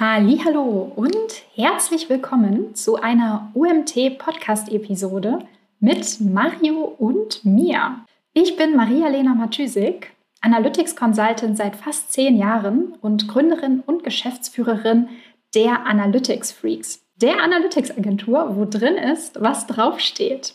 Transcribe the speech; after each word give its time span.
Hallo 0.00 0.92
und 0.94 1.42
herzlich 1.56 2.08
willkommen 2.08 2.72
zu 2.76 3.00
einer 3.02 3.50
UMT 3.52 4.16
Podcast 4.18 4.70
Episode 4.70 5.40
mit 5.80 6.20
Mario 6.20 6.84
und 6.84 7.44
mir. 7.44 7.96
Ich 8.32 8.54
bin 8.54 8.76
Maria-Lena 8.76 9.34
Matysik, 9.34 10.12
Analytics 10.40 10.94
Consultant 10.94 11.56
seit 11.56 11.74
fast 11.74 12.12
zehn 12.12 12.36
Jahren 12.36 12.92
und 13.00 13.26
Gründerin 13.26 13.82
und 13.84 14.04
Geschäftsführerin 14.04 15.08
der 15.56 15.84
Analytics 15.84 16.52
Freaks, 16.52 17.04
der 17.16 17.42
Analytics 17.42 17.98
Agentur, 17.98 18.54
wo 18.54 18.66
drin 18.66 18.94
ist, 18.94 19.40
was 19.40 19.66
draufsteht. 19.66 20.54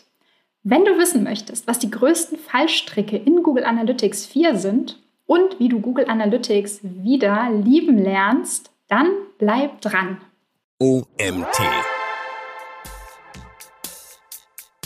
Wenn 0.62 0.86
du 0.86 0.96
wissen 0.96 1.22
möchtest, 1.22 1.66
was 1.66 1.78
die 1.78 1.90
größten 1.90 2.38
Fallstricke 2.38 3.18
in 3.18 3.42
Google 3.42 3.64
Analytics 3.64 4.24
4 4.24 4.56
sind 4.56 5.02
und 5.26 5.60
wie 5.60 5.68
du 5.68 5.80
Google 5.80 6.08
Analytics 6.08 6.80
wieder 6.82 7.50
lieben 7.62 7.98
lernst, 7.98 8.70
dann 8.94 9.12
bleib 9.38 9.80
dran. 9.80 10.20
OMT. 10.78 11.58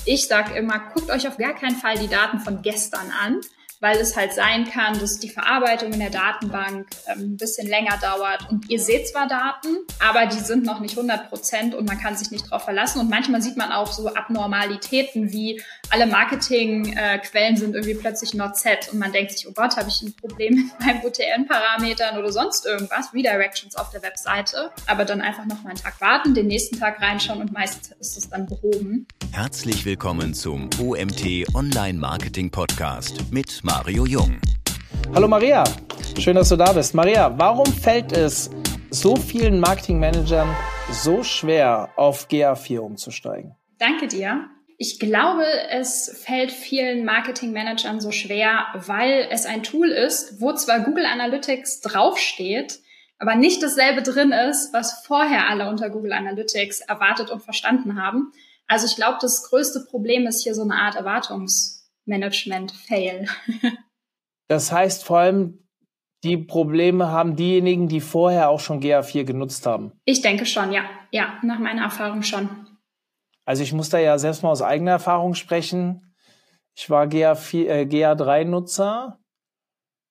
Ich 0.06 0.26
sage 0.26 0.54
immer, 0.54 0.78
guckt 0.94 1.10
euch 1.10 1.28
auf 1.28 1.36
gar 1.36 1.52
keinen 1.52 1.76
Fall 1.76 1.98
die 1.98 2.08
Daten 2.08 2.40
von 2.40 2.62
gestern 2.62 3.12
an, 3.22 3.42
weil 3.80 3.98
es 3.98 4.16
halt 4.16 4.32
sein 4.32 4.68
kann, 4.68 4.98
dass 4.98 5.18
die 5.18 5.28
Verarbeitung 5.28 5.92
in 5.92 6.00
der 6.00 6.10
Datenbank 6.10 6.88
ähm, 7.06 7.34
ein 7.34 7.36
bisschen 7.36 7.68
länger 7.68 7.96
dauert. 8.00 8.48
Und 8.50 8.68
ihr 8.70 8.80
seht 8.80 9.08
zwar 9.08 9.28
Daten, 9.28 9.76
aber 10.00 10.26
die 10.26 10.40
sind 10.40 10.64
noch 10.64 10.80
nicht 10.80 10.96
100 10.96 11.28
Prozent 11.28 11.74
und 11.74 11.86
man 11.86 11.98
kann 11.98 12.16
sich 12.16 12.30
nicht 12.30 12.46
darauf 12.46 12.64
verlassen. 12.64 13.00
Und 13.00 13.10
manchmal 13.10 13.42
sieht 13.42 13.56
man 13.56 13.72
auch 13.72 13.92
so 13.92 14.08
Abnormalitäten 14.08 15.32
wie 15.32 15.62
alle 15.90 16.06
Marketingquellen 16.06 17.54
äh, 17.54 17.56
sind 17.56 17.74
irgendwie 17.74 17.94
plötzlich 17.94 18.34
not 18.34 18.56
set 18.56 18.90
und 18.92 18.98
man 18.98 19.12
denkt 19.12 19.32
sich, 19.32 19.48
oh 19.48 19.52
Gott, 19.52 19.76
habe 19.76 19.88
ich 19.88 20.02
ein 20.02 20.14
Problem 20.14 20.54
mit 20.54 20.80
meinen 20.86 21.04
UTN-Parametern 21.04 22.18
oder 22.18 22.32
sonst 22.32 22.66
irgendwas, 22.66 23.12
Redirections 23.14 23.76
auf 23.76 23.90
der 23.90 24.02
Webseite. 24.02 24.70
Aber 24.86 25.04
dann 25.04 25.20
einfach 25.20 25.46
noch 25.46 25.62
mal 25.62 25.70
einen 25.70 25.78
Tag 25.78 26.00
warten, 26.00 26.34
den 26.34 26.46
nächsten 26.46 26.78
Tag 26.78 27.00
reinschauen 27.00 27.40
und 27.40 27.52
meist 27.52 27.94
ist 28.00 28.18
es 28.18 28.28
dann 28.28 28.46
behoben. 28.46 29.06
Herzlich 29.32 29.84
willkommen 29.84 30.34
zum 30.34 30.68
OMT 30.80 31.54
Online 31.54 31.98
Marketing 31.98 32.50
Podcast 32.50 33.30
mit 33.30 33.64
Mario 33.68 34.06
Jung. 34.06 34.40
Hallo 35.14 35.28
Maria, 35.28 35.62
schön, 36.18 36.36
dass 36.36 36.48
du 36.48 36.56
da 36.56 36.72
bist. 36.72 36.94
Maria, 36.94 37.38
warum 37.38 37.66
fällt 37.66 38.12
es 38.12 38.48
so 38.90 39.14
vielen 39.14 39.60
Marketingmanagern 39.60 40.48
so 40.90 41.22
schwer, 41.22 41.90
auf 41.96 42.28
GA4 42.28 42.78
umzusteigen? 42.78 43.56
Danke 43.78 44.08
dir. 44.08 44.46
Ich 44.78 44.98
glaube, 44.98 45.44
es 45.70 46.18
fällt 46.24 46.50
vielen 46.50 47.04
Marketingmanagern 47.04 48.00
so 48.00 48.10
schwer, 48.10 48.68
weil 48.72 49.28
es 49.30 49.44
ein 49.44 49.62
Tool 49.62 49.90
ist, 49.90 50.40
wo 50.40 50.54
zwar 50.54 50.80
Google 50.80 51.04
Analytics 51.04 51.82
draufsteht, 51.82 52.78
aber 53.18 53.34
nicht 53.34 53.62
dasselbe 53.62 54.00
drin 54.00 54.32
ist, 54.32 54.72
was 54.72 55.04
vorher 55.04 55.46
alle 55.46 55.68
unter 55.68 55.90
Google 55.90 56.14
Analytics 56.14 56.80
erwartet 56.80 57.30
und 57.30 57.42
verstanden 57.42 58.02
haben. 58.02 58.32
Also 58.66 58.86
ich 58.86 58.96
glaube, 58.96 59.18
das 59.20 59.42
größte 59.50 59.80
Problem 59.90 60.26
ist 60.26 60.42
hier 60.42 60.54
so 60.54 60.62
eine 60.62 60.76
Art 60.76 60.94
Erwartungs 60.94 61.77
Management-Fail. 62.08 63.26
das 64.48 64.72
heißt 64.72 65.04
vor 65.04 65.18
allem, 65.18 65.64
die 66.24 66.36
Probleme 66.36 67.08
haben 67.08 67.36
diejenigen, 67.36 67.88
die 67.88 68.00
vorher 68.00 68.50
auch 68.50 68.60
schon 68.60 68.80
GA4 68.80 69.24
genutzt 69.24 69.66
haben. 69.66 69.92
Ich 70.04 70.20
denke 70.20 70.46
schon, 70.46 70.72
ja. 70.72 70.82
Ja, 71.12 71.38
nach 71.42 71.60
meiner 71.60 71.82
Erfahrung 71.82 72.22
schon. 72.22 72.48
Also 73.44 73.62
ich 73.62 73.72
muss 73.72 73.88
da 73.88 73.98
ja 73.98 74.18
selbst 74.18 74.42
mal 74.42 74.50
aus 74.50 74.62
eigener 74.62 74.90
Erfahrung 74.92 75.34
sprechen. 75.34 76.14
Ich 76.74 76.90
war 76.90 77.06
GA4, 77.06 77.66
äh, 77.66 77.82
GA3-Nutzer 77.84 79.18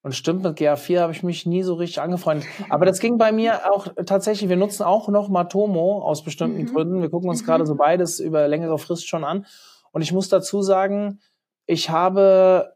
und 0.08 0.14
stimmt, 0.14 0.44
mit 0.44 0.58
GA4 0.58 1.02
habe 1.02 1.12
ich 1.12 1.22
mich 1.22 1.46
nie 1.46 1.64
so 1.64 1.74
richtig 1.74 2.00
angefreundet. 2.00 2.48
Aber 2.70 2.86
das 2.86 3.00
ging 3.00 3.18
bei 3.18 3.34
mir 3.34 3.72
auch 3.72 3.88
tatsächlich, 4.06 4.50
wir 4.50 4.56
nutzen 4.56 4.84
auch 4.84 5.10
noch 5.10 5.28
Matomo 5.28 6.02
aus 6.02 6.24
bestimmten 6.24 6.62
mhm. 6.62 6.74
Gründen. 6.74 7.02
Wir 7.02 7.10
gucken 7.10 7.30
uns 7.30 7.42
mhm. 7.42 7.46
gerade 7.46 7.66
so 7.66 7.76
beides 7.76 8.22
über 8.22 8.48
längere 8.48 8.78
Frist 8.78 9.10
schon 9.10 9.26
an. 9.26 9.46
Und 9.92 10.02
ich 10.02 10.14
muss 10.14 10.30
dazu 10.30 10.62
sagen, 10.62 11.20
ich 11.68 11.90
habe 11.90 12.74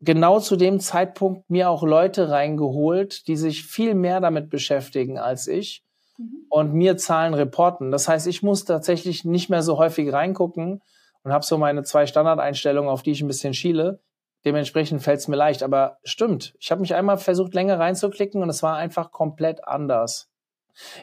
genau 0.00 0.40
zu 0.40 0.56
dem 0.56 0.78
Zeitpunkt 0.78 1.50
mir 1.50 1.68
auch 1.68 1.82
Leute 1.82 2.30
reingeholt, 2.30 3.26
die 3.26 3.36
sich 3.36 3.64
viel 3.64 3.94
mehr 3.94 4.20
damit 4.20 4.50
beschäftigen 4.50 5.18
als 5.18 5.46
ich 5.46 5.84
mhm. 6.16 6.46
und 6.48 6.74
mir 6.74 6.96
Zahlen 6.96 7.34
reporten. 7.34 7.90
Das 7.90 8.08
heißt, 8.08 8.26
ich 8.26 8.42
muss 8.42 8.64
tatsächlich 8.64 9.24
nicht 9.24 9.50
mehr 9.50 9.62
so 9.62 9.78
häufig 9.78 10.12
reingucken 10.12 10.82
und 11.22 11.32
habe 11.32 11.44
so 11.44 11.58
meine 11.58 11.82
zwei 11.82 12.06
Standardeinstellungen, 12.06 12.90
auf 12.90 13.02
die 13.02 13.10
ich 13.10 13.22
ein 13.22 13.28
bisschen 13.28 13.54
schiele. 13.54 14.00
Dementsprechend 14.44 15.02
fällt 15.02 15.20
es 15.20 15.28
mir 15.28 15.36
leicht. 15.36 15.62
Aber 15.62 15.98
stimmt, 16.02 16.54
ich 16.58 16.70
habe 16.70 16.80
mich 16.80 16.94
einmal 16.94 17.18
versucht, 17.18 17.54
länger 17.54 17.78
reinzuklicken 17.78 18.42
und 18.42 18.48
es 18.48 18.62
war 18.62 18.76
einfach 18.76 19.12
komplett 19.12 19.66
anders. 19.66 20.30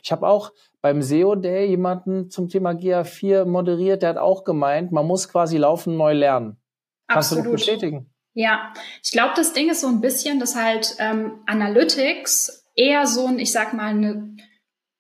Ich 0.02 0.12
habe 0.12 0.28
auch 0.28 0.54
beim 0.82 1.02
SEO 1.02 1.36
Day 1.36 1.68
jemanden 1.68 2.30
zum 2.32 2.48
Thema 2.50 2.72
GA4 2.72 3.46
moderiert, 3.46 4.02
der 4.02 4.10
hat 4.10 4.18
auch 4.18 4.44
gemeint, 4.44 4.92
man 4.92 5.06
muss 5.06 5.28
quasi 5.30 5.58
laufen 5.58 5.98
neu 5.98 6.14
lernen. 6.14 6.58
Kannst 7.08 7.32
Absolut. 7.32 7.46
du 7.46 7.52
das 7.52 7.62
bestätigen? 7.62 8.14
Ja, 8.34 8.72
ich 9.04 9.12
glaube, 9.12 9.34
das 9.36 9.54
Ding 9.54 9.70
ist 9.70 9.82
so 9.82 9.88
ein 9.88 10.02
bisschen, 10.02 10.40
dass 10.40 10.56
halt 10.56 10.96
ähm, 11.00 11.40
Analytics 11.48 12.66
eher 12.76 13.08
so 13.08 13.26
ein, 13.26 13.40
ich 13.40 13.52
sag 13.52 13.74
mal, 13.74 13.88
eine 13.88 14.36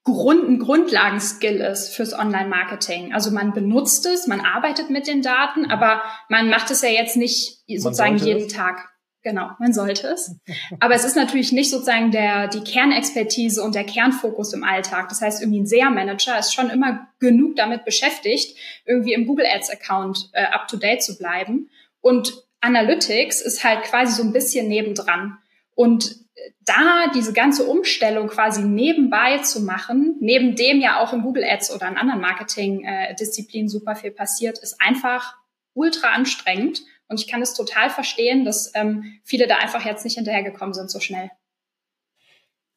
Grund, 0.04 0.48
ein 0.48 0.60
Grundlagenskill 0.60 1.58
ist 1.58 1.94
fürs 1.94 2.14
Online-Marketing. 2.14 3.14
Also 3.14 3.30
man 3.30 3.54
benutzt 3.54 4.06
es, 4.06 4.26
man 4.26 4.40
arbeitet 4.42 4.90
mit 4.90 5.06
den 5.06 5.22
Daten, 5.22 5.70
aber 5.70 6.02
man 6.30 6.50
macht 6.50 6.72
es 6.72 6.82
ja 6.82 6.90
jetzt 6.90 7.18
nicht 7.18 7.62
sozusagen 7.68 8.18
jeden 8.18 8.48
es. 8.48 8.54
Tag. 8.54 8.90
Genau, 9.22 9.50
man 9.60 9.74
sollte 9.74 10.08
es. 10.08 10.40
Aber 10.80 10.96
es 10.96 11.04
ist 11.04 11.18
natürlich 11.18 11.52
nicht 11.52 11.70
sozusagen 11.70 12.12
der, 12.12 12.48
die 12.48 12.62
Kernexpertise 12.62 13.62
und 13.62 13.76
der 13.76 13.84
Kernfokus 13.84 14.54
im 14.54 14.64
Alltag. 14.64 15.10
Das 15.10 15.22
heißt, 15.22 15.42
irgendwie 15.42 15.60
ein 15.60 15.68
SEA-Manager 15.68 16.40
ist 16.40 16.54
schon 16.54 16.70
immer 16.70 17.08
genug 17.20 17.58
damit 17.58 17.84
beschäftigt, 17.84 18.58
irgendwie 18.86 19.12
im 19.12 19.26
Google 19.26 19.46
Ads-Account 19.46 20.30
äh, 20.32 20.46
up-to-date 20.46 21.04
zu 21.04 21.18
bleiben. 21.18 21.70
Und 22.08 22.42
Analytics 22.62 23.42
ist 23.42 23.66
halt 23.66 23.84
quasi 23.84 24.14
so 24.14 24.24
ein 24.24 24.32
bisschen 24.32 24.70
nebendran. 24.70 25.40
Und 25.76 26.16
da 26.64 27.12
diese 27.14 27.34
ganze 27.34 27.66
Umstellung 27.66 28.30
quasi 28.30 28.62
nebenbei 28.62 29.40
zu 29.40 29.62
machen, 29.62 30.16
neben 30.22 30.56
dem 30.56 30.80
ja 30.80 31.02
auch 31.02 31.12
in 31.12 31.22
Google 31.22 31.44
Ads 31.44 31.76
oder 31.76 31.90
in 31.90 31.98
anderen 31.98 32.22
Marketing-Disziplinen 32.22 33.68
super 33.68 33.98
viel 33.98 34.12
passiert, 34.12 34.58
ist 34.60 34.80
einfach 34.80 35.36
ultra 35.74 36.14
anstrengend. 36.14 36.82
Und 37.10 37.20
ich 37.20 37.28
kann 37.28 37.42
es 37.42 37.54
total 37.54 37.90
verstehen, 37.90 38.46
dass 38.46 38.72
ähm, 38.74 39.20
viele 39.26 39.46
da 39.46 39.58
einfach 39.58 39.84
jetzt 39.84 40.06
nicht 40.06 40.16
hinterhergekommen 40.16 40.74
sind 40.74 40.90
so 40.90 41.02
schnell. 41.02 41.30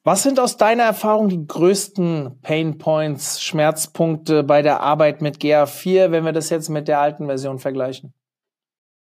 Was 0.03 0.25
sind 0.25 0.41
aus 0.41 0.57
deiner 0.57 0.83
Erfahrung 0.83 1.29
die 1.29 1.47
größten 1.47 2.41
Pain 2.43 2.79
Points, 2.79 3.41
Schmerzpunkte 3.41 4.43
bei 4.43 4.63
der 4.63 4.81
Arbeit 4.81 5.23
mit 5.23 5.37
GA4, 5.37 6.11
wenn 6.11 6.25
wir 6.25 6.33
das 6.33 6.51
jetzt 6.51 6.69
mit 6.69 6.89
der 6.89 6.99
alten 6.99 7.27
Version 7.27 7.61
vergleichen? 7.61 8.13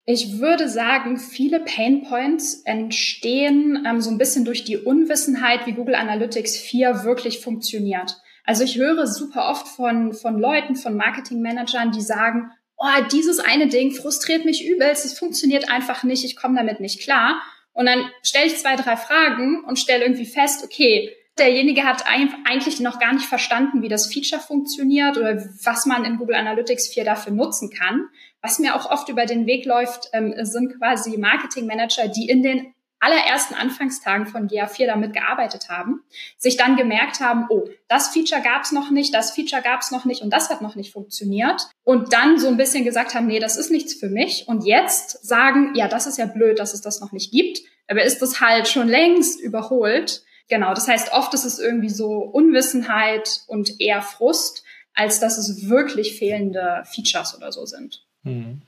Ich 0.05 0.41
würde 0.41 0.69
sagen, 0.69 1.17
viele 1.17 1.61
Pain 1.61 2.03
Points 2.03 2.63
entstehen 2.65 3.85
ähm, 3.87 4.01
so 4.01 4.11
ein 4.11 4.19
bisschen 4.19 4.45
durch 4.45 4.65
die 4.65 4.77
Unwissenheit, 4.77 5.67
wie 5.67 5.73
Google 5.73 5.95
Analytics 5.95 6.57
4 6.57 7.05
wirklich 7.05 7.41
funktioniert. 7.41 8.17
Also 8.45 8.65
ich 8.65 8.77
höre 8.77 9.07
super 9.07 9.49
oft 9.49 9.69
von, 9.69 10.13
von 10.13 10.41
Leuten, 10.41 10.75
von 10.75 10.97
Marketingmanagern, 10.97 11.93
die 11.93 12.01
sagen, 12.01 12.51
oh, 12.77 13.05
dieses 13.13 13.39
eine 13.39 13.69
Ding 13.69 13.93
frustriert 13.93 14.45
mich 14.45 14.67
übelst, 14.67 15.05
es 15.05 15.17
funktioniert 15.17 15.71
einfach 15.71 16.03
nicht, 16.03 16.25
ich 16.25 16.35
komme 16.35 16.57
damit 16.57 16.81
nicht 16.81 17.01
klar. 17.01 17.41
Und 17.73 17.87
dann 17.87 18.05
stelle 18.23 18.47
ich 18.47 18.59
zwei, 18.59 18.75
drei 18.75 18.97
Fragen 18.97 19.63
und 19.65 19.79
stelle 19.79 20.05
irgendwie 20.05 20.27
fest, 20.27 20.65
okay, 20.65 21.15
derjenige 21.39 21.85
hat 21.85 22.05
eigentlich 22.07 22.81
noch 22.81 22.99
gar 22.99 23.15
nicht 23.15 23.25
verstanden, 23.25 23.83
wie 23.83 23.89
das 23.89 24.13
Feature 24.13 24.41
funktioniert 24.41 25.17
oder 25.17 25.37
was 25.63 25.87
man 25.87 26.05
in 26.05 26.19
Google 26.19 26.35
Analytics 26.35 26.89
4 26.89 27.05
dafür 27.05 27.33
nutzen 27.33 27.71
kann. 27.71 28.09
Was 28.43 28.59
mir 28.59 28.75
auch 28.75 28.91
oft 28.91 29.09
über 29.09 29.25
den 29.25 29.47
Weg 29.47 29.65
läuft, 29.65 30.11
ähm, 30.13 30.35
sind 30.45 30.77
quasi 30.79 31.17
Marketingmanager, 31.17 32.09
die 32.09 32.29
in 32.29 32.43
den 32.43 32.75
allerersten 33.03 33.55
Anfangstagen 33.55 34.27
von 34.27 34.49
GA4 34.49 34.87
damit 34.87 35.13
gearbeitet 35.13 35.69
haben, 35.69 36.05
sich 36.39 36.57
dann 36.57 36.77
gemerkt 36.77 37.19
haben, 37.19 37.47
oh, 37.51 37.69
das 37.89 38.09
Feature 38.09 38.41
gab 38.41 38.63
es 38.63 38.71
noch 38.71 38.91
nicht, 38.91 39.13
das 39.13 39.33
Feature 39.33 39.61
gab 39.61 39.81
es 39.81 39.91
noch 39.91 40.05
nicht 40.05 40.23
und 40.23 40.33
das 40.33 40.51
hat 40.51 40.63
noch 40.63 40.77
nicht 40.77 40.93
funktioniert 40.93 41.69
und 41.83 42.13
dann 42.13 42.39
so 42.39 42.47
ein 42.47 42.57
bisschen 42.57 42.85
gesagt 42.85 43.15
haben, 43.15 43.27
nee, 43.27 43.41
das 43.41 43.57
ist 43.57 43.73
nichts 43.73 43.95
für 43.95 44.09
mich 44.09 44.47
und 44.47 44.65
jetzt 44.65 45.27
sagen, 45.27 45.75
ja, 45.75 45.89
das 45.89 46.07
ist 46.07 46.17
ja 46.17 46.27
blöd, 46.27 46.61
dass 46.61 46.75
es 46.75 46.81
das 46.81 47.01
noch 47.01 47.11
nicht 47.11 47.33
gibt, 47.33 47.63
aber 47.89 48.05
ist 48.05 48.23
das 48.23 48.41
halt 48.41 48.69
schon 48.69 48.89
längst 48.89 49.41
überholt. 49.41 50.23
Genau, 50.49 50.73
das 50.73 50.87
heißt, 50.87 51.13
oft 51.13 51.35
ist 51.35 51.45
es 51.45 51.59
irgendwie 51.59 51.91
so 51.91 52.19
Unwissenheit 52.19 53.41
und 53.49 53.81
eher 53.81 54.03
Frust, 54.03 54.63
als 54.95 55.19
dass 55.19 55.39
es 55.39 55.69
wirklich 55.69 56.17
fehlende 56.19 56.85
Features 56.87 57.37
oder 57.37 57.51
so 57.51 57.67
sind. 57.67 58.05
Mhm. 58.23 58.63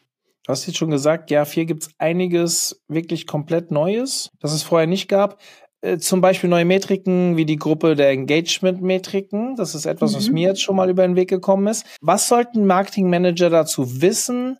Du 0.46 0.50
hast 0.50 0.66
jetzt 0.66 0.76
schon 0.76 0.90
gesagt, 0.90 1.30
ja, 1.30 1.44
hier 1.44 1.64
gibt 1.64 1.84
es 1.84 1.90
einiges 1.98 2.82
wirklich 2.86 3.26
komplett 3.26 3.70
Neues, 3.70 4.30
das 4.40 4.52
es 4.52 4.62
vorher 4.62 4.86
nicht 4.86 5.08
gab. 5.08 5.40
Äh, 5.80 5.98
zum 5.98 6.20
Beispiel 6.20 6.50
neue 6.50 6.66
Metriken 6.66 7.36
wie 7.36 7.46
die 7.46 7.56
Gruppe 7.56 7.94
der 7.94 8.10
Engagement-Metriken. 8.10 9.56
Das 9.56 9.74
ist 9.74 9.86
etwas, 9.86 10.12
mhm. 10.12 10.16
was 10.16 10.30
mir 10.30 10.48
jetzt 10.48 10.62
schon 10.62 10.76
mal 10.76 10.90
über 10.90 11.06
den 11.06 11.16
Weg 11.16 11.30
gekommen 11.30 11.66
ist. 11.66 11.86
Was 12.00 12.28
sollten 12.28 12.66
Marketingmanager 12.66 13.50
dazu 13.50 14.02
wissen, 14.02 14.58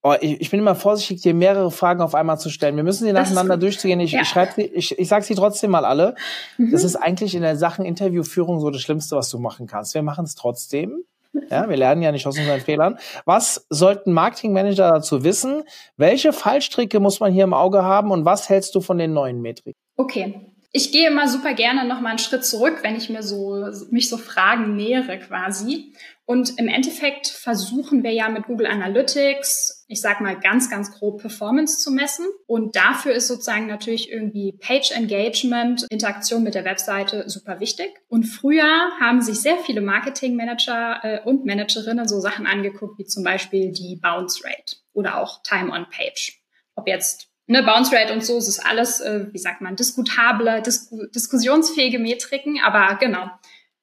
Oh, 0.00 0.14
ich, 0.20 0.40
ich 0.40 0.50
bin 0.50 0.60
immer 0.60 0.76
vorsichtig, 0.76 1.22
dir 1.22 1.34
mehrere 1.34 1.72
Fragen 1.72 2.02
auf 2.02 2.14
einmal 2.14 2.38
zu 2.38 2.50
stellen. 2.50 2.76
Wir 2.76 2.84
müssen 2.84 3.04
sie 3.04 3.12
nacheinander 3.12 3.56
durchzugehen. 3.56 3.98
Ich, 3.98 4.12
ja. 4.12 4.22
ich 4.22 4.28
schreibe 4.28 4.52
sie, 4.54 4.62
ich, 4.62 4.96
ich 4.96 5.08
sage 5.08 5.24
sie 5.24 5.34
trotzdem 5.34 5.72
mal 5.72 5.84
alle. 5.84 6.14
Mhm. 6.56 6.70
Das 6.70 6.84
ist 6.84 6.94
eigentlich 6.94 7.34
in 7.34 7.42
der 7.42 7.56
Sachen 7.56 7.84
Interviewführung 7.84 8.60
so 8.60 8.70
das 8.70 8.80
Schlimmste, 8.80 9.16
was 9.16 9.28
du 9.28 9.40
machen 9.40 9.66
kannst. 9.66 9.94
Wir 9.94 10.02
machen 10.02 10.24
es 10.24 10.36
trotzdem. 10.36 11.02
Ja, 11.50 11.68
wir 11.68 11.76
lernen 11.76 12.02
ja 12.02 12.12
nicht 12.12 12.26
aus 12.26 12.38
unseren 12.38 12.60
Fehlern. 12.60 12.98
Was 13.24 13.66
sollten 13.70 14.12
Marketingmanager 14.12 14.90
dazu 14.90 15.24
wissen? 15.24 15.62
Welche 15.96 16.32
Fallstricke 16.32 17.00
muss 17.00 17.20
man 17.20 17.32
hier 17.32 17.44
im 17.44 17.54
Auge 17.54 17.82
haben 17.82 18.10
und 18.10 18.24
was 18.24 18.48
hältst 18.48 18.74
du 18.74 18.80
von 18.80 18.98
den 18.98 19.12
neuen 19.12 19.40
Metriken? 19.40 19.80
Okay. 19.96 20.52
Ich 20.70 20.92
gehe 20.92 21.08
immer 21.08 21.28
super 21.28 21.54
gerne 21.54 21.86
noch 21.86 22.00
mal 22.00 22.10
einen 22.10 22.18
Schritt 22.18 22.44
zurück, 22.44 22.80
wenn 22.82 22.94
ich 22.94 23.08
mir 23.08 23.22
so, 23.22 23.66
mich 23.90 24.08
so 24.08 24.18
Fragen 24.18 24.76
nähere 24.76 25.18
quasi. 25.18 25.94
Und 26.26 26.58
im 26.58 26.68
Endeffekt 26.68 27.26
versuchen 27.26 28.02
wir 28.02 28.12
ja 28.12 28.28
mit 28.28 28.44
Google 28.44 28.66
Analytics, 28.66 29.86
ich 29.88 30.02
sag 30.02 30.20
mal 30.20 30.38
ganz, 30.38 30.68
ganz 30.68 30.92
grob 30.92 31.22
Performance 31.22 31.78
zu 31.78 31.90
messen. 31.90 32.26
Und 32.46 32.76
dafür 32.76 33.14
ist 33.14 33.28
sozusagen 33.28 33.66
natürlich 33.66 34.12
irgendwie 34.12 34.52
Page 34.52 34.90
Engagement, 34.90 35.86
Interaktion 35.88 36.42
mit 36.42 36.54
der 36.54 36.66
Webseite 36.66 37.30
super 37.30 37.60
wichtig. 37.60 37.94
Und 38.08 38.24
früher 38.24 38.90
haben 39.00 39.22
sich 39.22 39.40
sehr 39.40 39.56
viele 39.56 39.80
Marketingmanager 39.80 41.00
äh, 41.02 41.20
und 41.24 41.46
Managerinnen 41.46 42.06
so 42.06 42.20
Sachen 42.20 42.46
angeguckt, 42.46 42.98
wie 42.98 43.06
zum 43.06 43.24
Beispiel 43.24 43.72
die 43.72 43.96
Bounce 43.96 44.44
Rate 44.44 44.76
oder 44.92 45.22
auch 45.22 45.42
Time 45.42 45.72
on 45.72 45.86
Page. 45.88 46.42
Ob 46.74 46.88
jetzt 46.88 47.30
ne, 47.48 47.62
Bounce 47.64 47.94
Rate 47.94 48.12
und 48.12 48.24
so, 48.24 48.38
es 48.38 48.46
ist 48.46 48.64
alles, 48.64 49.00
äh, 49.00 49.26
wie 49.32 49.38
sagt 49.38 49.60
man, 49.60 49.74
diskutable, 49.74 50.62
disku 50.62 51.06
diskussionsfähige 51.06 51.98
Metriken, 51.98 52.60
aber 52.64 52.96
genau. 52.96 53.28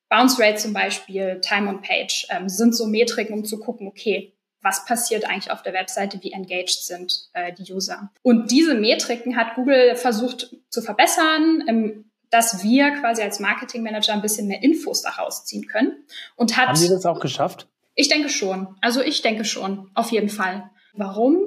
Bounce 0.07 0.41
Rate 0.41 0.55
zum 0.55 0.71
Beispiel, 0.71 1.41
Time 1.41 1.67
on 1.67 1.81
Page 1.81 2.27
ähm, 2.29 2.47
sind 2.47 2.75
so 2.75 2.85
Metriken, 2.85 3.33
um 3.33 3.43
zu 3.43 3.59
gucken, 3.59 3.87
okay, 3.87 4.33
was 4.61 4.85
passiert 4.85 5.25
eigentlich 5.25 5.51
auf 5.51 5.61
der 5.61 5.73
Webseite, 5.73 6.19
wie 6.21 6.31
engaged 6.31 6.83
sind 6.83 7.29
äh, 7.33 7.51
die 7.53 7.71
User. 7.71 8.11
Und 8.21 8.51
diese 8.51 8.75
Metriken 8.75 9.35
hat 9.35 9.55
Google 9.55 9.95
versucht 9.95 10.55
zu 10.69 10.81
verbessern, 10.81 11.63
ähm, 11.67 12.11
dass 12.29 12.63
wir 12.63 12.91
quasi 12.91 13.21
als 13.21 13.39
Marketing 13.39 13.83
Manager 13.83 14.13
ein 14.13 14.21
bisschen 14.21 14.47
mehr 14.47 14.63
Infos 14.63 15.01
daraus 15.01 15.45
ziehen 15.45 15.67
können. 15.67 16.05
Und 16.35 16.57
hat, 16.57 16.67
Haben 16.67 16.75
Sie 16.75 16.89
das 16.89 17.05
auch 17.05 17.19
geschafft? 17.19 17.67
Ich 17.95 18.09
denke 18.09 18.29
schon. 18.29 18.75
Also 18.81 19.01
ich 19.01 19.21
denke 19.21 19.45
schon, 19.45 19.89
auf 19.93 20.11
jeden 20.11 20.29
Fall. 20.29 20.69
Warum? 20.93 21.39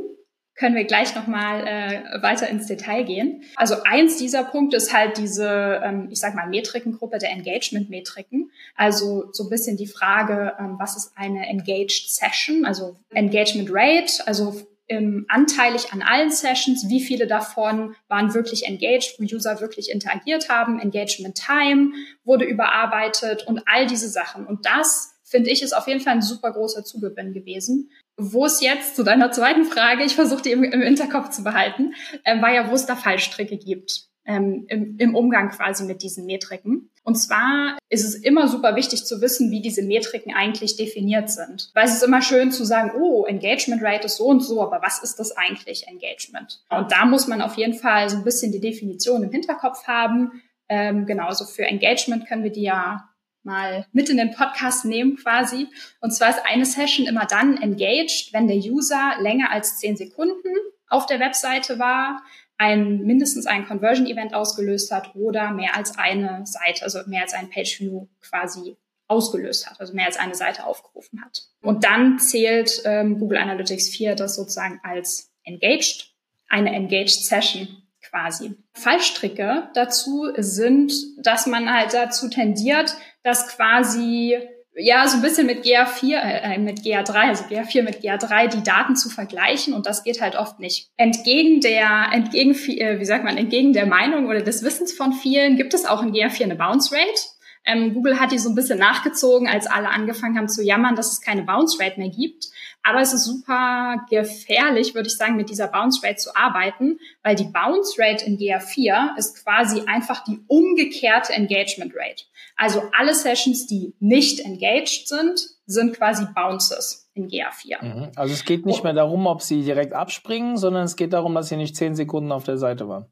Können 0.59 0.75
wir 0.75 0.85
gleich 0.85 1.15
nochmal 1.15 1.67
äh, 1.67 2.23
weiter 2.23 2.49
ins 2.49 2.67
Detail 2.67 3.05
gehen. 3.05 3.45
Also 3.55 3.77
eins 3.85 4.17
dieser 4.17 4.43
Punkte 4.43 4.77
ist 4.77 4.93
halt 4.93 5.17
diese, 5.17 5.81
ähm, 5.85 6.09
ich 6.11 6.19
sag 6.19 6.35
mal, 6.35 6.49
Metrikengruppe 6.49 7.19
der 7.19 7.31
Engagement-Metriken. 7.31 8.51
Also 8.75 9.33
so 9.33 9.45
ein 9.45 9.51
bisschen 9.51 9.77
die 9.77 9.87
Frage, 9.87 10.55
ähm, 10.59 10.77
was 10.79 10.97
ist 10.97 11.13
eine 11.17 11.47
Engaged 11.47 12.11
Session, 12.11 12.65
also 12.65 12.97
Engagement 13.11 13.71
Rate, 13.73 14.27
also 14.27 14.61
ähm, 14.89 15.27
anteilig 15.29 15.93
an 15.93 16.03
allen 16.03 16.31
Sessions, 16.31 16.89
wie 16.89 17.01
viele 17.01 17.27
davon 17.29 17.95
waren 18.09 18.35
wirklich 18.35 18.67
engaged, 18.67 19.15
wo 19.19 19.23
User 19.23 19.61
wirklich 19.61 19.91
interagiert 19.91 20.49
haben, 20.49 20.81
Engagement 20.81 21.37
Time 21.37 21.93
wurde 22.25 22.47
überarbeitet 22.47 23.47
und 23.47 23.63
all 23.67 23.87
diese 23.87 24.09
Sachen. 24.09 24.47
Und 24.47 24.67
das 24.67 25.15
finde 25.25 25.51
ich, 25.51 25.63
ist 25.63 25.75
auf 25.77 25.87
jeden 25.87 26.01
Fall 26.01 26.15
ein 26.15 26.23
super 26.23 26.53
großer 26.53 26.85
Zugewinn 26.85 27.33
gewesen. 27.33 27.91
Wo 28.19 28.47
es 28.47 28.61
jetzt 28.61 28.97
zu 28.97 29.05
deiner 29.05 29.31
zweiten 29.31 29.65
Frage, 29.65 30.05
ich 30.05 30.17
versuche 30.17 30.43
die 30.43 30.51
im, 30.51 30.65
im 30.65 30.83
Hinterkopf 30.83 31.31
zu 31.31 31.45
behalten, 31.45 31.95
äh, 32.25 32.43
war 32.43 32.53
ja, 32.53 32.69
wo 32.69 32.75
es 32.75 32.85
da 32.85 32.97
Fallstricke 32.97 33.57
gibt. 33.57 34.09
Ähm, 34.25 34.67
im, 34.69 34.99
im 34.99 35.15
Umgang 35.15 35.49
quasi 35.49 35.85
mit 35.85 36.03
diesen 36.03 36.27
Metriken. 36.27 36.91
Und 37.03 37.15
zwar 37.15 37.79
ist 37.89 38.05
es 38.05 38.15
immer 38.15 38.49
super 38.49 38.77
wichtig 38.77 39.07
zu 39.07 39.23
wissen, 39.23 39.51
wie 39.51 39.63
diese 39.63 39.83
Metriken 39.83 40.35
eigentlich 40.35 40.77
definiert 40.77 41.31
sind. 41.31 41.71
Weil 41.73 41.87
es 41.87 41.95
ist 41.95 42.03
immer 42.03 42.21
schön 42.21 42.53
zu 42.53 42.65
sagen, 42.65 42.93
oh, 42.95 43.25
Engagement 43.25 43.83
Rate 43.83 44.05
ist 44.05 44.19
so 44.19 44.27
und 44.27 44.41
so, 44.41 44.61
aber 44.61 44.83
was 44.83 45.03
ist 45.03 45.19
das 45.19 45.35
eigentlich 45.35 45.89
Engagement? 45.89 46.63
Und 46.69 46.93
da 46.93 47.07
muss 47.07 47.27
man 47.27 47.41
auf 47.41 47.55
jeden 47.55 47.73
Fall 47.73 48.11
so 48.11 48.19
ein 48.19 48.25
bisschen 48.25 48.53
die 48.53 48.61
Definition 48.61 49.23
im 49.23 49.31
Hinterkopf 49.31 49.85
haben. 49.85 50.43
Ähm, 50.69 51.07
genauso 51.07 51.47
für 51.47 51.63
Engagement 51.63 52.29
können 52.29 52.45
wir 52.45 52.53
die 52.53 52.65
ja 52.65 53.08
mal 53.43 53.87
mit 53.93 54.09
in 54.09 54.17
den 54.17 54.33
Podcast 54.33 54.85
nehmen 54.85 55.17
quasi. 55.17 55.69
Und 56.01 56.13
zwar 56.13 56.31
ist 56.31 56.45
eine 56.45 56.67
Session 56.67 57.07
immer 57.07 57.27
dann 57.27 57.57
engaged, 57.61 58.33
wenn 58.33 58.49
der 58.49 58.57
User 58.57 59.15
länger 59.21 59.51
als 59.51 59.79
zehn 59.79 59.97
Sekunden 59.97 60.55
auf 60.89 61.07
der 61.07 61.21
Webseite 61.21 61.79
war, 61.79 62.23
ein, 62.59 63.05
mindestens 63.05 63.47
ein 63.47 63.67
Conversion-Event 63.67 64.35
ausgelöst 64.35 64.91
hat 64.91 65.15
oder 65.15 65.53
mehr 65.53 65.77
als 65.77 65.97
eine 65.97 66.45
Seite, 66.45 66.83
also 66.83 67.01
mehr 67.07 67.23
als 67.23 67.35
ein 67.35 67.51
Page-View 67.51 68.09
quasi 68.21 68.77
ausgelöst 69.07 69.71
hat, 69.71 69.81
also 69.81 69.95
mehr 69.95 70.07
als 70.07 70.19
eine 70.19 70.35
Seite 70.35 70.67
aufgerufen 70.67 71.25
hat. 71.25 71.45
Und 71.63 71.85
dann 71.85 72.19
zählt 72.19 72.83
ähm, 72.85 73.19
Google 73.19 73.39
Analytics 73.39 73.89
4 73.91 74.17
das 74.17 74.37
sozusagen 74.37 74.81
als 74.83 75.33
engaged, 75.45 76.13
eine 76.49 76.75
engaged 76.75 77.25
Session 77.25 77.88
quasi. 78.11 78.55
Fallstricke 78.75 79.69
dazu 79.75 80.29
sind, 80.37 80.93
dass 81.19 81.47
man 81.47 81.73
halt 81.73 81.95
dazu 81.95 82.29
tendiert, 82.29 82.95
dass 83.23 83.49
quasi 83.49 84.39
ja, 84.81 85.09
so 85.09 85.17
ein 85.17 85.23
bisschen 85.23 85.47
mit 85.47 85.65
GA4, 85.65 86.15
äh, 86.15 86.59
mit 86.59 86.81
GA3, 86.81 87.13
also 87.13 87.45
GA4 87.45 87.83
mit 87.83 87.97
GA3 88.01 88.47
die 88.47 88.63
Daten 88.63 88.95
zu 88.95 89.09
vergleichen 89.09 89.75
und 89.75 89.87
das 89.87 90.05
geht 90.05 90.21
halt 90.21 90.37
oft 90.37 90.61
nicht. 90.61 90.91
Entgegen 90.97 91.61
der, 91.61 92.11
entgegen, 92.13 92.53
äh, 92.79 93.01
wie 93.01 93.05
sagt 93.05 93.25
man, 93.25 93.37
entgegen 93.37 93.73
der 93.73 93.87
Meinung 93.87 94.29
oder 94.29 94.41
des 94.41 94.63
Wissens 94.63 94.93
von 94.93 95.13
vielen 95.13 95.57
gibt 95.57 95.75
es 95.75 95.85
auch 95.85 96.03
in 96.03 96.13
GA4 96.13 96.45
eine 96.45 96.55
Bounce 96.55 96.95
Rate. 96.95 97.21
Ähm, 97.67 97.93
Google 97.93 98.21
hat 98.21 98.31
die 98.31 98.39
so 98.39 98.51
ein 98.51 98.55
bisschen 98.55 98.79
nachgezogen, 98.79 99.49
als 99.49 99.67
alle 99.67 99.89
angefangen 99.89 100.39
haben 100.39 100.49
zu 100.49 100.63
jammern, 100.63 100.95
dass 100.95 101.13
es 101.13 101.21
keine 101.21 101.43
Bounce 101.43 101.83
Rate 101.83 101.99
mehr 101.99 102.11
gibt. 102.11 102.47
Aber 102.83 103.01
es 103.01 103.13
ist 103.13 103.25
super 103.25 104.07
gefährlich, 104.09 104.95
würde 104.95 105.09
ich 105.09 105.17
sagen, 105.17 105.37
mit 105.37 105.51
dieser 105.51 105.69
Bounce 105.69 106.07
Rate 106.07 106.17
zu 106.17 106.35
arbeiten, 106.35 106.99
weil 107.23 107.35
die 107.35 107.45
Bounce 107.45 107.97
Rate 107.99 108.25
in 108.25 108.39
GA4 108.39 109.19
ist 109.19 109.45
quasi 109.45 109.83
einfach 109.87 110.25
die 110.25 110.41
umgekehrte 110.47 111.33
Engagement 111.35 111.93
Rate. 111.95 112.25
Also 112.57 112.83
alle 112.97 113.15
Sessions, 113.15 113.67
die 113.67 113.95
nicht 114.01 114.41
engaged 114.41 115.07
sind, 115.07 115.41
sind 115.67 115.97
quasi 115.97 116.27
Bounces 116.35 117.11
in 117.15 117.29
GA4. 117.29 117.85
Mhm. 117.85 118.13
Also 118.17 118.33
es 118.33 118.45
geht 118.45 118.65
nicht 118.65 118.85
mehr 118.85 118.95
darum, 118.95 119.27
ob 119.27 119.43
sie 119.43 119.63
direkt 119.63 119.93
abspringen, 119.93 120.57
sondern 120.57 120.85
es 120.85 120.97
geht 120.97 121.13
darum, 121.13 121.35
dass 121.35 121.49
sie 121.49 121.57
nicht 121.57 121.77
zehn 121.77 121.95
Sekunden 121.95 122.33
auf 122.33 122.45
der 122.45 122.57
Seite 122.57 122.89
waren 122.89 123.07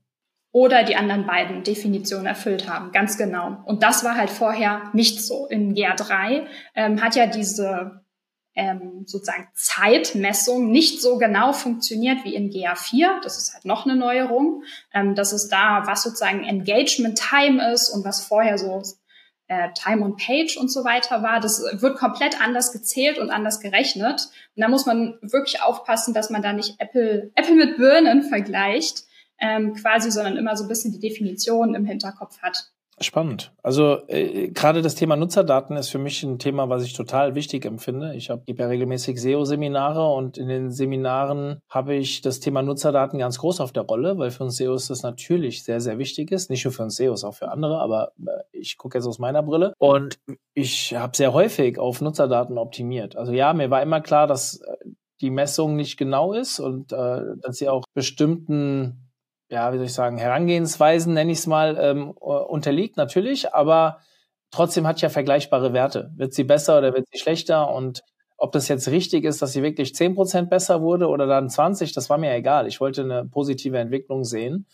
oder 0.57 0.85
die 0.85 0.97
anderen 0.97 1.27
beiden 1.27 1.65
Definitionen 1.65 2.25
erfüllt 2.25 2.67
haben. 2.67 2.91
Ganz 2.91 3.19
genau. 3.19 3.59
Und 3.67 3.83
das 3.83 4.05
war 4.05 4.17
halt 4.17 4.31
vorher 4.31 4.85
nicht 4.95 5.21
so. 5.21 5.47
In 5.49 5.75
GA3 5.75 6.47
ähm, 6.75 7.03
hat 7.03 7.15
ja 7.15 7.27
diese 7.27 8.01
ähm, 8.56 9.05
sozusagen 9.06 9.49
Zeitmessung 9.55 10.70
nicht 10.70 11.03
so 11.03 11.19
genau 11.19 11.53
funktioniert 11.53 12.25
wie 12.25 12.35
in 12.35 12.50
GA4. 12.50 13.20
Das 13.23 13.37
ist 13.37 13.53
halt 13.55 13.67
noch 13.67 13.85
eine 13.85 13.97
Neuerung. 13.97 14.64
Ähm, 14.93 15.14
dass 15.14 15.32
es 15.32 15.49
da, 15.49 15.82
was 15.85 16.03
sozusagen 16.03 16.43
Engagement 16.43 17.20
Time 17.20 17.73
ist 17.73 17.91
und 17.91 18.05
was 18.05 18.25
vorher 18.25 18.56
so 18.56 18.82
äh, 19.49 19.69
Time 19.75 20.03
on 20.03 20.17
Page 20.17 20.56
und 20.56 20.73
so 20.73 20.85
weiter 20.85 21.23
war, 21.23 21.38
das 21.38 21.62
wird 21.62 21.99
komplett 21.99 22.40
anders 22.40 22.73
gezählt 22.73 23.19
und 23.19 23.31
anders 23.31 23.61
gerechnet. 23.61 24.28
Und 24.57 24.62
da 24.62 24.69
muss 24.69 24.87
man 24.87 25.19
wirklich 25.21 25.62
aufpassen, 25.62 26.14
dass 26.14 26.31
man 26.31 26.42
da 26.42 26.52
nicht 26.52 26.81
Apple, 26.81 27.31
Apple 27.35 27.54
mit 27.54 27.76
Birnen 27.76 28.23
vergleicht, 28.23 29.04
ähm, 29.38 29.75
quasi, 29.75 30.11
sondern 30.11 30.38
immer 30.38 30.57
so 30.57 30.64
ein 30.64 30.69
bisschen 30.69 30.92
die 30.92 30.99
Definition 30.99 31.75
im 31.75 31.85
Hinterkopf 31.85 32.40
hat. 32.40 32.71
Spannend. 32.99 33.53
Also 33.62 33.99
äh, 34.09 34.49
gerade 34.49 34.81
das 34.81 34.95
Thema 34.95 35.17
Nutzerdaten 35.17 35.76
ist 35.76 35.91
für 35.91 35.99
mich 35.99 36.23
ein 36.23 36.38
Thema, 36.38 36.71
was 36.71 36.83
ich 36.83 36.95
total 36.95 37.35
wichtig 37.35 37.67
empfinde. 37.67 38.15
Ich 38.15 38.31
hab, 38.31 38.47
gebe 38.47 38.62
ja 38.62 38.69
regelmäßig 38.69 39.21
SEO-Seminare 39.21 40.15
und 40.15 40.38
in 40.38 40.49
den 40.49 40.71
Seminaren 40.71 41.61
habe 41.69 41.95
ich 41.95 42.23
das 42.23 42.41
Thema 42.41 42.62
Nutzerdaten 42.62 43.19
ganz 43.19 43.38
groß 43.38 43.61
auf 43.61 43.73
der 43.73 43.83
Rolle, 43.83 44.17
weil 44.17 44.31
für 44.31 44.45
uns 44.45 44.57
SEOs 44.57 44.88
das 44.88 45.03
natürlich 45.03 45.62
sehr, 45.62 45.83
sehr 45.83 45.99
wichtig 45.99 46.33
ist. 46.33 46.49
Nicht 46.49 46.65
nur 46.65 46.73
für 46.73 46.85
uns 46.85 46.97
SEOs, 46.97 47.25
auch 47.25 47.35
für 47.35 47.50
andere, 47.50 47.81
aber 47.81 48.12
äh, 48.26 48.31
ich 48.53 48.79
gucke 48.79 48.97
jetzt 48.97 49.07
aus 49.07 49.19
meiner 49.19 49.43
Brille. 49.43 49.75
Und 49.79 50.19
ich 50.55 50.95
habe 50.95 51.15
sehr 51.15 51.35
häufig 51.35 51.79
auf 51.79 52.00
Nutzerdaten 52.00 52.57
optimiert. 52.57 53.15
Also 53.15 53.33
ja, 53.33 53.53
mir 53.53 53.71
war 53.71 53.83
immer 53.83 54.00
klar, 54.00 54.26
dass 54.26 54.62
äh, 54.62 54.75
die 55.21 55.31
Messung 55.31 55.76
nicht 55.76 55.99
genau 55.99 56.33
ist 56.33 56.61
und 56.61 56.93
äh, 56.93 57.23
dass 57.43 57.59
sie 57.59 57.69
auch 57.69 57.85
bestimmten 57.93 59.06
ja, 59.49 59.73
wie 59.73 59.76
soll 59.76 59.87
ich 59.87 59.93
sagen, 59.93 60.19
Herangehensweisen, 60.19 61.15
nenne 61.15 61.33
ich 61.33 61.38
es 61.38 61.47
mal, 61.47 61.76
ähm, 61.81 62.11
unterliegt 62.11 62.97
natürlich, 62.97 63.55
aber 63.55 64.00
trotzdem 64.50 64.87
hat 64.87 65.00
ja 65.00 65.09
vergleichbare 65.09 65.73
Werte. 65.73 66.11
Wird 66.17 66.35
sie 66.35 66.45
besser 66.45 66.79
oder 66.79 66.95
wird 66.95 67.07
sie 67.11 67.19
schlechter? 67.19 67.73
Und 67.73 68.03
ob 68.37 68.53
das 68.53 68.69
jetzt 68.69 68.88
richtig 68.88 69.25
ist, 69.25 69.41
dass 69.43 69.53
sie 69.53 69.62
wirklich 69.62 69.95
zehn 69.95 70.15
Prozent 70.15 70.50
besser 70.50 70.83
wurde 70.83 71.09
oder 71.09 71.26
dann 71.26 71.49
20, 71.49 71.93
das 71.93 72.11
war 72.11 72.19
mir 72.19 72.35
egal. 72.35 72.67
Ich 72.67 72.81
wollte 72.81 73.03
eine 73.03 73.25
positive 73.25 73.79
Entwicklung 73.79 74.25
sehen. 74.25 74.67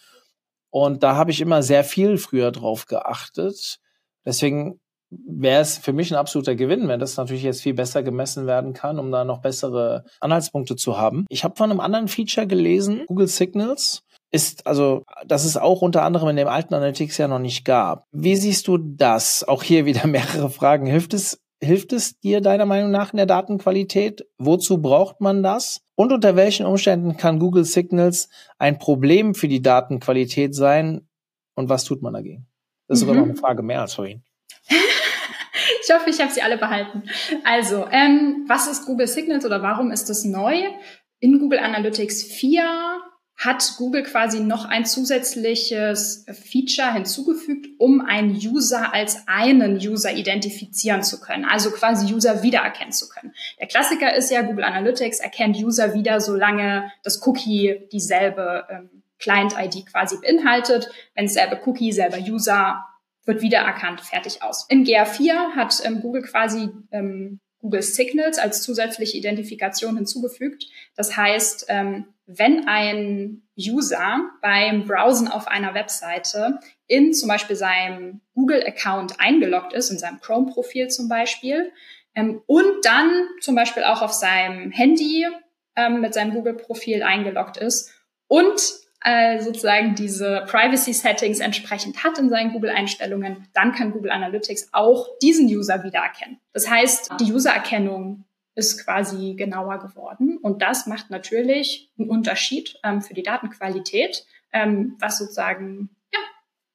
Und 0.70 1.02
da 1.02 1.16
habe 1.16 1.30
ich 1.30 1.40
immer 1.40 1.62
sehr 1.62 1.84
viel 1.84 2.16
früher 2.16 2.50
drauf 2.50 2.86
geachtet. 2.86 3.78
Deswegen 4.24 4.80
wäre 5.10 5.60
es 5.60 5.76
für 5.76 5.92
mich 5.92 6.10
ein 6.10 6.16
absoluter 6.16 6.54
Gewinn, 6.54 6.88
wenn 6.88 6.98
das 6.98 7.18
natürlich 7.18 7.42
jetzt 7.42 7.60
viel 7.60 7.74
besser 7.74 8.02
gemessen 8.02 8.46
werden 8.46 8.72
kann, 8.72 8.98
um 8.98 9.10
da 9.10 9.24
noch 9.24 9.42
bessere 9.42 10.04
Anhaltspunkte 10.20 10.74
zu 10.76 10.96
haben. 10.96 11.26
Ich 11.28 11.44
habe 11.44 11.56
von 11.56 11.70
einem 11.70 11.80
anderen 11.80 12.08
Feature 12.08 12.46
gelesen, 12.46 13.04
Google 13.06 13.28
Signals 13.28 14.02
ist, 14.32 14.66
also, 14.66 15.04
das 15.26 15.44
es 15.44 15.58
auch 15.58 15.82
unter 15.82 16.02
anderem 16.02 16.30
in 16.30 16.36
dem 16.36 16.48
alten 16.48 16.74
Analytics 16.74 17.18
ja 17.18 17.28
noch 17.28 17.38
nicht 17.38 17.64
gab. 17.64 18.06
Wie 18.12 18.34
siehst 18.34 18.66
du 18.66 18.78
das? 18.78 19.44
Auch 19.46 19.62
hier 19.62 19.84
wieder 19.84 20.06
mehrere 20.08 20.50
Fragen. 20.50 20.86
Hilft 20.86 21.12
es, 21.12 21.40
hilft 21.62 21.92
es 21.92 22.18
dir 22.18 22.40
deiner 22.40 22.64
Meinung 22.64 22.90
nach 22.90 23.12
in 23.12 23.18
der 23.18 23.26
Datenqualität? 23.26 24.26
Wozu 24.38 24.80
braucht 24.80 25.20
man 25.20 25.42
das? 25.42 25.82
Und 25.94 26.12
unter 26.12 26.34
welchen 26.34 26.64
Umständen 26.64 27.18
kann 27.18 27.38
Google 27.38 27.64
Signals 27.64 28.30
ein 28.58 28.78
Problem 28.78 29.34
für 29.34 29.48
die 29.48 29.60
Datenqualität 29.60 30.54
sein? 30.54 31.06
Und 31.54 31.68
was 31.68 31.84
tut 31.84 32.00
man 32.00 32.14
dagegen? 32.14 32.46
Das 32.88 32.98
ist 32.98 33.04
mhm. 33.04 33.08
sogar 33.08 33.22
noch 33.22 33.28
eine 33.28 33.38
Frage 33.38 33.62
mehr 33.62 33.82
als 33.82 33.94
vorhin. 33.94 34.22
ich 34.68 35.94
hoffe, 35.94 36.08
ich 36.08 36.18
habe 36.20 36.32
sie 36.32 36.40
alle 36.40 36.56
behalten. 36.56 37.02
Also, 37.44 37.86
ähm, 37.90 38.46
was 38.48 38.66
ist 38.66 38.86
Google 38.86 39.06
Signals 39.06 39.44
oder 39.44 39.60
warum 39.60 39.90
ist 39.90 40.08
es 40.08 40.24
neu? 40.24 40.54
In 41.20 41.38
Google 41.38 41.58
Analytics 41.58 42.24
4 42.24 43.11
hat 43.36 43.74
Google 43.76 44.02
quasi 44.04 44.40
noch 44.40 44.66
ein 44.66 44.84
zusätzliches 44.84 46.26
Feature 46.26 46.92
hinzugefügt, 46.92 47.66
um 47.78 48.00
einen 48.00 48.34
User 48.34 48.94
als 48.94 49.26
einen 49.26 49.76
User 49.76 50.12
identifizieren 50.12 51.02
zu 51.02 51.20
können, 51.20 51.44
also 51.44 51.70
quasi 51.70 52.12
User 52.12 52.42
wiedererkennen 52.42 52.92
zu 52.92 53.08
können. 53.08 53.34
Der 53.58 53.66
Klassiker 53.66 54.14
ist 54.14 54.30
ja, 54.30 54.42
Google 54.42 54.64
Analytics 54.64 55.18
erkennt 55.20 55.56
User 55.56 55.94
wieder, 55.94 56.20
solange 56.20 56.92
das 57.02 57.26
Cookie 57.26 57.80
dieselbe 57.90 58.66
ähm, 58.70 59.02
Client-ID 59.18 59.86
quasi 59.86 60.18
beinhaltet. 60.20 60.90
Wenn 61.14 61.28
selbe 61.28 61.60
Cookie, 61.64 61.92
selber 61.92 62.18
User, 62.18 62.84
wird 63.24 63.40
wiedererkannt, 63.40 64.00
fertig 64.00 64.42
aus. 64.42 64.66
In 64.68 64.84
GA4 64.84 65.54
hat 65.54 65.80
ähm, 65.84 66.00
Google 66.00 66.22
quasi 66.22 66.70
ähm, 66.90 67.40
Google 67.60 67.82
Signals 67.82 68.38
als 68.38 68.62
zusätzliche 68.62 69.16
Identifikation 69.16 69.96
hinzugefügt. 69.96 70.66
Das 70.96 71.16
heißt, 71.16 71.66
ähm, 71.68 72.06
wenn 72.26 72.68
ein 72.68 73.42
User 73.58 74.30
beim 74.40 74.86
Browsen 74.86 75.28
auf 75.28 75.48
einer 75.48 75.74
Webseite 75.74 76.60
in 76.86 77.12
zum 77.12 77.28
Beispiel 77.28 77.56
seinem 77.56 78.20
Google-Account 78.34 79.20
eingeloggt 79.20 79.72
ist, 79.72 79.90
in 79.90 79.98
seinem 79.98 80.20
Chrome-Profil 80.20 80.88
zum 80.88 81.08
Beispiel, 81.08 81.72
ähm, 82.14 82.42
und 82.46 82.84
dann 82.84 83.10
zum 83.40 83.54
Beispiel 83.54 83.84
auch 83.84 84.02
auf 84.02 84.12
seinem 84.12 84.70
Handy 84.70 85.26
ähm, 85.76 86.00
mit 86.00 86.14
seinem 86.14 86.34
Google-Profil 86.34 87.02
eingeloggt 87.02 87.56
ist 87.56 87.92
und 88.28 88.60
äh, 89.04 89.40
sozusagen 89.40 89.94
diese 89.94 90.44
Privacy-Settings 90.46 91.40
entsprechend 91.40 92.04
hat 92.04 92.18
in 92.18 92.28
seinen 92.28 92.52
Google-Einstellungen, 92.52 93.48
dann 93.52 93.72
kann 93.72 93.92
Google 93.92 94.12
Analytics 94.12 94.68
auch 94.72 95.08
diesen 95.20 95.46
User 95.48 95.82
wiedererkennen. 95.82 96.38
Das 96.52 96.70
heißt, 96.70 97.12
die 97.18 97.32
User-Erkennung 97.32 98.24
ist 98.54 98.84
quasi 98.84 99.34
genauer 99.34 99.78
geworden. 99.78 100.38
Und 100.38 100.62
das 100.62 100.86
macht 100.86 101.10
natürlich 101.10 101.90
einen 101.98 102.10
Unterschied 102.10 102.78
ähm, 102.84 103.00
für 103.00 103.14
die 103.14 103.22
Datenqualität, 103.22 104.26
ähm, 104.52 104.96
was 105.00 105.18
sozusagen 105.18 105.90
ja, 106.12 106.20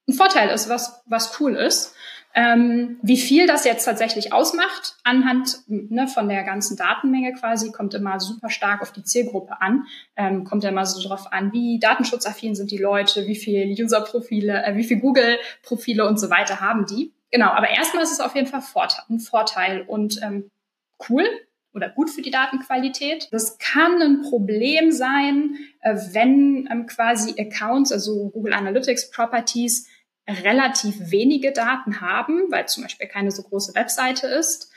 ein 0.07 0.13
Vorteil 0.13 0.49
ist, 0.49 0.69
was, 0.69 1.03
was 1.05 1.39
cool 1.39 1.55
ist. 1.55 1.95
Ähm, 2.33 2.99
wie 3.01 3.17
viel 3.17 3.47
das 3.47 3.65
jetzt 3.65 3.85
tatsächlich 3.85 4.31
ausmacht, 4.31 4.95
anhand 5.03 5.57
ne, 5.65 6.07
von 6.07 6.29
der 6.29 6.43
ganzen 6.43 6.77
Datenmenge 6.77 7.33
quasi, 7.33 7.71
kommt 7.71 7.95
immer 7.95 8.19
super 8.19 8.51
stark 8.51 8.83
auf 8.83 8.91
die 8.91 9.03
Zielgruppe 9.03 9.59
an. 9.59 9.85
Ähm, 10.15 10.43
kommt 10.43 10.63
immer 10.63 10.85
so 10.85 11.07
drauf 11.07 11.31
an, 11.31 11.51
wie 11.51 11.79
datenschutzaffin 11.79 12.53
sind 12.53 12.69
die 12.69 12.77
Leute, 12.77 13.25
wie 13.25 13.35
viel 13.35 13.65
User-Profile, 13.67 14.63
äh, 14.65 14.75
wie 14.75 14.83
viel 14.83 14.99
Google-Profile 14.99 16.07
und 16.07 16.19
so 16.19 16.29
weiter 16.29 16.59
haben 16.61 16.85
die. 16.85 17.11
Genau, 17.31 17.47
aber 17.47 17.69
erstmal 17.69 18.03
ist 18.03 18.11
es 18.11 18.19
auf 18.19 18.35
jeden 18.35 18.47
Fall 18.47 18.61
Vorteil, 18.61 19.03
ein 19.09 19.19
Vorteil 19.19 19.81
und 19.81 20.21
ähm, 20.21 20.51
cool, 21.09 21.25
oder 21.77 21.89
gut 21.89 22.09
für 22.09 22.21
die 22.21 22.31
Datenqualität. 22.31 23.29
Das 23.31 23.57
kann 23.59 24.01
ein 24.01 24.21
Problem 24.23 24.91
sein, 24.91 25.57
äh, 25.81 25.95
wenn 26.11 26.67
ähm, 26.69 26.87
quasi 26.87 27.39
Accounts, 27.39 27.93
also 27.93 28.29
Google 28.29 28.53
Analytics 28.53 29.11
Properties, 29.11 29.87
relativ 30.27 31.11
wenige 31.11 31.53
Daten 31.53 32.01
haben, 32.01 32.51
weil 32.51 32.67
zum 32.67 32.83
Beispiel 32.83 33.07
keine 33.07 33.31
so 33.31 33.43
große 33.43 33.73
Webseite 33.75 34.27
ist. 34.27 34.69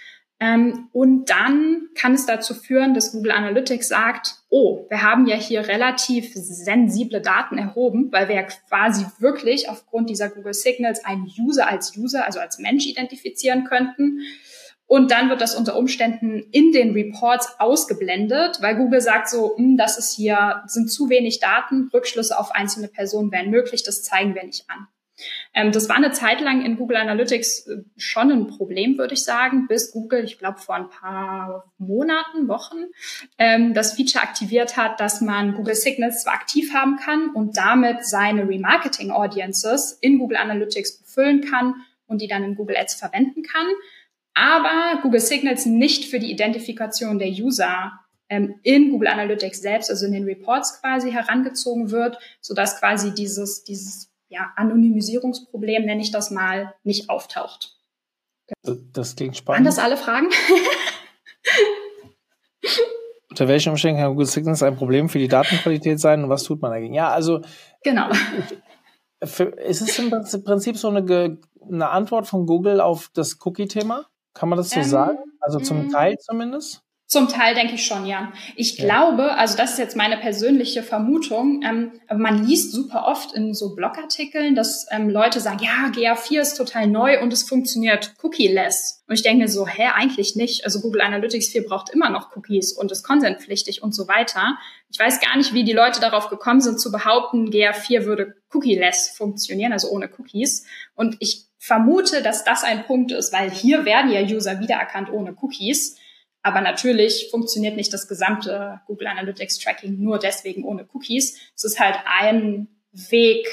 Ähm, 0.42 0.88
und 0.92 1.28
dann 1.28 1.88
kann 1.94 2.14
es 2.14 2.24
dazu 2.24 2.54
führen, 2.54 2.94
dass 2.94 3.12
Google 3.12 3.32
Analytics 3.32 3.88
sagt, 3.88 4.36
oh, 4.48 4.86
wir 4.88 5.02
haben 5.02 5.26
ja 5.26 5.36
hier 5.36 5.68
relativ 5.68 6.32
sensible 6.34 7.20
Daten 7.20 7.58
erhoben, 7.58 8.10
weil 8.10 8.28
wir 8.28 8.36
ja 8.36 8.42
quasi 8.42 9.04
wirklich 9.18 9.68
aufgrund 9.68 10.08
dieser 10.08 10.30
Google 10.30 10.54
Signals 10.54 11.04
einen 11.04 11.30
User 11.38 11.68
als 11.68 11.94
User, 11.96 12.24
also 12.24 12.40
als 12.40 12.58
Mensch 12.58 12.86
identifizieren 12.86 13.64
könnten. 13.64 14.20
Und 14.90 15.12
dann 15.12 15.30
wird 15.30 15.40
das 15.40 15.54
unter 15.54 15.76
Umständen 15.76 16.48
in 16.50 16.72
den 16.72 16.90
Reports 16.94 17.60
ausgeblendet, 17.60 18.60
weil 18.60 18.74
Google 18.74 19.00
sagt 19.00 19.28
so, 19.28 19.56
hm, 19.56 19.76
das 19.76 19.96
ist 19.96 20.16
hier, 20.16 20.64
sind 20.66 20.90
zu 20.90 21.08
wenig 21.08 21.38
Daten, 21.38 21.88
Rückschlüsse 21.94 22.36
auf 22.36 22.50
einzelne 22.50 22.88
Personen 22.88 23.30
wären 23.30 23.50
möglich, 23.50 23.84
das 23.84 24.02
zeigen 24.02 24.34
wir 24.34 24.42
nicht 24.42 24.68
an. 24.68 24.88
Ähm, 25.54 25.70
das 25.70 25.88
war 25.88 25.94
eine 25.94 26.10
Zeit 26.10 26.40
lang 26.40 26.64
in 26.64 26.76
Google 26.76 26.96
Analytics 26.96 27.68
äh, 27.68 27.76
schon 27.98 28.32
ein 28.32 28.48
Problem, 28.48 28.98
würde 28.98 29.14
ich 29.14 29.22
sagen, 29.22 29.68
bis 29.68 29.92
Google, 29.92 30.24
ich 30.24 30.40
glaube 30.40 30.58
vor 30.58 30.74
ein 30.74 30.90
paar 30.90 31.72
Monaten, 31.78 32.48
Wochen, 32.48 32.86
ähm, 33.38 33.74
das 33.74 33.92
Feature 33.92 34.24
aktiviert 34.24 34.76
hat, 34.76 34.98
dass 34.98 35.20
man 35.20 35.54
Google 35.54 35.76
Signals 35.76 36.24
zwar 36.24 36.34
aktiv 36.34 36.74
haben 36.74 36.96
kann 36.96 37.30
und 37.30 37.56
damit 37.56 38.04
seine 38.04 38.48
Remarketing 38.48 39.12
Audiences 39.12 39.92
in 40.00 40.18
Google 40.18 40.38
Analytics 40.38 41.02
befüllen 41.02 41.42
kann 41.48 41.76
und 42.08 42.20
die 42.20 42.26
dann 42.26 42.42
in 42.42 42.56
Google 42.56 42.76
Ads 42.76 42.96
verwenden 42.96 43.44
kann 43.44 43.68
aber 44.34 45.00
Google 45.02 45.20
Signals 45.20 45.66
nicht 45.66 46.04
für 46.06 46.18
die 46.18 46.30
Identifikation 46.30 47.18
der 47.18 47.28
User 47.28 47.92
ähm, 48.28 48.60
in 48.62 48.90
Google 48.90 49.08
Analytics 49.08 49.60
selbst, 49.60 49.90
also 49.90 50.06
in 50.06 50.12
den 50.12 50.24
Reports 50.24 50.80
quasi 50.80 51.10
herangezogen 51.10 51.90
wird, 51.90 52.18
sodass 52.40 52.78
quasi 52.78 53.12
dieses, 53.12 53.64
dieses 53.64 54.10
ja, 54.28 54.52
Anonymisierungsproblem, 54.56 55.84
nenne 55.84 56.00
ich 56.00 56.12
das 56.12 56.30
mal, 56.30 56.74
nicht 56.84 57.10
auftaucht. 57.10 57.76
Das, 58.62 58.78
das 58.92 59.16
klingt 59.16 59.36
spannend. 59.36 59.58
Waren 59.58 59.64
das 59.64 59.78
alle 59.78 59.96
Fragen? 59.96 60.28
Unter 63.30 63.48
welchen 63.48 63.70
Umständen 63.70 64.00
kann 64.00 64.10
Google 64.10 64.26
Signals 64.26 64.62
ein 64.62 64.76
Problem 64.76 65.08
für 65.08 65.18
die 65.18 65.28
Datenqualität 65.28 66.00
sein 66.00 66.22
und 66.24 66.30
was 66.30 66.42
tut 66.42 66.62
man 66.62 66.72
dagegen? 66.72 66.94
Ja, 66.94 67.10
also. 67.10 67.40
Genau. 67.82 68.08
Für, 69.22 69.44
ist 69.44 69.82
es 69.82 69.98
im 69.98 70.10
Prinzip 70.44 70.76
so 70.76 70.88
eine, 70.88 71.38
eine 71.62 71.90
Antwort 71.90 72.26
von 72.26 72.46
Google 72.46 72.80
auf 72.80 73.10
das 73.14 73.38
Cookie-Thema? 73.44 74.09
Kann 74.34 74.48
man 74.48 74.58
das 74.58 74.70
so 74.70 74.80
ähm, 74.80 74.86
sagen? 74.86 75.18
Also 75.40 75.58
zum 75.60 75.86
mm. 75.86 75.90
Teil 75.90 76.18
zumindest? 76.18 76.82
Zum 77.10 77.26
Teil 77.26 77.56
denke 77.56 77.74
ich 77.74 77.84
schon, 77.84 78.06
ja. 78.06 78.32
Ich 78.54 78.78
ja. 78.78 78.84
glaube, 78.84 79.32
also 79.32 79.56
das 79.56 79.72
ist 79.72 79.78
jetzt 79.80 79.96
meine 79.96 80.16
persönliche 80.16 80.84
Vermutung, 80.84 81.60
ähm, 81.64 81.90
man 82.16 82.46
liest 82.46 82.70
super 82.70 83.04
oft 83.04 83.32
in 83.32 83.52
so 83.52 83.74
Blogartikeln, 83.74 84.54
dass 84.54 84.86
ähm, 84.92 85.10
Leute 85.10 85.40
sagen, 85.40 85.58
ja, 85.60 85.90
GA4 85.90 86.40
ist 86.40 86.54
total 86.54 86.86
neu 86.86 87.20
und 87.20 87.32
es 87.32 87.42
funktioniert 87.42 88.14
cookie-less. 88.22 89.02
Und 89.08 89.14
ich 89.16 89.22
denke 89.24 89.48
so, 89.48 89.66
hä, 89.66 89.88
eigentlich 89.92 90.36
nicht. 90.36 90.64
Also 90.64 90.80
Google 90.80 91.00
Analytics 91.00 91.48
4 91.48 91.66
braucht 91.66 91.90
immer 91.90 92.10
noch 92.10 92.36
Cookies 92.36 92.74
und 92.74 92.92
ist 92.92 93.02
consentpflichtig 93.02 93.82
und 93.82 93.92
so 93.92 94.06
weiter. 94.06 94.56
Ich 94.88 95.00
weiß 95.00 95.18
gar 95.20 95.36
nicht, 95.36 95.52
wie 95.52 95.64
die 95.64 95.72
Leute 95.72 96.00
darauf 96.00 96.28
gekommen 96.28 96.60
sind 96.60 96.80
zu 96.80 96.92
behaupten, 96.92 97.50
GA4 97.50 98.04
würde 98.04 98.36
cookie-less 98.54 99.10
funktionieren, 99.16 99.72
also 99.72 99.88
ohne 99.88 100.08
Cookies. 100.16 100.64
Und 100.94 101.16
ich 101.18 101.49
vermute, 101.60 102.22
dass 102.22 102.42
das 102.42 102.64
ein 102.64 102.84
Punkt 102.86 103.12
ist, 103.12 103.32
weil 103.32 103.50
hier 103.50 103.84
werden 103.84 104.10
ja 104.10 104.22
User 104.22 104.60
wiedererkannt 104.60 105.12
ohne 105.12 105.36
Cookies. 105.40 105.96
Aber 106.42 106.62
natürlich 106.62 107.28
funktioniert 107.30 107.76
nicht 107.76 107.92
das 107.92 108.08
gesamte 108.08 108.80
Google 108.86 109.08
Analytics 109.08 109.58
Tracking 109.58 110.00
nur 110.00 110.18
deswegen 110.18 110.64
ohne 110.64 110.88
Cookies. 110.94 111.38
Es 111.54 111.64
ist 111.64 111.78
halt 111.78 111.96
ein 112.06 112.68
Weg, 112.92 113.46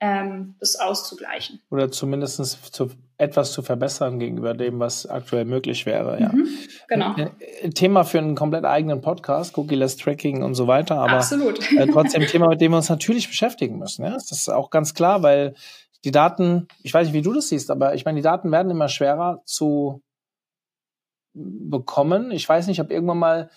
ähm, 0.00 0.56
das 0.60 0.76
auszugleichen. 0.76 1.60
Oder 1.70 1.90
zumindest 1.90 2.74
zu, 2.74 2.90
etwas 3.16 3.52
zu 3.52 3.62
verbessern 3.62 4.18
gegenüber 4.18 4.52
dem, 4.52 4.78
was 4.78 5.06
aktuell 5.06 5.46
möglich 5.46 5.86
wäre. 5.86 6.20
Ja. 6.20 6.28
Mhm, 6.28 6.48
genau. 6.86 7.16
Äh, 7.16 7.70
Thema 7.70 8.04
für 8.04 8.18
einen 8.18 8.34
komplett 8.34 8.66
eigenen 8.66 9.00
Podcast, 9.00 9.56
Cookie-less 9.56 9.96
Tracking 9.96 10.42
und 10.42 10.54
so 10.54 10.66
weiter. 10.66 10.96
Aber 10.98 11.12
Absolut. 11.12 11.60
Äh, 11.72 11.86
trotzdem 11.86 12.22
ein 12.22 12.28
Thema, 12.28 12.48
mit 12.48 12.60
dem 12.60 12.72
wir 12.72 12.76
uns 12.76 12.90
natürlich 12.90 13.26
beschäftigen 13.26 13.78
müssen. 13.78 14.04
Ja? 14.04 14.12
Das 14.12 14.30
ist 14.30 14.50
auch 14.50 14.68
ganz 14.68 14.92
klar, 14.92 15.22
weil 15.22 15.54
die 16.04 16.10
Daten, 16.10 16.68
ich 16.82 16.94
weiß 16.94 17.06
nicht, 17.06 17.14
wie 17.14 17.22
du 17.22 17.32
das 17.32 17.48
siehst, 17.48 17.70
aber 17.70 17.94
ich 17.94 18.04
meine, 18.04 18.16
die 18.16 18.22
Daten 18.22 18.52
werden 18.52 18.70
immer 18.70 18.88
schwerer 18.88 19.42
zu 19.44 20.02
bekommen. 21.34 22.30
Ich 22.30 22.48
weiß 22.48 22.66
nicht, 22.66 22.80
ob 22.80 22.90
irgendwann 22.90 23.18
mal, 23.18 23.50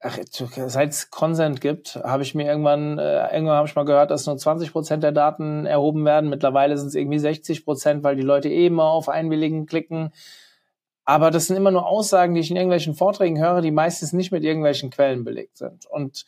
seit 0.00 0.90
es 0.90 1.10
Consent 1.10 1.60
gibt, 1.60 1.96
habe 1.96 2.22
ich 2.22 2.34
mir 2.34 2.46
irgendwann, 2.46 2.98
äh, 2.98 3.34
irgendwann 3.34 3.56
habe 3.56 3.68
ich 3.68 3.74
mal 3.74 3.84
gehört, 3.84 4.10
dass 4.10 4.26
nur 4.26 4.36
20 4.36 4.72
Prozent 4.72 5.02
der 5.02 5.12
Daten 5.12 5.66
erhoben 5.66 6.04
werden. 6.04 6.30
Mittlerweile 6.30 6.76
sind 6.76 6.88
es 6.88 6.94
irgendwie 6.94 7.18
60 7.18 7.64
Prozent, 7.64 8.02
weil 8.04 8.16
die 8.16 8.22
Leute 8.22 8.48
eh 8.48 8.66
immer 8.66 8.84
auf 8.84 9.08
Einwilligen 9.08 9.66
klicken. 9.66 10.12
Aber 11.04 11.30
das 11.30 11.46
sind 11.46 11.56
immer 11.56 11.70
nur 11.70 11.86
Aussagen, 11.86 12.34
die 12.34 12.40
ich 12.40 12.50
in 12.50 12.56
irgendwelchen 12.56 12.94
Vorträgen 12.94 13.38
höre, 13.38 13.60
die 13.60 13.70
meistens 13.70 14.12
nicht 14.12 14.32
mit 14.32 14.42
irgendwelchen 14.42 14.90
Quellen 14.90 15.24
belegt 15.24 15.58
sind. 15.58 15.86
Und 15.86 16.24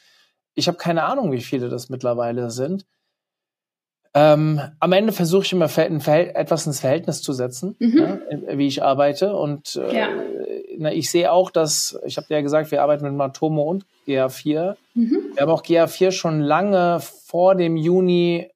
ich 0.55 0.69
habe 0.69 0.79
keine 0.79 1.05
Ahnung, 1.05 1.33
wie 1.33 1.41
viele 1.41 1.69
das 1.69 1.89
mittlerweile 1.89 2.51
sind. 2.51 2.87
Ähm, 4.19 4.63
am 4.81 4.93
Ende 4.93 5.13
versuche 5.13 5.45
ich 5.45 5.53
immer 5.53 5.69
ein 5.77 6.01
etwas 6.01 6.67
ins 6.67 6.81
Verhältnis 6.81 7.21
zu 7.21 7.35
setzen, 7.35 7.77
mhm. 7.79 7.99
ja, 7.99 8.19
wie 8.57 8.67
ich 8.67 8.83
arbeite. 8.83 9.37
Und 9.37 9.77
äh, 9.77 9.95
ja. 9.95 10.09
na, 10.79 10.91
ich 10.91 11.11
sehe 11.11 11.31
auch, 11.31 11.51
dass, 11.51 12.01
ich 12.07 12.17
habe 12.17 12.27
ja 12.31 12.41
gesagt, 12.41 12.71
wir 12.71 12.81
arbeiten 12.83 13.05
mit 13.05 13.13
Matomo 13.13 13.65
und 13.65 13.85
GA4. 14.09 14.77
Mhm. 14.95 15.19
Wir 15.35 15.43
haben 15.43 15.51
auch 15.51 15.63
GA4 15.63 16.13
schon 16.13 16.41
lange 16.41 17.01
vor 17.01 17.57
dem 17.57 17.77
Juni 17.77 18.49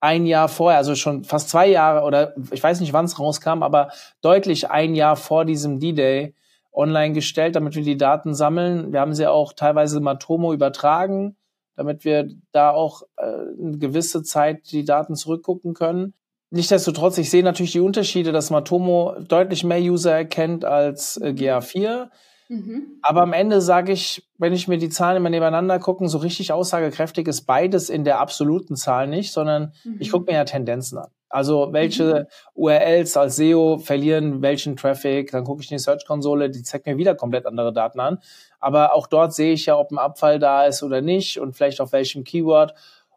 ein 0.00 0.26
Jahr 0.26 0.48
vorher, 0.48 0.78
also 0.78 0.96
schon 0.96 1.22
fast 1.22 1.48
zwei 1.48 1.68
Jahre 1.68 2.04
oder 2.04 2.34
ich 2.50 2.62
weiß 2.62 2.80
nicht, 2.80 2.92
wann 2.92 3.04
es 3.04 3.20
rauskam, 3.20 3.62
aber 3.62 3.90
deutlich 4.20 4.68
ein 4.68 4.96
Jahr 4.96 5.14
vor 5.14 5.44
diesem 5.44 5.78
D-Day 5.78 6.34
online 6.72 7.14
gestellt, 7.14 7.54
damit 7.54 7.76
wir 7.76 7.84
die 7.84 7.96
Daten 7.96 8.34
sammeln. 8.34 8.92
Wir 8.92 8.98
haben 8.98 9.14
sie 9.14 9.30
auch 9.30 9.52
teilweise 9.52 10.00
Matomo 10.00 10.52
übertragen, 10.52 11.36
damit 11.76 12.04
wir 12.04 12.28
da 12.52 12.70
auch 12.70 13.02
äh, 13.16 13.24
eine 13.24 13.78
gewisse 13.78 14.22
Zeit 14.22 14.70
die 14.72 14.84
Daten 14.84 15.14
zurückgucken 15.14 15.74
können. 15.74 16.14
Nichtsdestotrotz, 16.50 17.18
ich 17.18 17.30
sehe 17.30 17.42
natürlich 17.42 17.72
die 17.72 17.80
Unterschiede, 17.80 18.30
dass 18.30 18.50
Matomo 18.50 19.16
deutlich 19.26 19.64
mehr 19.64 19.80
User 19.80 20.12
erkennt 20.12 20.64
als 20.64 21.16
äh, 21.16 21.30
GA4. 21.30 22.08
Mhm. 22.48 22.98
Aber 23.02 23.22
am 23.22 23.32
Ende 23.32 23.60
sage 23.60 23.92
ich, 23.92 24.28
wenn 24.38 24.52
ich 24.52 24.68
mir 24.68 24.78
die 24.78 24.90
Zahlen 24.90 25.16
immer 25.16 25.30
nebeneinander 25.30 25.78
gucken, 25.78 26.08
so 26.08 26.18
richtig 26.18 26.52
aussagekräftig 26.52 27.26
ist 27.26 27.42
beides 27.42 27.90
in 27.90 28.04
der 28.04 28.20
absoluten 28.20 28.76
Zahl 28.76 29.08
nicht, 29.08 29.32
sondern 29.32 29.72
mhm. 29.82 29.96
ich 29.98 30.10
gucke 30.10 30.30
mir 30.30 30.38
ja 30.38 30.44
Tendenzen 30.44 30.98
an. 30.98 31.08
Also 31.34 31.72
welche 31.72 32.04
mhm. 32.04 32.26
URLs 32.54 33.16
als 33.16 33.34
SEO 33.34 33.78
verlieren 33.78 34.40
welchen 34.40 34.76
Traffic, 34.76 35.32
dann 35.32 35.42
gucke 35.42 35.64
ich 35.64 35.70
in 35.72 35.78
die 35.78 35.82
Search-Konsole, 35.82 36.48
die 36.48 36.62
zeigt 36.62 36.86
mir 36.86 36.96
wieder 36.96 37.16
komplett 37.16 37.44
andere 37.44 37.72
Daten 37.72 37.98
an. 37.98 38.20
Aber 38.60 38.94
auch 38.94 39.08
dort 39.08 39.34
sehe 39.34 39.52
ich 39.52 39.66
ja, 39.66 39.76
ob 39.76 39.90
ein 39.90 39.98
Abfall 39.98 40.38
da 40.38 40.64
ist 40.64 40.84
oder 40.84 41.00
nicht 41.00 41.40
und 41.40 41.56
vielleicht 41.56 41.80
auf 41.80 41.90
welchem 41.90 42.22
Keyword. 42.22 42.74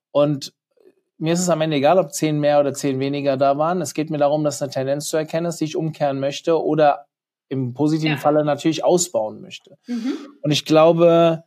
Und 0.09 0.51
mir 1.19 1.33
ist 1.33 1.41
es 1.41 1.49
am 1.49 1.61
Ende 1.61 1.77
egal, 1.77 1.99
ob 1.99 2.11
zehn 2.11 2.39
mehr 2.39 2.59
oder 2.59 2.73
zehn 2.73 2.99
weniger 2.99 3.37
da 3.37 3.59
waren. 3.59 3.81
Es 3.81 3.93
geht 3.93 4.09
mir 4.09 4.17
darum, 4.17 4.43
dass 4.43 4.63
eine 4.63 4.71
Tendenz 4.71 5.09
zu 5.09 5.17
erkennen 5.17 5.45
ist, 5.45 5.61
die 5.61 5.65
ich 5.65 5.75
umkehren 5.75 6.19
möchte 6.19 6.59
oder 6.59 7.05
im 7.49 7.75
positiven 7.75 8.15
ja. 8.15 8.17
Falle 8.17 8.43
natürlich 8.43 8.83
ausbauen 8.83 9.41
möchte. 9.41 9.77
Mhm. 9.85 10.13
Und 10.41 10.49
ich 10.49 10.65
glaube, 10.65 11.43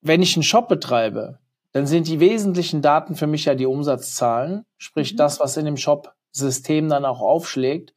wenn 0.00 0.22
ich 0.22 0.34
einen 0.34 0.42
Shop 0.42 0.66
betreibe, 0.66 1.38
dann 1.76 1.86
sind 1.86 2.08
die 2.08 2.20
wesentlichen 2.20 2.80
Daten 2.80 3.16
für 3.16 3.26
mich 3.26 3.44
ja 3.44 3.54
die 3.54 3.66
Umsatzzahlen, 3.66 4.64
sprich 4.78 5.12
mhm. 5.12 5.18
das, 5.18 5.40
was 5.40 5.58
in 5.58 5.66
dem 5.66 5.76
Shop-System 5.76 6.88
dann 6.88 7.04
auch 7.04 7.20
aufschlägt. 7.20 7.92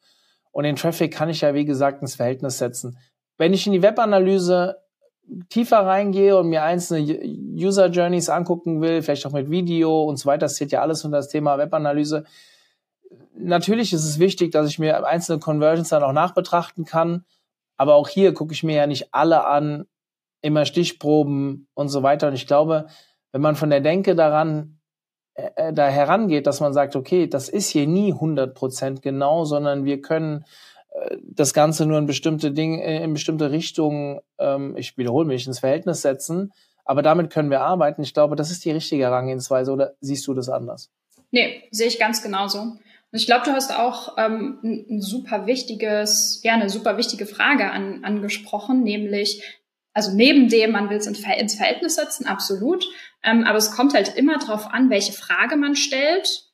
Und 0.51 0.65
den 0.65 0.75
Traffic 0.75 1.13
kann 1.13 1.29
ich 1.29 1.39
ja, 1.39 1.53
wie 1.53 1.63
gesagt, 1.63 2.01
ins 2.01 2.15
Verhältnis 2.15 2.57
setzen. 2.57 2.97
Wenn 3.37 3.53
ich 3.53 3.65
in 3.65 3.71
die 3.71 3.81
Webanalyse 3.81 4.75
tiefer 5.47 5.85
reingehe 5.85 6.35
und 6.35 6.49
mir 6.49 6.63
einzelne 6.63 7.23
User 7.55 7.87
Journeys 7.87 8.27
angucken 8.27 8.81
will, 8.81 9.01
vielleicht 9.01 9.25
auch 9.25 9.31
mit 9.31 9.49
Video 9.49 10.03
und 10.03 10.17
so 10.17 10.25
weiter, 10.25 10.39
das 10.39 10.55
zählt 10.55 10.73
ja 10.73 10.81
alles 10.81 11.05
unter 11.05 11.15
das 11.15 11.29
Thema 11.29 11.57
Webanalyse. 11.57 12.25
Natürlich 13.33 13.93
ist 13.93 14.03
es 14.03 14.19
wichtig, 14.19 14.51
dass 14.51 14.67
ich 14.67 14.77
mir 14.77 15.07
einzelne 15.07 15.39
Conversions 15.39 15.87
dann 15.87 16.03
auch 16.03 16.11
nachbetrachten 16.11 16.83
kann. 16.83 17.23
Aber 17.77 17.95
auch 17.95 18.09
hier 18.09 18.33
gucke 18.33 18.51
ich 18.51 18.61
mir 18.61 18.75
ja 18.75 18.87
nicht 18.87 19.13
alle 19.13 19.47
an, 19.47 19.85
immer 20.41 20.65
Stichproben 20.65 21.69
und 21.75 21.87
so 21.87 22.03
weiter. 22.03 22.27
Und 22.27 22.33
ich 22.33 22.45
glaube, 22.45 22.87
wenn 23.31 23.41
man 23.41 23.55
von 23.55 23.69
der 23.69 23.81
Denke 23.81 24.15
daran 24.15 24.79
äh, 25.35 25.49
äh, 25.55 25.73
da 25.73 25.87
herangeht, 25.87 26.47
dass 26.47 26.59
man 26.59 26.73
sagt, 26.73 26.95
okay, 26.95 27.27
das 27.27 27.49
ist 27.49 27.69
hier 27.69 27.87
nie 27.87 28.13
100 28.13 28.53
Prozent 28.53 29.01
genau, 29.01 29.45
sondern 29.45 29.85
wir 29.85 30.01
können 30.01 30.45
äh, 30.91 31.17
das 31.21 31.53
Ganze 31.53 31.85
nur 31.85 31.97
in 31.97 32.05
bestimmte 32.05 32.51
Dinge, 32.51 32.83
äh, 32.83 33.03
in 33.03 33.13
bestimmte 33.13 33.51
Richtungen, 33.51 34.19
ähm, 34.37 34.75
ich 34.77 34.97
wiederhole 34.97 35.27
mich, 35.27 35.47
ins 35.47 35.59
Verhältnis 35.59 36.01
setzen. 36.01 36.51
Aber 36.85 37.01
damit 37.01 37.31
können 37.31 37.51
wir 37.51 37.61
arbeiten. 37.61 38.01
Ich 38.01 38.13
glaube, 38.13 38.35
das 38.35 38.49
ist 38.49 38.65
die 38.65 38.71
richtige 38.71 39.03
Herangehensweise. 39.03 39.71
Oder 39.71 39.93
siehst 40.01 40.25
du 40.25 40.33
das 40.33 40.49
anders? 40.49 40.89
Nee, 41.31 41.63
sehe 41.69 41.87
ich 41.87 41.99
ganz 41.99 42.23
genauso. 42.23 42.59
Und 43.11 43.19
ich 43.19 43.25
glaube, 43.25 43.45
du 43.45 43.51
hast 43.51 43.77
auch 43.77 44.17
ähm, 44.17 44.59
ein 44.63 45.01
super 45.01 45.45
wichtiges, 45.45 46.41
ja, 46.43 46.53
eine 46.53 46.69
super 46.69 46.97
wichtige 46.97 47.25
Frage 47.25 47.71
an, 47.71 48.03
angesprochen, 48.03 48.83
nämlich, 48.83 49.43
also 49.93 50.15
neben 50.15 50.49
dem, 50.49 50.71
man 50.71 50.89
will 50.89 50.97
es 50.97 51.07
ins 51.07 51.19
Verhältnis 51.19 51.95
setzen, 51.95 52.27
absolut. 52.27 52.85
Ähm, 53.23 53.43
aber 53.43 53.57
es 53.57 53.71
kommt 53.75 53.93
halt 53.93 54.15
immer 54.15 54.37
darauf 54.37 54.71
an, 54.71 54.89
welche 54.89 55.13
Frage 55.13 55.57
man 55.57 55.75
stellt, 55.75 56.45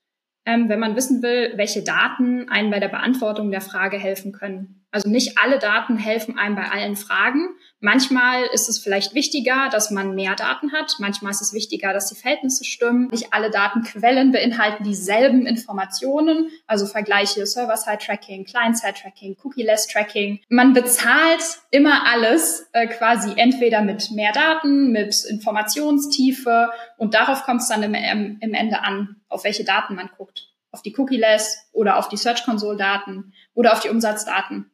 ähm, 0.45 0.69
wenn 0.69 0.79
man 0.79 0.95
wissen 0.95 1.21
will, 1.21 1.53
welche 1.55 1.83
Daten 1.83 2.49
einen 2.49 2.71
bei 2.71 2.79
der 2.79 2.87
Beantwortung 2.87 3.51
der 3.51 3.61
Frage 3.61 3.97
helfen 3.97 4.31
können. 4.31 4.85
Also 4.91 5.09
nicht 5.09 5.37
alle 5.37 5.59
Daten 5.59 5.97
helfen 5.97 6.37
einem 6.37 6.55
bei 6.55 6.69
allen 6.71 6.95
Fragen. 6.95 7.49
Manchmal 7.85 8.45
ist 8.45 8.67
es 8.67 8.79
vielleicht 8.79 9.13
wichtiger, 9.13 9.69
dass 9.71 9.91
man 9.91 10.15
mehr 10.15 10.33
Daten 10.33 10.71
hat. 10.71 10.95
Manchmal 10.97 11.33
ist 11.33 11.41
es 11.41 11.53
wichtiger, 11.53 11.93
dass 11.93 12.07
die 12.07 12.15
Verhältnisse 12.15 12.63
stimmen. 12.63 13.09
Nicht 13.11 13.31
alle 13.31 13.51
Datenquellen 13.51 14.31
beinhalten 14.31 14.83
dieselben 14.83 15.45
Informationen. 15.45 16.49
Also 16.65 16.87
Vergleiche 16.87 17.45
Server-Side-Tracking, 17.45 18.45
Client-Side-Tracking, 18.45 19.37
Cookie-less-Tracking. 19.43 20.39
Man 20.49 20.73
bezahlt 20.73 21.43
immer 21.69 22.07
alles 22.07 22.67
äh, 22.73 22.87
quasi 22.87 23.33
entweder 23.35 23.83
mit 23.83 24.09
mehr 24.09 24.31
Daten, 24.31 24.91
mit 24.91 25.23
Informationstiefe 25.23 26.71
und 26.97 27.13
darauf 27.13 27.43
kommt 27.43 27.61
es 27.61 27.67
dann 27.67 27.83
im, 27.83 27.93
im 27.93 28.53
Ende 28.55 28.81
an, 28.81 29.17
auf 29.29 29.43
welche 29.43 29.63
Daten 29.63 29.93
man 29.93 30.09
guckt. 30.17 30.49
Auf 30.71 30.81
die 30.81 30.95
Cookie-less 30.97 31.69
oder 31.71 31.97
auf 31.97 32.09
die 32.09 32.17
Search-Console-Daten 32.17 33.31
oder 33.53 33.73
auf 33.73 33.81
die 33.81 33.89
Umsatzdaten. 33.89 34.71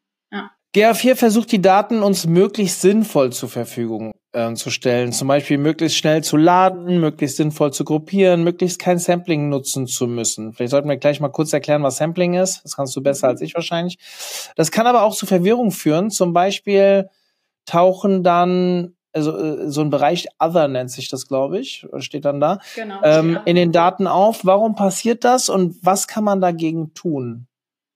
GA4 0.73 1.15
versucht 1.15 1.51
die 1.51 1.61
Daten 1.61 2.01
uns 2.01 2.25
möglichst 2.25 2.79
sinnvoll 2.79 3.33
zur 3.33 3.49
Verfügung 3.49 4.13
äh, 4.31 4.53
zu 4.53 4.69
stellen. 4.69 5.11
Zum 5.11 5.27
Beispiel 5.27 5.57
möglichst 5.57 5.97
schnell 5.97 6.23
zu 6.23 6.37
laden, 6.37 7.01
möglichst 7.01 7.37
sinnvoll 7.37 7.73
zu 7.73 7.83
gruppieren, 7.83 8.43
möglichst 8.43 8.79
kein 8.79 8.97
Sampling 8.97 9.49
nutzen 9.49 9.85
zu 9.85 10.07
müssen. 10.07 10.53
Vielleicht 10.53 10.71
sollten 10.71 10.87
wir 10.87 10.95
gleich 10.95 11.19
mal 11.19 11.29
kurz 11.29 11.51
erklären, 11.51 11.83
was 11.83 11.97
Sampling 11.97 12.35
ist. 12.35 12.63
Das 12.63 12.77
kannst 12.77 12.95
du 12.95 13.01
besser 13.01 13.27
als 13.27 13.41
ich 13.41 13.53
wahrscheinlich. 13.53 13.97
Das 14.55 14.71
kann 14.71 14.87
aber 14.87 15.03
auch 15.03 15.13
zu 15.13 15.25
Verwirrung 15.25 15.71
führen. 15.71 16.09
Zum 16.09 16.31
Beispiel 16.31 17.09
tauchen 17.65 18.23
dann 18.23 18.95
also 19.13 19.37
äh, 19.37 19.69
so 19.69 19.81
ein 19.81 19.89
Bereich 19.89 20.27
Other 20.39 20.69
nennt 20.69 20.89
sich 20.89 21.09
das, 21.09 21.27
glaube 21.27 21.59
ich, 21.59 21.85
steht 21.97 22.23
dann 22.23 22.39
da, 22.39 22.59
genau, 22.75 23.01
ähm, 23.03 23.39
in 23.43 23.57
den 23.57 23.73
Daten 23.73 24.07
auf. 24.07 24.45
Warum 24.45 24.75
passiert 24.75 25.25
das 25.25 25.49
und 25.49 25.75
was 25.81 26.07
kann 26.07 26.23
man 26.23 26.39
dagegen 26.39 26.93
tun? 26.93 27.47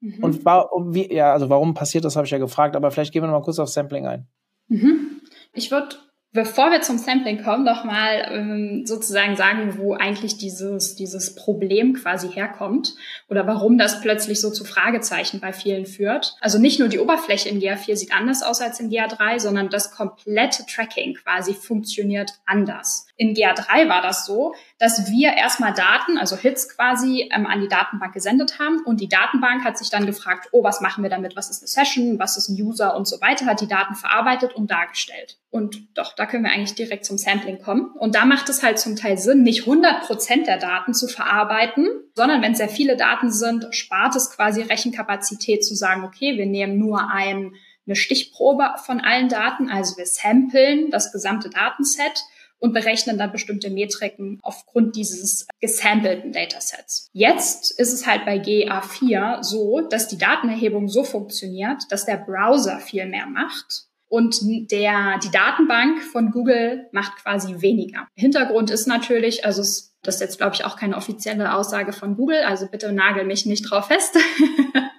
Mhm. 0.06 0.24
Und 0.24 0.46
wie, 0.94 1.13
ja, 1.13 1.34
also 1.34 1.50
warum 1.50 1.74
passiert 1.74 2.06
das, 2.06 2.15
habe 2.15 2.26
ich 2.26 2.32
ja 2.32 2.38
gefragt, 2.38 2.76
aber 2.76 2.91
vielleicht 2.91 3.12
gehen 3.12 3.24
wir 3.24 3.28
noch 3.28 3.39
mal 3.39 3.44
kurz 3.44 3.60
auf 3.60 3.70
Sampling 3.70 4.06
ein. 4.06 4.28
Mhm. 4.68 5.22
Ich 5.54 5.72
würde 5.72 5.96
Bevor 6.36 6.70
wir 6.70 6.82
zum 6.82 6.98
Sampling 6.98 7.41
kommen, 7.41 7.63
nochmal 7.63 8.28
ähm, 8.30 8.86
sozusagen 8.86 9.38
sagen, 9.38 9.78
wo 9.78 9.94
eigentlich 9.94 10.38
dieses, 10.38 10.96
dieses 10.96 11.34
Problem 11.34 11.94
quasi 11.94 12.28
herkommt 12.28 12.94
oder 13.30 13.48
warum 13.48 13.78
das 13.78 14.02
plötzlich 14.02 14.41
so 14.41 14.52
zu 14.52 14.65
Fragezeichen 14.65 15.39
bei 15.39 15.54
vielen 15.54 15.86
führt. 15.86 16.36
Also 16.41 16.60
nicht 16.60 16.78
nur 16.78 16.89
die 16.89 17.00
Oberfläche 17.00 17.48
in 17.48 17.62
GA4 17.62 17.96
sieht 17.96 18.13
anders 18.13 18.44
aus 18.44 18.60
als 18.60 18.82
in 18.82 18.89
GA3, 18.89 19.39
sondern 19.39 19.70
das 19.70 19.91
komplette 19.91 20.65
Tracking 20.65 21.13
quasi 21.13 21.54
funktioniert 21.54 22.34
anders. 22.46 23.08
In 23.17 23.34
GA3 23.34 23.88
war 23.88 24.01
das 24.01 24.25
so, 24.25 24.54
dass 24.78 25.10
wir 25.10 25.34
erstmal 25.34 25.73
Daten, 25.73 26.17
also 26.17 26.36
Hits 26.36 26.67
quasi, 26.75 27.30
ähm, 27.34 27.45
an 27.45 27.62
die 27.62 27.69
Datenbank 27.69 28.13
gesendet 28.13 28.60
haben 28.60 28.84
und 28.86 28.99
die 28.99 29.08
Datenbank 29.08 29.63
hat 29.63 29.78
sich 29.78 29.89
dann 29.89 30.06
gefragt, 30.06 30.49
oh, 30.51 30.63
was 30.63 30.82
machen 30.82 31.01
wir 31.01 31.10
damit? 31.10 31.36
Was 31.38 31.49
ist 31.49 31.62
eine 31.62 31.67
Session? 31.69 32.19
Was 32.19 32.36
ist 32.36 32.49
ein 32.49 32.62
User? 32.62 32.95
Und 32.95 33.08
so 33.08 33.21
weiter, 33.21 33.45
hat 33.45 33.62
die 33.62 33.67
Daten 33.67 33.95
verarbeitet 33.95 34.54
und 34.54 34.69
dargestellt. 34.69 35.38
Und 35.49 35.88
doch, 35.97 36.13
da 36.13 36.25
können 36.25 36.43
wir 36.43 36.51
eigentlich 36.51 36.75
direkt 36.75 37.06
zum 37.06 37.17
Sampling 37.17 37.62
kommen. 37.62 37.91
Und 37.97 38.15
da 38.15 38.25
macht 38.25 38.49
es 38.49 38.62
halt 38.62 38.80
zum 38.80 38.97
Teil 38.97 39.17
Sinn, 39.17 39.43
nicht 39.43 39.62
100 39.62 40.01
Prozent 40.01 40.47
der 40.47 40.58
Daten 40.58 40.93
zu 40.93 41.08
verarbeiten, 41.08 41.88
sondern 42.15 42.41
wenn 42.41 42.56
sehr 42.56 42.67
viele 42.67 42.97
Daten 42.97 43.32
sind, 43.32 43.67
spart 43.71 44.17
es 44.17 44.32
quasi 44.32 44.62
Rechenkapazität 44.62 45.63
zu 45.63 45.73
sagen, 45.73 46.04
okay, 46.04 46.38
wir 46.38 46.45
nehmen 46.45 46.78
nur 46.78 47.10
ein, 47.10 47.54
eine 47.86 47.95
Stichprobe 47.95 48.75
von 48.86 48.99
allen 48.99 49.30
Daten, 49.30 49.69
also 49.69 49.95
wir 49.95 50.06
samplen 50.06 50.91
das 50.91 51.13
gesamte 51.13 51.49
Datenset 51.49 52.25
und 52.60 52.74
berechnen 52.74 53.18
dann 53.18 53.32
bestimmte 53.32 53.70
Metriken 53.70 54.39
aufgrund 54.41 54.96
dieses 54.96 55.48
gesampelten 55.60 56.32
Datasets. 56.32 57.10
Jetzt 57.13 57.72
ist 57.80 57.94
es 57.94 58.08
halt 58.08 58.26
bei 58.26 58.38
GA4 58.38 59.44
so, 59.44 59.82
dass 59.82 60.08
die 60.08 60.18
Datenerhebung 60.18 60.88
so 60.88 61.04
funktioniert, 61.04 61.84
dass 61.89 62.06
der 62.06 62.18
Browser 62.18 62.80
viel 62.80 63.06
mehr 63.06 63.28
macht 63.28 63.88
und 64.08 64.38
der, 64.72 65.20
die 65.24 65.32
Datenbank 65.32 66.02
von 66.02 66.32
Google 66.32 66.88
macht 66.91 67.18
quasi 67.18 67.62
weniger. 67.62 68.08
Hintergrund 68.15 68.72
ist 68.72 68.88
natürlich, 68.88 69.46
also 69.46 69.62
es, 69.62 69.96
das 70.04 70.15
ist 70.15 70.22
jetzt 70.22 70.38
glaube 70.38 70.56
ich 70.56 70.65
auch 70.65 70.78
keine 70.78 70.96
offizielle 70.96 71.54
Aussage 71.54 71.91
von 71.91 72.15
Google, 72.15 72.44
also 72.44 72.68
bitte 72.68 72.91
nagel 72.91 73.26
mich 73.26 73.46
nicht 73.46 73.70
drauf 73.70 73.88
fest. 73.88 74.18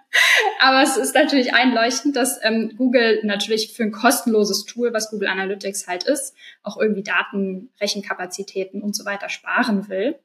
Aber 0.61 0.83
es 0.83 0.97
ist 0.97 1.14
natürlich 1.14 1.55
einleuchtend, 1.55 2.16
dass 2.16 2.38
ähm, 2.42 2.75
Google 2.77 3.21
natürlich 3.25 3.73
für 3.73 3.83
ein 3.83 3.92
kostenloses 3.92 4.64
Tool, 4.64 4.92
was 4.92 5.11
Google 5.11 5.29
Analytics 5.29 5.87
halt 5.87 6.05
ist, 6.05 6.35
auch 6.62 6.77
irgendwie 6.79 7.03
Daten, 7.03 7.71
Rechenkapazitäten 7.81 8.83
und 8.83 8.97
so 8.97 9.05
weiter 9.05 9.29
sparen 9.29 9.88
will. 9.88 10.19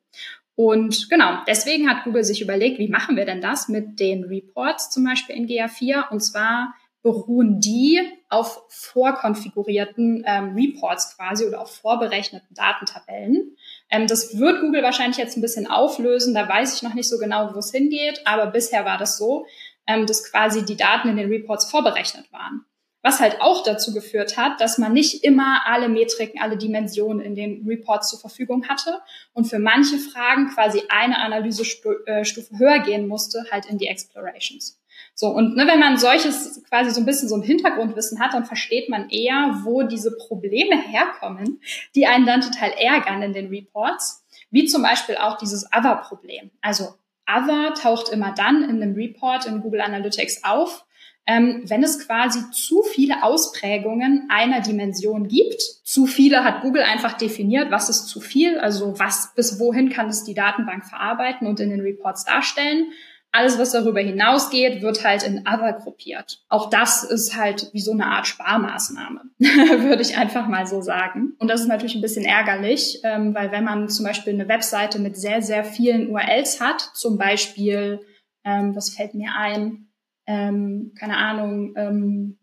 Und 0.55 1.09
genau, 1.09 1.39
deswegen 1.47 1.89
hat 1.89 2.03
Google 2.03 2.23
sich 2.23 2.41
überlegt, 2.41 2.77
wie 2.77 2.89
machen 2.89 3.15
wir 3.15 3.25
denn 3.25 3.41
das 3.41 3.67
mit 3.67 3.99
den 3.99 4.25
Reports 4.25 4.89
zum 4.89 5.03
Beispiel 5.03 5.35
in 5.35 5.47
GA4? 5.47 6.09
Und 6.09 6.21
zwar 6.21 6.73
beruhen 7.03 7.59
die 7.59 7.99
auf 8.29 8.63
vorkonfigurierten 8.69 10.23
ähm, 10.25 10.53
Reports 10.55 11.15
quasi 11.17 11.45
oder 11.45 11.61
auf 11.61 11.75
vorberechneten 11.75 12.53
Datentabellen. 12.53 13.55
Ähm, 13.89 14.07
das 14.07 14.37
wird 14.37 14.61
Google 14.61 14.83
wahrscheinlich 14.83 15.17
jetzt 15.17 15.35
ein 15.35 15.41
bisschen 15.41 15.67
auflösen. 15.67 16.35
Da 16.35 16.47
weiß 16.47 16.75
ich 16.75 16.83
noch 16.83 16.93
nicht 16.93 17.09
so 17.09 17.17
genau, 17.17 17.53
wo 17.53 17.59
es 17.59 17.71
hingeht. 17.71 18.21
Aber 18.25 18.47
bisher 18.47 18.85
war 18.85 18.97
das 18.97 19.17
so, 19.17 19.45
ähm, 19.91 20.05
dass 20.05 20.29
quasi 20.29 20.65
die 20.65 20.77
Daten 20.77 21.09
in 21.09 21.17
den 21.17 21.29
Reports 21.29 21.69
vorberechnet 21.69 22.31
waren. 22.31 22.65
Was 23.03 23.19
halt 23.19 23.41
auch 23.41 23.63
dazu 23.63 23.93
geführt 23.93 24.37
hat, 24.37 24.61
dass 24.61 24.77
man 24.77 24.93
nicht 24.93 25.23
immer 25.23 25.61
alle 25.65 25.89
Metriken, 25.89 26.39
alle 26.39 26.55
Dimensionen 26.55 27.19
in 27.19 27.33
den 27.33 27.65
Reports 27.67 28.09
zur 28.11 28.19
Verfügung 28.19 28.69
hatte 28.69 29.01
und 29.33 29.45
für 29.45 29.57
manche 29.57 29.97
Fragen 29.97 30.49
quasi 30.49 30.83
eine 30.87 31.17
Analysestufe 31.17 32.59
höher 32.59 32.79
gehen 32.79 33.07
musste, 33.07 33.43
halt 33.51 33.65
in 33.65 33.79
die 33.79 33.87
Explorations. 33.87 34.79
So, 35.15 35.29
und 35.29 35.55
ne, 35.55 35.65
wenn 35.65 35.79
man 35.79 35.97
solches 35.97 36.63
quasi 36.69 36.91
so 36.91 37.01
ein 37.01 37.05
bisschen 37.05 37.27
so 37.27 37.35
ein 37.35 37.41
Hintergrundwissen 37.41 38.19
hat, 38.19 38.33
dann 38.33 38.45
versteht 38.45 38.87
man 38.87 39.09
eher, 39.09 39.61
wo 39.63 39.81
diese 39.81 40.15
Probleme 40.15 40.79
herkommen, 40.79 41.59
die 41.95 42.05
einen 42.05 42.27
dann 42.27 42.41
total 42.41 42.71
ärgern 42.71 43.23
in 43.23 43.33
den 43.33 43.47
Reports, 43.47 44.23
wie 44.51 44.65
zum 44.65 44.83
Beispiel 44.83 45.17
auch 45.17 45.37
dieses 45.37 45.65
Other-Problem. 45.75 46.51
Also 46.61 46.93
Other 47.27 47.73
taucht 47.73 48.09
immer 48.09 48.33
dann 48.33 48.63
in 48.63 48.81
einem 48.81 48.95
Report 48.95 49.45
in 49.45 49.61
Google 49.61 49.81
Analytics 49.81 50.43
auf, 50.43 50.85
ähm, 51.27 51.63
wenn 51.65 51.83
es 51.83 52.05
quasi 52.05 52.39
zu 52.51 52.81
viele 52.83 53.23
Ausprägungen 53.23 54.27
einer 54.29 54.61
Dimension 54.61 55.27
gibt. 55.27 55.61
Zu 55.61 56.07
viele 56.07 56.43
hat 56.43 56.61
Google 56.61 56.83
einfach 56.83 57.13
definiert, 57.13 57.71
was 57.71 57.89
ist 57.89 58.07
zu 58.07 58.19
viel, 58.19 58.57
also 58.59 58.97
was 58.99 59.33
bis 59.35 59.59
wohin 59.59 59.89
kann 59.89 60.09
es 60.09 60.23
die 60.23 60.33
Datenbank 60.33 60.85
verarbeiten 60.85 61.47
und 61.47 61.59
in 61.59 61.69
den 61.69 61.81
Reports 61.81 62.25
darstellen. 62.25 62.91
Alles, 63.33 63.57
was 63.57 63.71
darüber 63.71 64.01
hinausgeht, 64.01 64.81
wird 64.81 65.05
halt 65.05 65.23
in 65.23 65.47
Other 65.47 65.73
gruppiert. 65.73 66.43
Auch 66.49 66.69
das 66.69 67.03
ist 67.03 67.37
halt 67.37 67.69
wie 67.71 67.79
so 67.79 67.91
eine 67.91 68.07
Art 68.07 68.27
Sparmaßnahme, 68.27 69.21
würde 69.39 70.01
ich 70.01 70.17
einfach 70.17 70.47
mal 70.47 70.67
so 70.67 70.81
sagen. 70.81 71.33
Und 71.39 71.47
das 71.47 71.61
ist 71.61 71.67
natürlich 71.67 71.95
ein 71.95 72.01
bisschen 72.01 72.25
ärgerlich, 72.25 72.99
ähm, 73.03 73.33
weil 73.33 73.51
wenn 73.51 73.63
man 73.63 73.87
zum 73.87 74.05
Beispiel 74.05 74.33
eine 74.33 74.49
Webseite 74.49 74.99
mit 74.99 75.15
sehr, 75.15 75.41
sehr 75.41 75.63
vielen 75.63 76.09
URLs 76.09 76.59
hat, 76.59 76.81
zum 76.93 77.17
Beispiel, 77.17 78.01
ähm, 78.43 78.75
was 78.75 78.89
fällt 78.89 79.13
mir 79.13 79.31
ein, 79.37 79.87
ähm, 80.27 80.91
keine 80.99 81.15
Ahnung, 81.15 81.73
ähm, 81.77 82.37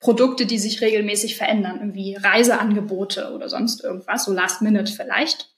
Produkte, 0.00 0.46
die 0.46 0.58
sich 0.58 0.80
regelmäßig 0.80 1.36
verändern, 1.36 1.78
irgendwie 1.80 2.14
Reiseangebote 2.14 3.32
oder 3.34 3.48
sonst 3.48 3.82
irgendwas, 3.82 4.24
so 4.24 4.32
Last 4.32 4.62
Minute 4.62 4.92
vielleicht, 4.92 5.50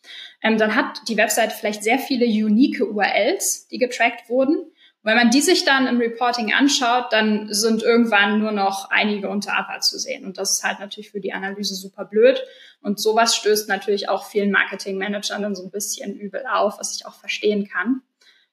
ähm, 0.42 0.58
dann 0.58 0.74
hat 0.74 1.08
die 1.08 1.16
Website 1.16 1.52
vielleicht 1.52 1.82
sehr 1.82 1.98
viele 1.98 2.26
unique 2.26 2.80
URLs, 2.80 3.68
die 3.68 3.78
getrackt 3.78 4.28
wurden. 4.28 4.56
Und 5.02 5.08
wenn 5.10 5.16
man 5.16 5.30
die 5.30 5.40
sich 5.40 5.64
dann 5.64 5.86
im 5.86 5.98
Reporting 5.98 6.52
anschaut, 6.52 7.06
dann 7.10 7.52
sind 7.52 7.82
irgendwann 7.82 8.38
nur 8.38 8.52
noch 8.52 8.90
einige 8.90 9.30
unter 9.30 9.56
APA 9.56 9.80
zu 9.80 9.98
sehen. 9.98 10.26
Und 10.26 10.36
das 10.36 10.52
ist 10.52 10.64
halt 10.64 10.78
natürlich 10.78 11.10
für 11.10 11.20
die 11.20 11.32
Analyse 11.32 11.74
super 11.74 12.04
blöd. 12.04 12.42
Und 12.82 13.00
sowas 13.00 13.36
stößt 13.36 13.68
natürlich 13.68 14.08
auch 14.08 14.26
vielen 14.26 14.50
Marketing-Managern 14.50 15.42
dann 15.42 15.54
so 15.54 15.62
ein 15.62 15.70
bisschen 15.70 16.14
übel 16.14 16.44
auf, 16.50 16.78
was 16.78 16.96
ich 16.96 17.06
auch 17.06 17.14
verstehen 17.14 17.66
kann. 17.66 18.02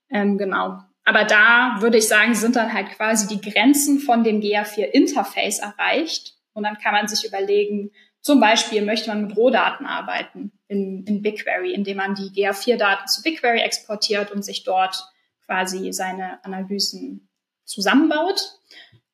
Ähm, 0.10 0.38
genau. 0.38 0.80
Aber 1.04 1.24
da 1.24 1.78
würde 1.80 1.98
ich 1.98 2.08
sagen, 2.08 2.34
sind 2.34 2.56
dann 2.56 2.74
halt 2.74 2.90
quasi 2.90 3.28
die 3.28 3.50
Grenzen 3.50 4.00
von 4.00 4.24
dem 4.24 4.42
GA4 4.42 4.84
Interface 4.84 5.60
erreicht. 5.60 6.34
Und 6.54 6.64
dann 6.64 6.78
kann 6.78 6.94
man 6.94 7.08
sich 7.08 7.26
überlegen, 7.26 7.92
zum 8.28 8.42
Beispiel 8.42 8.82
möchte 8.82 9.08
man 9.08 9.26
mit 9.26 9.38
Rohdaten 9.38 9.86
arbeiten 9.86 10.52
in, 10.68 11.06
in 11.06 11.22
BigQuery, 11.22 11.72
indem 11.72 11.96
man 11.96 12.14
die 12.14 12.30
GA4-Daten 12.30 13.08
zu 13.08 13.22
BigQuery 13.22 13.62
exportiert 13.62 14.34
und 14.34 14.44
sich 14.44 14.66
dort 14.66 15.02
quasi 15.46 15.94
seine 15.94 16.44
Analysen 16.44 17.30
zusammenbaut. 17.64 18.60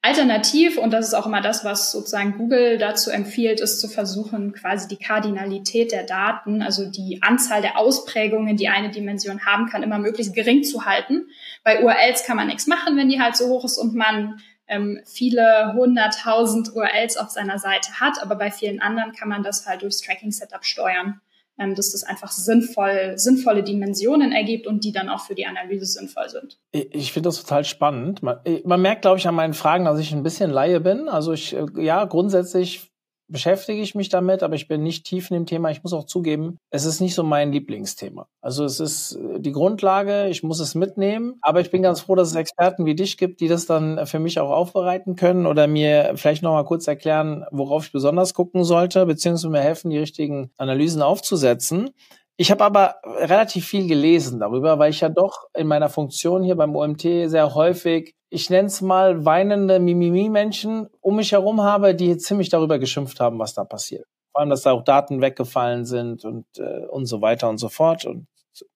Alternativ, 0.01 0.79
und 0.79 0.91
das 0.91 1.09
ist 1.09 1.13
auch 1.13 1.27
immer 1.27 1.41
das, 1.41 1.63
was 1.63 1.91
sozusagen 1.91 2.39
Google 2.39 2.79
dazu 2.79 3.11
empfiehlt, 3.11 3.59
ist 3.59 3.79
zu 3.79 3.87
versuchen, 3.87 4.51
quasi 4.51 4.87
die 4.87 4.97
Kardinalität 4.97 5.91
der 5.91 6.07
Daten, 6.07 6.63
also 6.63 6.89
die 6.89 7.19
Anzahl 7.21 7.61
der 7.61 7.77
Ausprägungen, 7.77 8.57
die 8.57 8.69
eine 8.69 8.89
Dimension 8.89 9.45
haben 9.45 9.67
kann, 9.67 9.83
immer 9.83 9.99
möglichst 9.99 10.33
gering 10.33 10.63
zu 10.63 10.85
halten. 10.85 11.27
Bei 11.63 11.83
URLs 11.83 12.25
kann 12.25 12.35
man 12.35 12.47
nichts 12.47 12.65
machen, 12.65 12.97
wenn 12.97 13.09
die 13.09 13.21
halt 13.21 13.35
so 13.35 13.47
hoch 13.49 13.63
ist 13.63 13.77
und 13.77 13.93
man 13.93 14.41
ähm, 14.67 15.01
viele 15.05 15.73
hunderttausend 15.73 16.75
URLs 16.75 17.17
auf 17.17 17.29
seiner 17.29 17.59
Seite 17.59 17.99
hat, 17.99 18.21
aber 18.21 18.35
bei 18.35 18.51
vielen 18.51 18.81
anderen 18.81 19.11
kann 19.11 19.29
man 19.29 19.43
das 19.43 19.65
halt 19.65 19.81
durchs 19.81 20.01
Tracking-Setup 20.01 20.63
steuern 20.63 21.21
ähm, 21.59 21.75
dass 21.75 21.91
das 21.91 22.03
einfach 22.03 22.31
sinnvoll, 22.31 23.13
sinnvolle 23.17 23.63
Dimensionen 23.63 24.31
ergibt 24.31 24.67
und 24.67 24.83
die 24.83 24.91
dann 24.91 25.09
auch 25.09 25.21
für 25.21 25.35
die 25.35 25.45
Analyse 25.45 25.85
sinnvoll 25.85 26.29
sind. 26.29 26.59
Ich 26.71 27.13
finde 27.13 27.29
das 27.29 27.41
total 27.41 27.63
spannend. 27.63 28.23
Man, 28.23 28.39
man 28.63 28.81
merkt, 28.81 29.03
glaube 29.03 29.19
ich, 29.19 29.27
an 29.27 29.35
meinen 29.35 29.53
Fragen, 29.53 29.85
dass 29.85 29.99
ich 29.99 30.11
ein 30.13 30.23
bisschen 30.23 30.49
Laie 30.49 30.79
bin. 30.79 31.07
Also 31.07 31.33
ich, 31.33 31.55
äh, 31.55 31.65
ja, 31.77 32.05
grundsätzlich 32.05 32.91
beschäftige 33.33 33.81
ich 33.81 33.95
mich 33.95 34.07
damit, 34.07 34.43
aber 34.43 34.55
ich 34.55 34.69
bin 34.69 34.83
nicht 34.83 35.05
tief 35.05 35.29
in 35.29 35.33
dem 35.33 35.45
Thema. 35.45 35.71
Ich 35.71 35.83
muss 35.83 35.91
auch 35.91 36.05
zugeben, 36.05 36.59
es 36.69 36.85
ist 36.85 37.01
nicht 37.01 37.15
so 37.15 37.23
mein 37.23 37.51
Lieblingsthema. 37.51 38.27
Also 38.39 38.63
es 38.63 38.79
ist 38.79 39.15
äh, 39.15 39.39
die 39.39 39.51
Grundlage, 39.51 40.27
ich 40.29 40.43
muss 40.43 40.61
es 40.61 40.75
mitnehmen, 40.75 41.39
aber 41.41 41.59
ich 41.59 41.71
bin 41.71 41.81
ganz 41.81 41.99
froh, 41.99 42.15
dass 42.15 42.29
es 42.29 42.35
Experten 42.35 42.85
wie 42.85 42.95
dich 42.95 43.17
gibt, 43.17 43.41
die 43.41 43.49
das 43.49 43.65
dann 43.65 44.05
für 44.05 44.19
mich 44.19 44.39
auch 44.39 44.51
aufbereiten 44.51 45.17
können 45.17 45.47
oder 45.47 45.67
mir 45.67 46.13
vielleicht 46.15 46.43
noch 46.43 46.53
mal 46.53 46.63
kurz 46.63 46.87
erklären, 46.87 47.43
worauf 47.51 47.87
ich 47.87 47.91
besonders 47.91 48.33
gucken 48.33 48.63
sollte, 48.63 49.05
beziehungsweise 49.05 49.49
mir 49.49 49.61
helfen, 49.61 49.89
die 49.89 49.97
richtigen 49.97 50.51
Analysen 50.57 51.01
aufzusetzen. 51.01 51.89
Ich 52.35 52.51
habe 52.51 52.63
aber 52.63 52.95
relativ 53.05 53.67
viel 53.67 53.87
gelesen 53.87 54.39
darüber, 54.39 54.79
weil 54.79 54.89
ich 54.91 55.01
ja 55.01 55.09
doch 55.09 55.47
in 55.55 55.67
meiner 55.67 55.89
Funktion 55.89 56.43
hier 56.43 56.55
beim 56.55 56.75
OMT 56.75 57.01
sehr 57.01 57.53
häufig, 57.53 58.15
ich 58.33 58.49
nenne 58.49 58.67
es 58.67 58.81
mal, 58.81 59.25
weinende 59.25 59.79
Mimimi-Menschen 59.79 60.89
um 61.01 61.15
mich 61.15 61.31
herum 61.31 61.61
habe, 61.61 61.93
die 61.93 62.17
ziemlich 62.17 62.49
darüber 62.49 62.79
geschimpft 62.79 63.19
haben, 63.19 63.37
was 63.37 63.53
da 63.53 63.63
passiert. 63.63 64.07
Vor 64.31 64.41
allem, 64.41 64.49
dass 64.49 64.63
da 64.63 64.71
auch 64.71 64.83
Daten 64.83 65.21
weggefallen 65.21 65.85
sind 65.85 66.25
und, 66.25 66.45
äh, 66.57 66.85
und 66.87 67.05
so 67.05 67.21
weiter 67.21 67.47
und 67.49 67.59
so 67.59 67.69
fort. 67.69 68.05
Und 68.05 68.27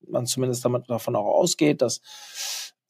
man 0.08 0.28
zumindest 0.28 0.64
damit 0.64 0.90
davon 0.90 1.16
auch 1.16 1.26
ausgeht, 1.26 1.82
dass 1.82 2.02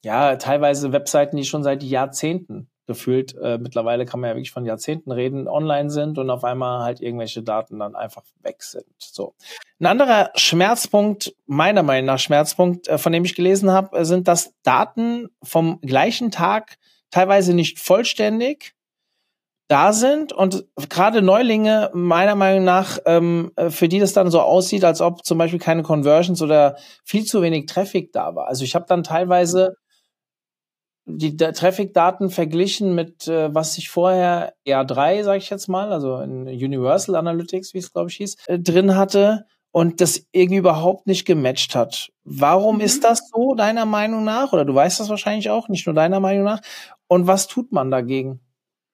ja 0.04 0.36
teilweise 0.36 0.92
Webseiten, 0.92 1.38
die 1.38 1.46
schon 1.46 1.64
seit 1.64 1.84
Jahrzehnten 1.84 2.70
gefühlt, 2.88 3.36
äh, 3.38 3.58
mittlerweile 3.58 4.06
kann 4.06 4.22
man 4.22 4.30
ja 4.30 4.36
wirklich 4.36 4.52
von 4.52 4.66
Jahrzehnten 4.66 5.12
reden, 5.12 5.48
online 5.48 5.92
sind 5.92 6.18
und 6.18 6.30
auf 6.30 6.44
einmal 6.44 6.84
halt 6.84 7.02
irgendwelche 7.02 7.44
Daten 7.44 7.80
dann 7.80 7.96
einfach 7.96 8.24
weg 8.42 8.64
sind. 8.64 8.86
So. 8.98 9.36
Ein 9.80 9.86
anderer 9.86 10.32
Schmerzpunkt, 10.36 11.36
meiner 11.46 11.84
Meinung 11.84 12.06
nach 12.06 12.20
Schmerzpunkt, 12.20 12.88
äh, 12.88 12.98
von 12.98 13.12
dem 13.12 13.26
ich 13.26 13.36
gelesen 13.36 13.72
habe, 13.72 14.00
äh, 14.00 14.06
sind, 14.06 14.28
dass 14.28 14.54
Daten 14.64 15.30
vom 15.44 15.80
gleichen 15.82 16.32
Tag 16.32 16.78
teilweise 17.12 17.54
nicht 17.54 17.80
vollständig 17.80 18.74
da 19.68 19.92
sind 19.92 20.32
und 20.32 20.66
gerade 20.90 21.22
Neulinge 21.22 21.92
meiner 21.94 22.36
Meinung 22.36 22.64
nach, 22.64 23.00
ähm, 23.06 23.52
äh, 23.58 23.70
für 23.70 23.90
die 23.90 24.00
das 24.00 24.14
dann 24.14 24.32
so 24.32 24.40
aussieht, 24.40 24.86
als 24.86 25.02
ob 25.02 25.26
zum 25.26 25.38
Beispiel 25.38 25.60
keine 25.60 25.84
Conversions 25.84 26.42
oder 26.42 26.78
viel 27.04 27.26
zu 27.26 27.42
wenig 27.42 27.66
Traffic 27.66 28.14
da 28.14 28.34
war. 28.34 28.48
Also 28.48 28.64
ich 28.64 28.76
habe 28.76 28.86
dann 28.88 29.04
teilweise 29.04 29.76
die 31.10 31.38
Traffic-Daten 31.38 32.30
verglichen 32.30 32.94
mit, 32.94 33.28
äh, 33.28 33.54
was 33.54 33.78
ich 33.78 33.90
vorher 33.90 34.54
R3, 34.68 35.24
sage 35.24 35.38
ich 35.38 35.50
jetzt 35.50 35.70
mal, 35.70 35.92
also 35.92 36.20
in 36.20 36.48
Universal 36.48 37.16
Analytics, 37.16 37.74
wie 37.74 37.78
es 37.78 37.94
glaube 37.94 38.10
ich 38.10 38.18
hieß, 38.18 38.36
äh, 38.48 38.60
drin 38.60 38.96
hatte 38.96 39.46
und 39.72 40.02
das 40.02 40.26
irgendwie 40.34 40.58
überhaupt 40.58 41.08
nicht 41.08 41.26
gematcht 41.26 41.76
hat. 41.76 42.10
Warum 42.26 42.76
mhm. 42.76 42.82
ist 42.82 43.06
das 43.06 43.30
so, 43.34 43.56
deiner 43.56 43.86
Meinung 43.86 44.26
nach? 44.26 44.52
Oder 44.52 44.66
du 44.66 44.76
weißt 44.76 45.00
das 45.00 45.10
wahrscheinlich 45.10 45.50
auch, 45.50 45.70
nicht 45.70 45.86
nur 45.86 45.96
deiner 45.96 46.20
Meinung 46.20 46.44
nach. 46.44 46.62
Und 47.08 47.26
was 47.26 47.48
tut 47.48 47.72
man 47.72 47.90
dagegen? 47.90 48.42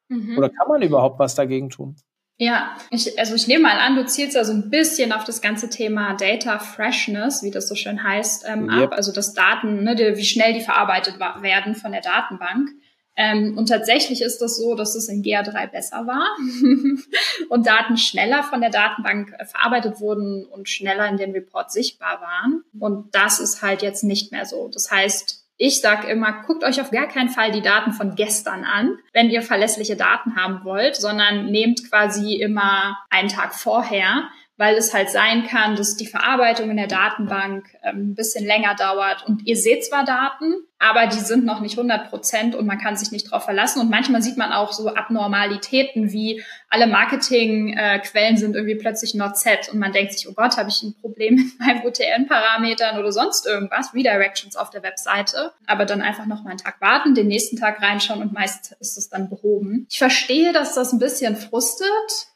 Mhm. 0.09 0.37
Oder 0.37 0.49
kann 0.49 0.67
man 0.67 0.81
überhaupt 0.83 1.17
was 1.17 1.33
dagegen 1.33 1.69
tun? 1.69 1.95
Ja, 2.43 2.75
ich, 2.89 3.17
also 3.17 3.35
ich 3.35 3.47
nehme 3.47 3.63
mal 3.63 3.79
an, 3.79 3.95
du 3.95 4.05
zielst 4.05 4.35
ja 4.35 4.43
so 4.43 4.51
ein 4.51 4.69
bisschen 4.69 5.13
auf 5.13 5.23
das 5.23 5.41
ganze 5.41 5.69
Thema 5.69 6.13
Data 6.15 6.59
Freshness, 6.59 7.41
wie 7.41 7.51
das 7.51 7.69
so 7.69 7.75
schön 7.75 8.03
heißt, 8.03 8.43
ähm, 8.49 8.69
yep. 8.69 8.91
ab. 8.91 8.93
Also 8.93 9.13
dass 9.13 9.33
Daten, 9.33 9.85
ne, 9.85 9.95
die, 9.95 10.17
wie 10.17 10.25
schnell 10.25 10.53
die 10.53 10.59
verarbeitet 10.59 11.19
werden 11.19 11.73
von 11.73 11.93
der 11.93 12.01
Datenbank. 12.01 12.69
Ähm, 13.15 13.57
und 13.57 13.69
tatsächlich 13.69 14.21
ist 14.21 14.41
das 14.41 14.57
so, 14.57 14.75
dass 14.75 14.93
es 14.95 15.07
in 15.07 15.23
GA3 15.23 15.67
besser 15.67 16.05
war 16.05 16.35
und 17.49 17.65
Daten 17.65 17.95
schneller 17.95 18.43
von 18.43 18.59
der 18.59 18.71
Datenbank 18.71 19.33
äh, 19.39 19.45
verarbeitet 19.45 20.01
wurden 20.01 20.45
und 20.45 20.67
schneller 20.67 21.07
in 21.07 21.15
den 21.15 21.31
Report 21.31 21.71
sichtbar 21.71 22.19
waren. 22.19 22.65
Und 22.77 23.15
das 23.15 23.39
ist 23.39 23.61
halt 23.61 23.83
jetzt 23.83 24.03
nicht 24.03 24.33
mehr 24.33 24.45
so. 24.45 24.67
Das 24.67 24.91
heißt, 24.91 25.42
ich 25.65 25.79
sage 25.79 26.07
immer, 26.07 26.43
guckt 26.45 26.65
euch 26.65 26.81
auf 26.81 26.91
gar 26.91 27.07
keinen 27.07 27.29
Fall 27.29 27.53
die 27.53 27.61
Daten 27.61 27.93
von 27.93 28.15
gestern 28.15 28.65
an, 28.65 28.97
wenn 29.13 29.29
ihr 29.29 29.41
verlässliche 29.41 29.95
Daten 29.95 30.35
haben 30.35 30.65
wollt, 30.65 30.97
sondern 30.97 31.45
nehmt 31.45 31.89
quasi 31.89 32.33
immer 32.33 32.97
einen 33.09 33.29
Tag 33.29 33.55
vorher, 33.55 34.27
weil 34.57 34.75
es 34.75 34.93
halt 34.93 35.09
sein 35.09 35.47
kann, 35.47 35.77
dass 35.77 35.95
die 35.95 36.05
Verarbeitung 36.05 36.69
in 36.69 36.75
der 36.75 36.87
Datenbank 36.87 37.65
ähm, 37.81 38.09
ein 38.09 38.13
bisschen 38.13 38.45
länger 38.45 38.75
dauert. 38.75 39.25
Und 39.25 39.47
ihr 39.47 39.55
seht 39.55 39.85
zwar 39.85 40.03
Daten, 40.03 40.53
aber 40.83 41.07
die 41.07 41.19
sind 41.19 41.45
noch 41.45 41.61
nicht 41.61 41.77
100 41.77 42.09
Prozent 42.09 42.55
und 42.55 42.65
man 42.65 42.77
kann 42.77 42.97
sich 42.97 43.11
nicht 43.11 43.27
darauf 43.27 43.45
verlassen. 43.45 43.79
Und 43.79 43.89
manchmal 43.89 44.21
sieht 44.21 44.35
man 44.35 44.51
auch 44.51 44.73
so 44.73 44.93
Abnormalitäten 44.93 46.11
wie 46.11 46.43
alle 46.69 46.87
Marketingquellen 46.87 48.35
äh, 48.35 48.37
sind 48.37 48.55
irgendwie 48.55 48.75
plötzlich 48.75 49.13
not 49.13 49.37
set 49.37 49.69
und 49.71 49.79
man 49.79 49.93
denkt 49.93 50.11
sich, 50.11 50.27
oh 50.27 50.33
Gott, 50.33 50.57
habe 50.57 50.69
ich 50.69 50.83
ein 50.83 50.93
Problem 50.99 51.35
mit 51.35 51.57
meinen 51.59 51.85
UTN-Parametern 51.85 52.99
oder 52.99 53.13
sonst 53.13 53.45
irgendwas, 53.45 53.93
Redirections 53.93 54.57
auf 54.57 54.71
der 54.71 54.83
Webseite. 54.83 55.53
Aber 55.67 55.85
dann 55.85 56.01
einfach 56.01 56.25
noch 56.25 56.43
mal 56.43 56.49
einen 56.49 56.59
Tag 56.59 56.81
warten, 56.81 57.15
den 57.15 57.27
nächsten 57.27 57.55
Tag 57.55 57.81
reinschauen 57.81 58.21
und 58.21 58.33
meist 58.33 58.75
ist 58.81 58.97
es 58.97 59.07
dann 59.07 59.29
behoben. 59.29 59.87
Ich 59.89 59.99
verstehe, 59.99 60.51
dass 60.51 60.75
das 60.75 60.91
ein 60.91 60.99
bisschen 60.99 61.37
frustet, 61.37 61.87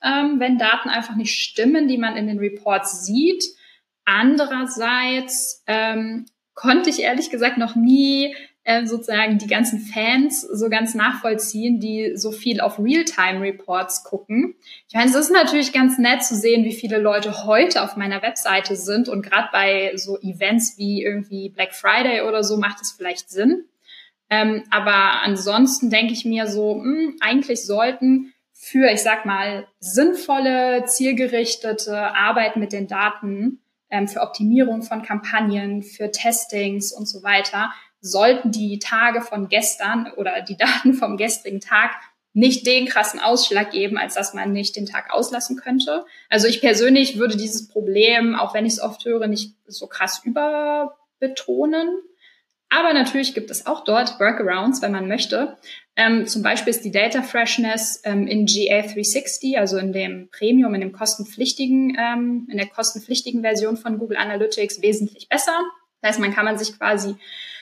ähm, 0.02 0.40
wenn 0.40 0.58
Daten 0.58 0.88
einfach 0.88 1.16
nicht 1.16 1.38
stimmen, 1.38 1.90
die 1.90 1.98
man 1.98 2.16
in 2.16 2.28
den 2.28 2.40
Reports 2.40 3.06
sieht. 3.06 3.44
Andererseits 4.06 5.66
ähm, 5.68 6.28
konnte 6.58 6.90
ich 6.90 7.02
ehrlich 7.02 7.30
gesagt 7.30 7.60
noch 7.60 7.76
nie 7.76 8.36
äh, 8.64 8.86
sozusagen 8.88 9.38
die 9.38 9.48
ganzen 9.48 9.80
Fans 9.80 10.42
so 10.42 10.70
ganz 10.70 10.96
nachvollziehen, 10.96 11.80
die 11.80 12.14
so 12.16 12.32
viel 12.32 12.62
auf 12.62 12.80
Realtime-Reports 12.80 14.04
gucken. 14.04 14.56
Ich 14.90 14.96
meine, 14.96 15.08
es 15.08 15.16
ist 15.16 15.32
natürlich 15.32 15.72
ganz 15.72 16.00
nett 16.00 16.24
zu 16.24 16.36
sehen, 16.36 16.66
wie 16.66 16.74
viele 16.74 16.98
Leute 16.98 17.46
heute 17.46 17.84
auf 17.84 17.96
meiner 17.96 18.24
Webseite 18.24 18.76
sind 18.76 19.08
und 19.08 19.22
gerade 19.22 19.50
bei 19.54 19.92
so 19.96 20.18
Events 20.20 20.80
wie 20.80 21.04
irgendwie 21.04 21.50
Black 21.50 21.76
Friday 21.76 22.22
oder 22.22 22.44
so 22.44 22.58
macht 22.58 22.82
es 22.82 22.92
vielleicht 22.92 23.30
Sinn. 23.30 23.66
Ähm, 24.32 24.64
aber 24.72 25.22
ansonsten 25.22 25.92
denke 25.92 26.14
ich 26.14 26.26
mir 26.26 26.48
so, 26.48 26.74
mh, 26.74 26.84
hm, 26.84 27.16
eigentlich 27.22 27.66
sollten 27.66 28.34
für, 28.52 28.92
ich 28.92 29.04
sag 29.04 29.28
mal, 29.28 29.68
sinnvolle, 29.80 30.86
zielgerichtete 30.86 32.16
Arbeit 32.16 32.58
mit 32.58 32.74
den 32.74 32.88
Daten, 32.88 33.62
ähm, 33.90 34.08
für 34.08 34.22
Optimierung 34.22 34.82
von 34.82 35.02
Kampagnen, 35.02 35.84
für 35.84 36.12
Testings 36.12 36.92
und 36.92 37.08
so 37.08 37.24
weiter, 37.24 37.72
sollten 38.02 38.52
die 38.52 38.80
Tage 38.80 39.22
von 39.22 39.50
gestern 39.50 40.12
oder 40.16 40.42
die 40.42 40.58
Daten 40.58 40.94
vom 40.94 41.18
gestrigen 41.18 41.62
Tag 41.62 41.92
nicht 42.34 42.68
den 42.68 42.86
krassen 42.86 43.20
Ausschlag 43.20 43.72
geben, 43.72 43.98
als 43.98 44.14
dass 44.14 44.36
man 44.36 44.52
nicht 44.52 44.76
den 44.76 44.86
Tag 44.86 45.12
auslassen 45.12 45.58
könnte. 45.58 46.06
Also 46.30 46.48
ich 46.48 46.62
persönlich 46.62 47.18
würde 47.18 47.36
dieses 47.36 47.68
Problem, 47.68 48.36
auch 48.36 48.54
wenn 48.54 48.66
ich 48.66 48.74
es 48.74 48.80
oft 48.80 49.04
höre, 49.06 49.26
nicht 49.26 49.56
so 49.66 49.88
krass 49.88 50.22
überbetonen. 50.24 51.90
Aber 52.70 52.94
natürlich 52.94 53.34
gibt 53.34 53.50
es 53.50 53.66
auch 53.66 53.84
dort 53.84 54.20
Workarounds, 54.20 54.82
wenn 54.82 54.92
man 54.92 55.08
möchte. 55.08 55.58
Ähm, 55.96 56.28
zum 56.28 56.44
Beispiel 56.44 56.72
ist 56.72 56.84
die 56.84 56.92
Data 56.92 57.22
Freshness 57.22 58.02
ähm, 58.04 58.28
in 58.28 58.46
GA360, 58.46 59.58
also 59.58 59.78
in 59.78 59.94
dem 59.94 60.30
Premium, 60.30 60.76
in 60.76 60.82
dem 60.82 60.92
kostenpflichtigen, 60.92 61.98
ähm, 61.98 62.48
in 62.52 62.58
der 62.58 62.68
kostenpflichtigen 62.68 63.42
Version 63.42 63.78
von 63.78 63.98
Google 63.98 64.18
Analytics 64.18 64.82
wesentlich 64.82 65.30
besser. 65.30 65.58
Das 66.02 66.12
heißt, 66.12 66.20
man 66.20 66.34
kann 66.34 66.46
man 66.46 66.58
sich 66.58 66.78
quasi 66.78 67.16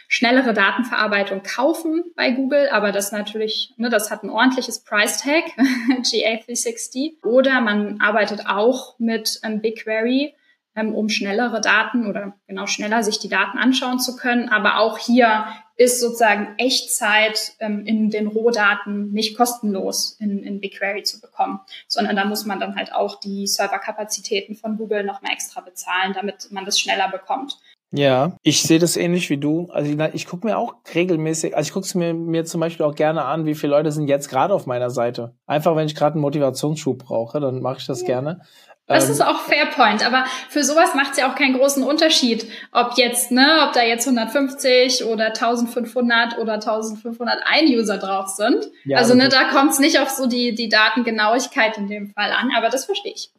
schnellere 0.08 0.54
Datenverarbeitung 0.54 1.44
kaufen 1.44 2.04
bei 2.16 2.32
Google, 2.32 2.70
aber 2.70 2.92
das 2.92 3.12
natürlich, 3.12 3.74
ne, 3.78 3.90
das 3.90 4.12
hat 4.12 4.24
ein 4.24 4.30
ordentliches 4.30 4.84
Price 4.84 5.22
Tag, 5.22 5.44
GA360. 6.02 7.24
Oder 7.24 7.62
man 7.62 8.02
arbeitet 8.02 8.48
auch 8.48 9.00
mit 9.00 9.40
ähm, 9.44 9.62
BigQuery, 9.62 10.34
um 10.76 11.10
schnellere 11.10 11.62
Daten 11.62 12.06
oder 12.08 12.34
genau 12.48 12.68
schneller 12.68 13.04
sich 13.04 13.20
die 13.20 13.30
Daten 13.30 13.58
anschauen 13.58 14.00
zu 14.00 14.16
können. 14.16 14.50
Aber 14.50 14.80
auch 14.80 14.98
hier 14.98 15.46
ist 15.78 16.00
sozusagen 16.00 16.56
Echtzeit 16.58 17.54
ähm, 17.60 17.86
in 17.86 18.10
den 18.10 18.28
Rohdaten 18.28 19.12
nicht 19.12 19.38
kostenlos 19.38 20.18
in, 20.20 20.44
in 20.44 20.62
BigQuery 20.62 21.04
zu 21.04 21.20
bekommen, 21.20 21.60
sondern 21.88 22.16
da 22.16 22.26
muss 22.26 22.46
man 22.46 22.60
dann 22.60 22.76
halt 22.76 22.94
auch 22.94 23.20
die 23.20 23.48
Serverkapazitäten 23.48 24.56
von 24.56 24.78
Google 24.78 25.04
nochmal 25.04 25.34
extra 25.34 25.62
bezahlen, 25.62 26.14
damit 26.14 26.48
man 26.52 26.66
das 26.66 26.80
schneller 26.80 27.10
bekommt. 27.10 27.58
Ja, 27.92 28.36
ich 28.42 28.62
sehe 28.64 28.80
das 28.80 28.98
ähnlich 28.98 29.30
wie 29.30 29.38
du. 29.38 29.70
Also 29.72 29.92
ich, 29.92 30.14
ich 30.14 30.28
gucke 30.28 30.46
mir 30.46 30.58
auch 30.58 30.76
regelmäßig, 30.94 31.56
also 31.56 31.68
ich 31.68 31.74
gucke 31.74 31.86
es 31.86 31.96
mir, 31.96 32.14
mir 32.14 32.44
zum 32.46 32.60
Beispiel 32.60 32.86
auch 32.86 32.96
gerne 32.96 33.24
an, 33.24 33.46
wie 33.46 33.56
viele 33.56 33.72
Leute 33.72 33.92
sind 33.92 34.08
jetzt 34.08 34.30
gerade 34.30 34.54
auf 34.54 34.66
meiner 34.66 34.90
Seite. 34.90 35.36
Einfach, 35.46 35.76
wenn 35.76 35.86
ich 35.86 35.96
gerade 35.96 36.16
einen 36.16 36.22
Motivationsschub 36.22 37.00
brauche, 37.00 37.40
dann 37.40 37.62
mache 37.62 37.78
ich 37.80 37.86
das 37.86 38.02
ja. 38.02 38.08
gerne. 38.08 38.42
Das 38.88 39.06
ähm, 39.06 39.12
ist 39.12 39.22
auch 39.22 39.40
Fairpoint, 39.42 40.06
aber 40.06 40.26
für 40.50 40.64
sowas 40.64 40.94
macht 40.94 41.14
es 41.14 41.18
ja 41.18 41.32
auch 41.32 41.36
keinen 41.36 41.58
großen 41.58 41.84
Unterschied, 41.84 42.46
ob 42.72 42.98
jetzt, 42.98 43.32
ne, 43.32 43.66
ob 43.66 43.74
da 43.74 43.84
jetzt 43.84 44.08
150 44.08 45.06
oder 45.06 45.28
1500 45.28 46.38
oder 46.38 46.54
1501 46.54 47.72
User 47.72 47.98
drauf 47.98 48.28
sind. 48.28 48.68
Ja, 48.84 48.98
also, 48.98 49.16
ne, 49.16 49.30
da 49.30 49.46
kommt 49.46 49.72
es 49.72 49.80
nicht 49.80 50.00
auf 50.00 50.10
so 50.10 50.28
die, 50.28 50.54
die 50.54 50.70
Datengenauigkeit 50.70 51.78
in 51.78 51.88
dem 51.88 52.12
Fall 52.12 52.32
an, 52.32 52.52
aber 52.56 52.70
das 52.70 52.86
verstehe 52.86 53.14
ich. 53.14 53.32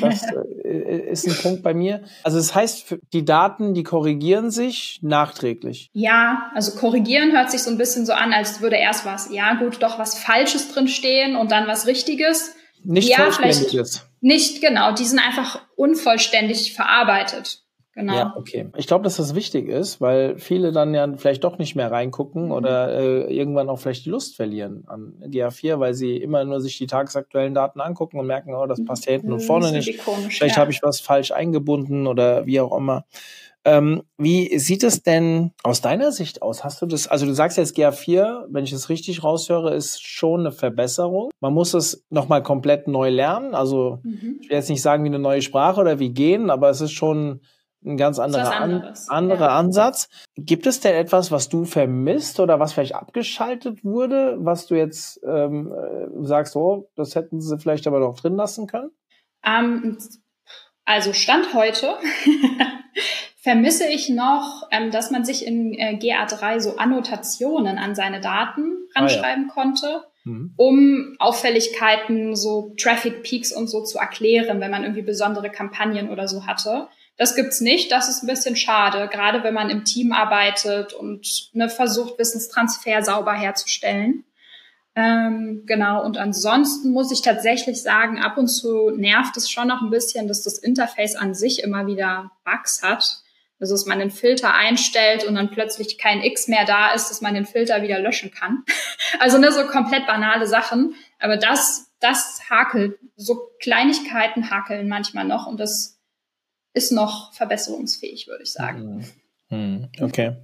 Das 0.00 0.22
äh, 0.64 1.10
ist 1.10 1.26
ein 1.26 1.36
Punkt 1.40 1.62
bei 1.62 1.74
mir. 1.74 2.02
Also, 2.22 2.36
das 2.38 2.54
heißt, 2.54 2.96
die 3.12 3.24
Daten, 3.24 3.74
die 3.74 3.82
korrigieren 3.82 4.50
sich 4.50 5.00
nachträglich. 5.02 5.90
Ja, 5.92 6.50
also 6.54 6.78
korrigieren 6.78 7.32
hört 7.32 7.50
sich 7.50 7.62
so 7.62 7.70
ein 7.70 7.78
bisschen 7.78 8.06
so 8.06 8.12
an, 8.12 8.32
als 8.32 8.60
würde 8.60 8.76
erst 8.76 9.04
was, 9.04 9.32
ja 9.32 9.54
gut, 9.54 9.82
doch 9.82 9.98
was 9.98 10.18
Falsches 10.18 10.72
drin 10.72 10.86
stehen 10.86 11.34
und 11.34 11.50
dann 11.50 11.66
was 11.66 11.86
Richtiges. 11.86 12.54
Nicht 12.84 13.08
ja, 13.08 13.30
vollständiges. 13.30 14.06
Nicht, 14.20 14.60
genau. 14.60 14.92
Die 14.94 15.04
sind 15.04 15.18
einfach 15.18 15.60
unvollständig 15.76 16.74
verarbeitet. 16.74 17.62
Genau. 17.94 18.14
Ja, 18.14 18.34
okay. 18.36 18.68
Ich 18.76 18.86
glaube, 18.86 19.04
dass 19.04 19.16
das 19.16 19.34
wichtig 19.34 19.68
ist, 19.68 20.00
weil 20.00 20.38
viele 20.38 20.72
dann 20.72 20.94
ja 20.94 21.06
vielleicht 21.16 21.44
doch 21.44 21.58
nicht 21.58 21.76
mehr 21.76 21.90
reingucken 21.90 22.46
mhm. 22.46 22.52
oder 22.52 22.98
äh, 22.98 23.34
irgendwann 23.34 23.68
auch 23.68 23.78
vielleicht 23.78 24.06
die 24.06 24.10
Lust 24.10 24.34
verlieren 24.34 24.84
an 24.86 25.14
GA4, 25.26 25.78
weil 25.78 25.92
sie 25.92 26.16
immer 26.16 26.42
nur 26.44 26.60
sich 26.60 26.78
die 26.78 26.86
tagesaktuellen 26.86 27.52
Daten 27.52 27.80
angucken 27.80 28.18
und 28.18 28.26
merken, 28.26 28.54
oh, 28.54 28.66
das 28.66 28.82
passt 28.84 29.04
hier 29.04 29.14
hinten 29.14 29.28
mhm. 29.28 29.34
und 29.34 29.40
vorne 29.40 29.72
nicht. 29.72 30.00
Vielleicht 30.00 30.56
ja. 30.56 30.60
habe 30.62 30.70
ich 30.70 30.82
was 30.82 31.00
falsch 31.00 31.32
eingebunden 31.32 32.06
oder 32.06 32.46
wie 32.46 32.60
auch 32.60 32.74
immer. 32.74 33.04
Ähm, 33.64 34.02
wie 34.16 34.58
sieht 34.58 34.82
es 34.82 35.02
denn 35.02 35.52
aus 35.62 35.82
deiner 35.82 36.10
Sicht 36.10 36.42
aus? 36.42 36.64
Hast 36.64 36.82
du 36.82 36.86
das, 36.86 37.06
also 37.06 37.26
du 37.26 37.34
sagst 37.34 37.58
jetzt 37.58 37.76
GA4, 37.76 38.46
wenn 38.48 38.64
ich 38.64 38.72
es 38.72 38.88
richtig 38.88 39.22
raushöre, 39.22 39.74
ist 39.74 40.04
schon 40.04 40.40
eine 40.40 40.50
Verbesserung. 40.50 41.30
Man 41.40 41.52
muss 41.52 41.74
es 41.74 42.04
nochmal 42.10 42.42
komplett 42.42 42.88
neu 42.88 43.10
lernen. 43.10 43.54
Also 43.54 44.00
mhm. 44.02 44.38
ich 44.40 44.48
will 44.48 44.56
jetzt 44.56 44.70
nicht 44.70 44.82
sagen 44.82 45.04
wie 45.04 45.08
eine 45.08 45.20
neue 45.20 45.42
Sprache 45.42 45.80
oder 45.80 45.98
wie 45.98 46.10
gehen, 46.10 46.50
aber 46.50 46.70
es 46.70 46.80
ist 46.80 46.92
schon 46.92 47.40
ein 47.84 47.96
ganz 47.96 48.18
anderer, 48.18 48.52
an, 48.52 48.94
anderer 49.08 49.46
ja. 49.46 49.58
Ansatz. 49.58 50.08
Gibt 50.36 50.66
es 50.66 50.80
denn 50.80 50.94
etwas, 50.94 51.30
was 51.30 51.48
du 51.48 51.64
vermisst 51.64 52.38
oder 52.40 52.60
was 52.60 52.72
vielleicht 52.72 52.94
abgeschaltet 52.94 53.84
wurde, 53.84 54.36
was 54.38 54.66
du 54.66 54.76
jetzt 54.76 55.20
ähm, 55.26 55.72
äh, 55.72 56.24
sagst, 56.24 56.56
oh, 56.56 56.90
das 56.96 57.14
hätten 57.14 57.40
sie 57.40 57.58
vielleicht 57.58 57.86
aber 57.86 58.00
noch 58.00 58.18
drin 58.18 58.36
lassen 58.36 58.66
können? 58.66 58.90
Um, 59.44 59.82
ähm, 59.84 59.98
also 60.84 61.12
Stand 61.12 61.54
heute 61.54 61.94
vermisse 63.36 63.88
ich 63.88 64.08
noch, 64.08 64.68
ähm, 64.70 64.90
dass 64.90 65.10
man 65.10 65.24
sich 65.24 65.46
in 65.46 65.74
äh, 65.74 65.98
GA3 66.00 66.60
so 66.60 66.76
Annotationen 66.76 67.78
an 67.78 67.94
seine 67.94 68.20
Daten 68.20 68.76
ranschreiben 68.94 69.44
ah, 69.44 69.48
ja. 69.48 69.52
konnte, 69.54 70.04
mhm. 70.24 70.54
um 70.56 71.16
Auffälligkeiten, 71.18 72.36
so 72.36 72.74
Traffic 72.76 73.22
Peaks 73.22 73.52
und 73.52 73.68
so 73.68 73.82
zu 73.82 73.98
erklären, 73.98 74.60
wenn 74.60 74.70
man 74.70 74.82
irgendwie 74.82 75.02
besondere 75.02 75.50
Kampagnen 75.50 76.10
oder 76.10 76.28
so 76.28 76.46
hatte. 76.46 76.88
Das 77.16 77.36
gibt's 77.36 77.60
nicht. 77.60 77.92
Das 77.92 78.08
ist 78.08 78.22
ein 78.22 78.26
bisschen 78.26 78.56
schade, 78.56 79.08
gerade 79.08 79.42
wenn 79.44 79.54
man 79.54 79.70
im 79.70 79.84
Team 79.84 80.12
arbeitet 80.12 80.92
und 80.92 81.50
ne, 81.52 81.68
versucht, 81.68 82.18
Wissenstransfer 82.18 83.02
sauber 83.02 83.34
herzustellen. 83.34 84.24
Ähm, 84.94 85.62
genau, 85.66 86.04
und 86.04 86.18
ansonsten 86.18 86.90
muss 86.90 87.12
ich 87.12 87.22
tatsächlich 87.22 87.82
sagen, 87.82 88.18
ab 88.18 88.36
und 88.36 88.48
zu 88.48 88.90
nervt 88.90 89.36
es 89.36 89.50
schon 89.50 89.68
noch 89.68 89.80
ein 89.80 89.90
bisschen, 89.90 90.28
dass 90.28 90.42
das 90.42 90.58
Interface 90.58 91.16
an 91.16 91.34
sich 91.34 91.62
immer 91.62 91.86
wieder 91.86 92.30
Bugs 92.44 92.82
hat. 92.82 93.22
Also, 93.58 93.74
dass 93.74 93.86
man 93.86 94.00
den 94.00 94.10
Filter 94.10 94.54
einstellt 94.54 95.24
und 95.24 95.36
dann 95.36 95.50
plötzlich 95.50 95.96
kein 95.96 96.20
X 96.20 96.48
mehr 96.48 96.64
da 96.64 96.92
ist, 96.92 97.10
dass 97.10 97.20
man 97.20 97.34
den 97.34 97.46
Filter 97.46 97.82
wieder 97.82 97.98
löschen 97.98 98.30
kann. 98.30 98.64
Also, 99.20 99.36
ne, 99.36 99.52
so 99.52 99.66
komplett 99.66 100.06
banale 100.06 100.46
Sachen. 100.46 100.94
Aber 101.20 101.36
das, 101.36 101.92
das 102.00 102.40
hakelt. 102.48 102.98
So 103.14 103.50
Kleinigkeiten 103.60 104.50
hakeln 104.50 104.88
manchmal 104.88 105.26
noch 105.26 105.46
und 105.46 105.60
das 105.60 105.91
ist 106.74 106.92
noch 106.92 107.32
verbesserungsfähig, 107.32 108.28
würde 108.28 108.42
ich 108.42 108.52
sagen. 108.52 109.06
Hm. 109.48 109.88
Okay. 110.00 110.36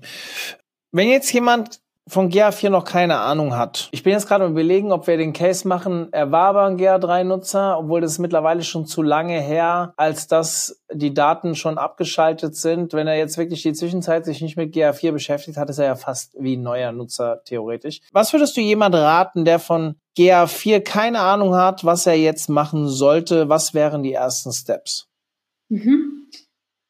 Wenn 0.92 1.08
jetzt 1.08 1.32
jemand 1.32 1.80
von 2.08 2.30
GA4 2.30 2.70
noch 2.70 2.84
keine 2.84 3.18
Ahnung 3.18 3.54
hat. 3.54 3.88
Ich 3.92 4.02
bin 4.02 4.12
jetzt 4.12 4.26
gerade 4.26 4.46
überlegen, 4.46 4.92
ob 4.92 5.06
wir 5.06 5.18
den 5.18 5.32
Case 5.32 5.68
machen, 5.68 6.08
er 6.10 6.32
war 6.32 6.48
aber 6.48 6.64
ein 6.64 6.78
GA3-Nutzer, 6.78 7.78
obwohl 7.78 8.00
das 8.00 8.18
mittlerweile 8.18 8.62
schon 8.62 8.86
zu 8.86 9.02
lange 9.02 9.40
her, 9.40 9.92
als 9.96 10.26
dass 10.26 10.82
die 10.92 11.12
Daten 11.12 11.54
schon 11.54 11.76
abgeschaltet 11.76 12.56
sind. 12.56 12.94
Wenn 12.94 13.06
er 13.06 13.16
jetzt 13.16 13.36
wirklich 13.36 13.62
die 13.62 13.74
Zwischenzeit 13.74 14.24
sich 14.24 14.40
nicht 14.40 14.56
mit 14.56 14.74
GA4 14.74 15.12
beschäftigt 15.12 15.58
hat, 15.58 15.68
ist 15.68 15.78
er 15.78 15.86
ja 15.86 15.96
fast 15.96 16.34
wie 16.38 16.56
ein 16.56 16.62
neuer 16.62 16.92
Nutzer 16.92 17.42
theoretisch. 17.44 18.00
Was 18.12 18.32
würdest 18.32 18.56
du 18.56 18.60
jemand 18.62 18.94
raten, 18.94 19.44
der 19.44 19.58
von 19.58 19.96
GA4 20.16 20.80
keine 20.80 21.20
Ahnung 21.20 21.54
hat, 21.54 21.84
was 21.84 22.06
er 22.06 22.16
jetzt 22.16 22.48
machen 22.48 22.88
sollte? 22.88 23.48
Was 23.48 23.74
wären 23.74 24.02
die 24.02 24.14
ersten 24.14 24.52
Steps? 24.52 25.08
Mhm. 25.68 26.07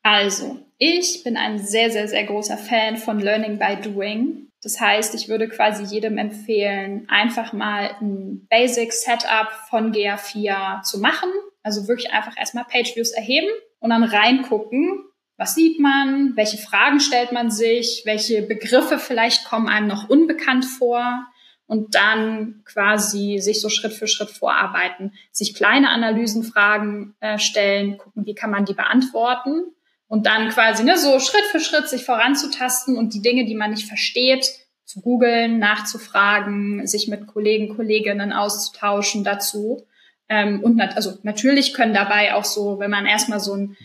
Also, 0.03 0.59
ich 0.79 1.25
bin 1.25 1.37
ein 1.37 1.59
sehr, 1.59 1.91
sehr, 1.91 2.09
sehr 2.09 2.25
großer 2.25 2.57
Fan 2.57 2.97
von 2.97 3.19
Learning 3.19 3.59
by 3.59 3.77
Doing. 3.83 4.49
Das 4.63 4.81
heißt, 4.81 5.15
ich 5.15 5.29
würde 5.29 5.49
quasi 5.49 5.83
jedem 5.85 6.19
empfehlen, 6.19 7.07
einfach 7.09 7.53
mal 7.53 7.97
ein 8.01 8.47
Basic 8.49 8.93
Setup 8.93 9.51
von 9.69 9.93
GA4 9.93 10.83
zu 10.83 10.99
machen. 10.99 11.31
Also 11.63 11.87
wirklich 11.89 12.13
einfach 12.13 12.37
erstmal 12.37 12.65
Pageviews 12.65 13.11
erheben 13.11 13.49
und 13.81 13.91
dann 13.91 14.05
reingucken. 14.05 15.05
Was 15.37 15.55
sieht 15.55 15.79
man? 15.79 16.37
Welche 16.37 16.59
Fragen 16.59 16.99
stellt 16.99 17.31
man 17.31 17.51
sich? 17.51 18.03
Welche 18.05 18.43
Begriffe 18.43 18.99
vielleicht 18.99 19.45
kommen 19.45 19.69
einem 19.69 19.87
noch 19.87 20.09
unbekannt 20.09 20.65
vor? 20.65 21.27
Und 21.67 21.95
dann 21.95 22.63
quasi 22.65 23.39
sich 23.41 23.61
so 23.61 23.69
Schritt 23.69 23.93
für 23.93 24.09
Schritt 24.09 24.31
vorarbeiten, 24.31 25.13
sich 25.31 25.55
kleine 25.55 25.91
Analysenfragen 25.91 27.15
äh, 27.21 27.39
stellen, 27.39 27.99
gucken, 27.99 28.25
wie 28.25 28.35
kann 28.35 28.51
man 28.51 28.65
die 28.65 28.73
beantworten 28.73 29.75
und 30.09 30.27
dann 30.27 30.49
quasi 30.49 30.83
ne, 30.85 30.97
so 30.97 31.21
Schritt 31.21 31.45
für 31.51 31.61
Schritt 31.61 31.89
sich 31.89 32.05
voranzutasten 32.05 32.97
und 32.97 33.15
die 33.15 33.23
Dinge, 33.23 33.45
die 33.45 33.55
man 33.55 33.71
nicht 33.71 33.87
versteht, 33.87 34.47
zu 34.85 35.03
googeln, 35.03 35.59
nachzufragen, 35.59 36.87
sich 36.87 37.09
mit 37.09 37.27
Kollegen, 37.27 37.77
Kolleginnen 37.77 38.33
auszutauschen 38.33 39.23
dazu. 39.23 39.87
Ähm, 40.31 40.61
und 40.63 40.77
nat 40.77 40.97
also 40.97 41.19
natürlich 41.23 41.75
können 41.75 41.93
dabei 41.93 42.35
auch 42.35 42.45
so, 42.45 42.79
wenn 42.79 42.91
man 42.91 43.05
erstmal 43.05 43.39
so 43.39 43.55
ein, 43.55 43.77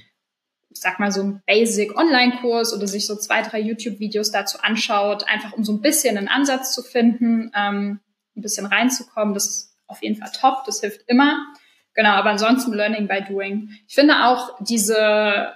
ich 0.69 0.79
sag 0.79 0.99
mal, 0.99 1.11
so 1.11 1.21
ein 1.21 1.43
Basic 1.45 1.97
Online-Kurs 1.97 2.73
oder 2.73 2.87
sich 2.87 3.05
so 3.05 3.17
zwei, 3.17 3.41
drei 3.41 3.59
YouTube-Videos 3.59 4.31
dazu 4.31 4.59
anschaut, 4.61 5.27
einfach 5.27 5.53
um 5.53 5.65
so 5.65 5.73
ein 5.73 5.81
bisschen 5.81 6.17
einen 6.17 6.29
Ansatz 6.29 6.73
zu 6.73 6.83
finden, 6.83 7.51
ähm, 7.53 7.99
ein 8.35 8.41
bisschen 8.41 8.65
reinzukommen, 8.65 9.33
das 9.33 9.47
ist 9.47 9.77
auf 9.87 10.01
jeden 10.01 10.15
Fall 10.15 10.31
top, 10.31 10.63
das 10.65 10.79
hilft 10.79 11.01
immer. 11.07 11.45
Genau, 11.93 12.11
aber 12.11 12.31
ansonsten 12.31 12.73
Learning 12.73 13.07
by 13.07 13.21
Doing. 13.27 13.69
Ich 13.87 13.93
finde 13.93 14.25
auch 14.25 14.57
diese 14.61 15.53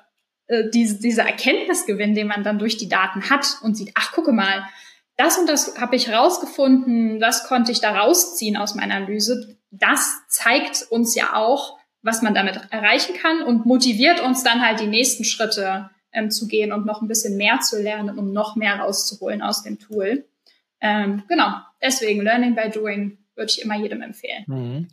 äh, 0.48 0.70
diese, 0.74 1.00
dieser 1.00 1.24
Erkenntnisgewinn, 1.24 2.16
den 2.16 2.28
man 2.28 2.44
dann 2.44 2.60
durch 2.60 2.78
die 2.78 2.90
Daten 2.90 3.30
hat 3.30 3.58
und 3.62 3.76
sieht, 3.76 3.92
ach, 3.96 4.12
gucke 4.14 4.32
mal, 4.32 4.68
das 5.18 5.38
und 5.38 5.50
das 5.50 5.80
habe 5.80 5.96
ich 5.96 6.10
rausgefunden, 6.10 7.20
das 7.20 7.48
konnte 7.48 7.72
ich 7.72 7.82
da 7.82 7.98
rausziehen 7.98 8.56
aus 8.56 8.76
meiner 8.76 8.96
Analyse. 8.96 9.58
Das 9.72 10.22
zeigt 10.30 10.86
uns 10.90 11.16
ja 11.16 11.36
auch, 11.36 11.78
was 12.02 12.22
man 12.22 12.36
damit 12.36 12.60
erreichen 12.70 13.16
kann 13.16 13.42
und 13.42 13.66
motiviert 13.66 14.22
uns 14.22 14.44
dann 14.44 14.66
halt 14.66 14.80
die 14.80 14.88
nächsten 14.88 15.24
Schritte 15.24 15.90
ähm, 16.14 16.32
zu 16.32 16.48
gehen 16.48 16.72
und 16.72 16.86
noch 16.86 17.02
ein 17.02 17.08
bisschen 17.08 17.36
mehr 17.36 17.60
zu 17.60 17.82
lernen, 17.82 18.18
um 18.18 18.32
noch 18.32 18.56
mehr 18.56 18.80
rauszuholen 18.80 19.42
aus 19.42 19.64
dem 19.64 19.80
Tool. 19.80 20.26
Ähm, 20.80 21.24
genau, 21.28 21.54
deswegen 21.82 22.22
Learning 22.22 22.56
by 22.56 22.70
Doing 22.70 23.18
würde 23.36 23.52
ich 23.52 23.62
immer 23.62 23.76
jedem 23.76 24.02
empfehlen. 24.02 24.44
Mhm. 24.48 24.88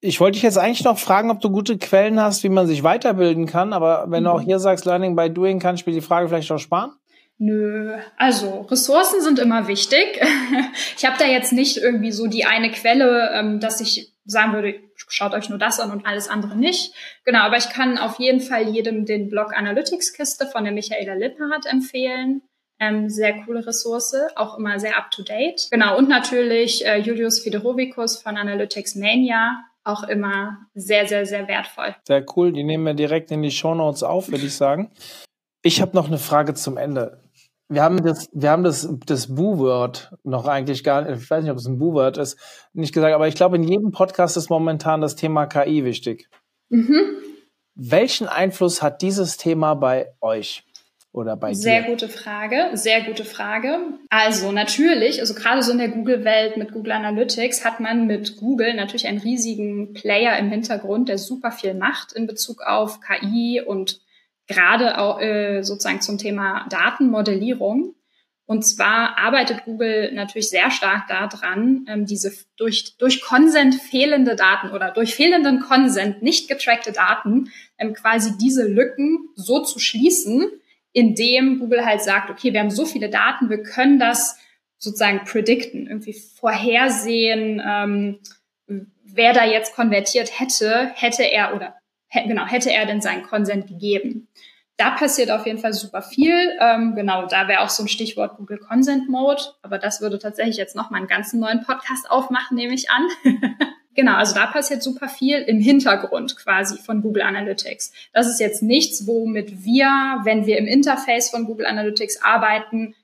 Ich 0.00 0.20
wollte 0.20 0.34
dich 0.34 0.42
jetzt 0.42 0.58
eigentlich 0.58 0.84
noch 0.84 0.98
fragen, 0.98 1.30
ob 1.30 1.40
du 1.40 1.50
gute 1.50 1.76
Quellen 1.76 2.20
hast, 2.20 2.44
wie 2.44 2.48
man 2.48 2.66
sich 2.66 2.82
weiterbilden 2.84 3.46
kann, 3.46 3.72
aber 3.72 4.04
wenn 4.08 4.22
mhm. 4.22 4.26
du 4.26 4.30
auch 4.32 4.40
hier 4.40 4.60
sagst, 4.60 4.84
Learning 4.84 5.16
by 5.16 5.28
Doing, 5.28 5.58
kann 5.58 5.74
ich 5.74 5.86
mir 5.86 5.92
die 5.92 6.00
Frage 6.00 6.28
vielleicht 6.28 6.50
auch 6.52 6.58
sparen? 6.58 6.92
Nö, 7.40 7.96
also 8.16 8.62
Ressourcen 8.62 9.20
sind 9.20 9.38
immer 9.38 9.68
wichtig. 9.68 10.20
Ich 10.96 11.06
habe 11.06 11.16
da 11.18 11.26
jetzt 11.26 11.52
nicht 11.52 11.76
irgendwie 11.76 12.10
so 12.10 12.26
die 12.26 12.44
eine 12.44 12.72
Quelle, 12.72 13.30
ähm, 13.32 13.60
dass 13.60 13.80
ich 13.80 14.12
sagen 14.24 14.52
würde, 14.52 14.74
schaut 14.96 15.32
euch 15.32 15.48
nur 15.48 15.58
das 15.58 15.78
an 15.78 15.92
und 15.92 16.06
alles 16.06 16.28
andere 16.28 16.56
nicht. 16.56 16.92
Genau, 17.24 17.40
aber 17.40 17.56
ich 17.56 17.70
kann 17.70 17.98
auf 17.98 18.18
jeden 18.18 18.40
Fall 18.40 18.68
jedem 18.68 19.06
den 19.06 19.30
Blog 19.30 19.56
Analytics 19.56 20.12
Kiste 20.12 20.46
von 20.46 20.64
der 20.64 20.72
Michaela 20.72 21.14
Lippert 21.14 21.66
empfehlen. 21.66 22.42
Ähm, 22.80 23.08
sehr 23.08 23.44
coole 23.44 23.66
Ressource, 23.66 24.16
auch 24.36 24.58
immer 24.58 24.78
sehr 24.78 24.98
up 24.98 25.10
to 25.10 25.22
date. 25.22 25.68
Genau, 25.70 25.96
und 25.96 26.08
natürlich 26.08 26.84
äh, 26.84 26.98
Julius 26.98 27.40
Fedorovikus 27.40 28.20
von 28.20 28.36
Analytics 28.36 28.96
Mania, 28.96 29.64
auch 29.88 30.04
immer 30.04 30.58
sehr, 30.74 31.06
sehr, 31.06 31.26
sehr 31.26 31.48
wertvoll. 31.48 31.96
Sehr 32.06 32.24
cool, 32.36 32.52
die 32.52 32.64
nehmen 32.64 32.84
wir 32.84 32.94
direkt 32.94 33.30
in 33.30 33.42
die 33.42 33.50
Show 33.50 33.74
Notes 33.74 34.02
auf, 34.02 34.30
würde 34.30 34.46
ich 34.46 34.54
sagen. 34.54 34.90
Ich 35.62 35.80
habe 35.80 35.96
noch 35.96 36.06
eine 36.06 36.18
Frage 36.18 36.54
zum 36.54 36.76
Ende 36.76 37.20
wir 37.68 37.82
haben 37.82 38.02
das, 38.02 38.28
wir 38.32 38.50
haben 38.50 38.64
das, 38.64 38.88
das 39.06 39.34
Bu-Word 39.34 40.14
noch 40.24 40.46
eigentlich 40.46 40.82
gar 40.84 41.02
nicht, 41.02 41.22
ich 41.22 41.30
weiß 41.30 41.42
nicht, 41.42 41.52
ob 41.52 41.58
es 41.58 41.66
ein 41.66 41.78
Bu-Word 41.78 42.16
ist, 42.16 42.38
nicht 42.72 42.94
gesagt, 42.94 43.14
aber 43.14 43.28
ich 43.28 43.34
glaube, 43.34 43.56
in 43.56 43.62
jedem 43.62 43.92
Podcast 43.92 44.36
ist 44.36 44.48
momentan 44.48 45.00
das 45.00 45.16
Thema 45.16 45.46
KI 45.46 45.84
wichtig. 45.84 46.28
Mhm. 46.70 47.18
Welchen 47.74 48.26
Einfluss 48.26 48.82
hat 48.82 49.02
dieses 49.02 49.36
Thema 49.36 49.74
bei 49.74 50.12
euch? 50.20 50.64
Oder 51.12 51.36
bei 51.36 51.54
sehr 51.54 51.82
dir? 51.82 51.88
gute 51.88 52.08
Frage, 52.08 52.70
sehr 52.74 53.02
gute 53.02 53.24
Frage. 53.24 53.78
Also 54.10 54.52
natürlich, 54.52 55.20
also 55.20 55.34
gerade 55.34 55.62
so 55.62 55.72
in 55.72 55.78
der 55.78 55.88
Google-Welt 55.88 56.56
mit 56.58 56.72
Google 56.72 56.92
Analytics 56.92 57.64
hat 57.64 57.80
man 57.80 58.06
mit 58.06 58.36
Google 58.36 58.74
natürlich 58.74 59.06
einen 59.06 59.18
riesigen 59.18 59.94
Player 59.94 60.38
im 60.38 60.50
Hintergrund, 60.50 61.08
der 61.08 61.18
super 61.18 61.50
viel 61.50 61.74
macht 61.74 62.12
in 62.12 62.26
Bezug 62.26 62.60
auf 62.62 63.00
KI 63.00 63.62
und 63.64 64.00
gerade 64.46 64.98
auch 64.98 65.20
äh, 65.20 65.62
sozusagen 65.62 66.02
zum 66.02 66.18
Thema 66.18 66.66
Datenmodellierung. 66.68 67.94
Und 68.44 68.62
zwar 68.62 69.18
arbeitet 69.18 69.64
Google 69.66 70.10
natürlich 70.14 70.48
sehr 70.48 70.70
stark 70.70 71.06
daran, 71.08 71.84
ähm, 71.86 72.06
diese 72.06 72.32
durch, 72.56 72.96
durch 72.96 73.20
Consent 73.20 73.74
fehlende 73.74 74.36
Daten 74.36 74.70
oder 74.70 74.90
durch 74.90 75.14
fehlenden 75.14 75.60
Consent 75.60 76.22
nicht 76.22 76.48
getrackte 76.48 76.92
Daten 76.92 77.50
ähm, 77.76 77.92
quasi 77.92 78.38
diese 78.38 78.66
Lücken 78.66 79.28
so 79.36 79.62
zu 79.62 79.78
schließen, 79.78 80.50
indem 80.98 81.60
Google 81.60 81.86
halt 81.86 82.02
sagt, 82.02 82.28
okay, 82.28 82.52
wir 82.52 82.58
haben 82.58 82.70
so 82.70 82.84
viele 82.84 83.08
Daten, 83.08 83.50
wir 83.50 83.62
können 83.62 84.00
das 84.00 84.36
sozusagen 84.78 85.24
predikten, 85.24 85.86
irgendwie 85.86 86.12
vorhersehen, 86.12 87.62
ähm, 87.64 88.18
wer 89.04 89.32
da 89.32 89.44
jetzt 89.44 89.74
konvertiert 89.76 90.40
hätte, 90.40 90.90
hätte 90.94 91.22
er 91.22 91.54
oder 91.54 91.74
genau, 92.12 92.46
hätte 92.46 92.72
er 92.72 92.84
denn 92.84 93.00
seinen 93.00 93.22
Consent 93.22 93.68
gegeben? 93.68 94.26
Da 94.76 94.90
passiert 94.90 95.30
auf 95.30 95.46
jeden 95.46 95.58
Fall 95.58 95.72
super 95.72 96.02
viel. 96.02 96.56
Ähm, 96.60 96.96
genau, 96.96 97.26
da 97.26 97.46
wäre 97.46 97.60
auch 97.60 97.68
so 97.68 97.84
ein 97.84 97.88
Stichwort 97.88 98.36
Google 98.36 98.58
Consent 98.58 99.08
Mode, 99.08 99.42
aber 99.62 99.78
das 99.78 100.00
würde 100.00 100.18
tatsächlich 100.18 100.56
jetzt 100.56 100.74
noch 100.74 100.90
mal 100.90 100.98
einen 100.98 101.06
ganzen 101.06 101.38
neuen 101.38 101.62
Podcast 101.62 102.10
aufmachen, 102.10 102.56
nehme 102.56 102.74
ich 102.74 102.90
an. 102.90 103.06
genau, 103.98 104.14
also 104.14 104.32
da 104.32 104.46
passiert 104.46 104.80
super 104.80 105.08
viel 105.08 105.38
im 105.38 105.58
Hintergrund 105.58 106.36
quasi 106.36 106.78
von 106.78 107.02
Google 107.02 107.22
Analytics. 107.22 107.92
Das 108.12 108.28
ist 108.28 108.38
jetzt 108.38 108.62
nichts, 108.62 109.08
womit 109.08 109.64
wir, 109.64 110.20
wenn 110.22 110.46
wir 110.46 110.56
im 110.56 110.68
Interface 110.68 111.30
von 111.30 111.46
Google 111.46 111.66
Analytics 111.66 112.22
arbeiten, 112.22 112.94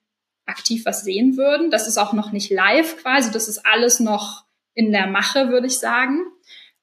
aktiv 0.47 0.87
was 0.87 1.03
sehen 1.03 1.37
würden. 1.37 1.73
Das 1.73 1.89
ist 1.89 1.99
auch 1.99 2.13
noch 2.13 2.31
nicht 2.31 2.49
live 2.53 3.03
quasi, 3.03 3.33
das 3.33 3.49
ist 3.49 3.67
alles 3.67 3.99
noch 3.99 4.45
in 4.73 4.93
der 4.93 5.09
Mache, 5.09 5.49
würde 5.49 5.67
ich 5.67 5.81
sagen. 5.81 6.21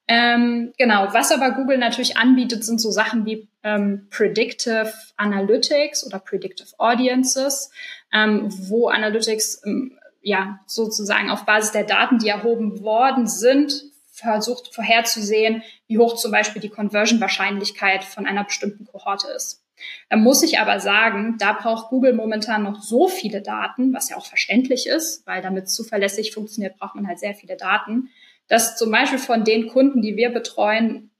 Ähm, 0.08 0.74
genau, 0.76 1.08
was 1.12 1.32
aber 1.32 1.52
Google 1.52 1.78
natürlich 1.78 2.18
anbietet, 2.18 2.64
sind 2.64 2.82
so 2.82 2.90
Sachen 2.90 3.24
wie 3.24 3.48
ähm, 3.62 4.08
Predictive 4.10 4.92
Analytics 5.16 6.06
oder 6.06 6.18
Predictive 6.18 6.68
Audiences, 6.76 7.70
ähm, 8.12 8.48
wo 8.68 8.88
Analytics 8.88 9.62
ähm, 9.64 9.98
ja 10.20 10.60
sozusagen 10.66 11.30
auf 11.30 11.46
Basis 11.46 11.72
der 11.72 11.84
Daten, 11.84 12.18
die 12.18 12.28
erhoben 12.28 12.82
worden 12.82 13.26
sind, 13.26 13.91
versucht 14.12 14.74
vorherzusehen, 14.74 15.62
wie 15.88 15.98
hoch 15.98 16.16
zum 16.16 16.30
Beispiel 16.30 16.60
die 16.60 16.68
Conversion-Wahrscheinlichkeit 16.68 18.04
von 18.04 18.26
einer 18.26 18.44
bestimmten 18.44 18.84
Kohorte 18.84 19.28
ist. 19.34 19.64
Da 20.10 20.16
muss 20.16 20.42
ich 20.42 20.60
aber 20.60 20.78
sagen, 20.78 21.36
da 21.38 21.54
braucht 21.54 21.88
Google 21.88 22.12
momentan 22.12 22.62
noch 22.62 22.80
so 22.82 23.08
viele 23.08 23.42
Daten, 23.42 23.92
was 23.92 24.10
ja 24.10 24.16
auch 24.16 24.26
verständlich 24.26 24.86
ist, 24.86 25.26
weil 25.26 25.42
damit 25.42 25.68
zuverlässig 25.68 26.32
funktioniert, 26.32 26.76
braucht 26.78 26.94
man 26.94 27.08
halt 27.08 27.18
sehr 27.18 27.34
viele 27.34 27.56
Daten, 27.56 28.10
dass 28.48 28.76
zum 28.76 28.90
Beispiel 28.90 29.18
von 29.18 29.44
den 29.44 29.68
Kunden, 29.68 30.02
die 30.02 30.16
wir 30.16 30.30
betreuen, 30.30 31.10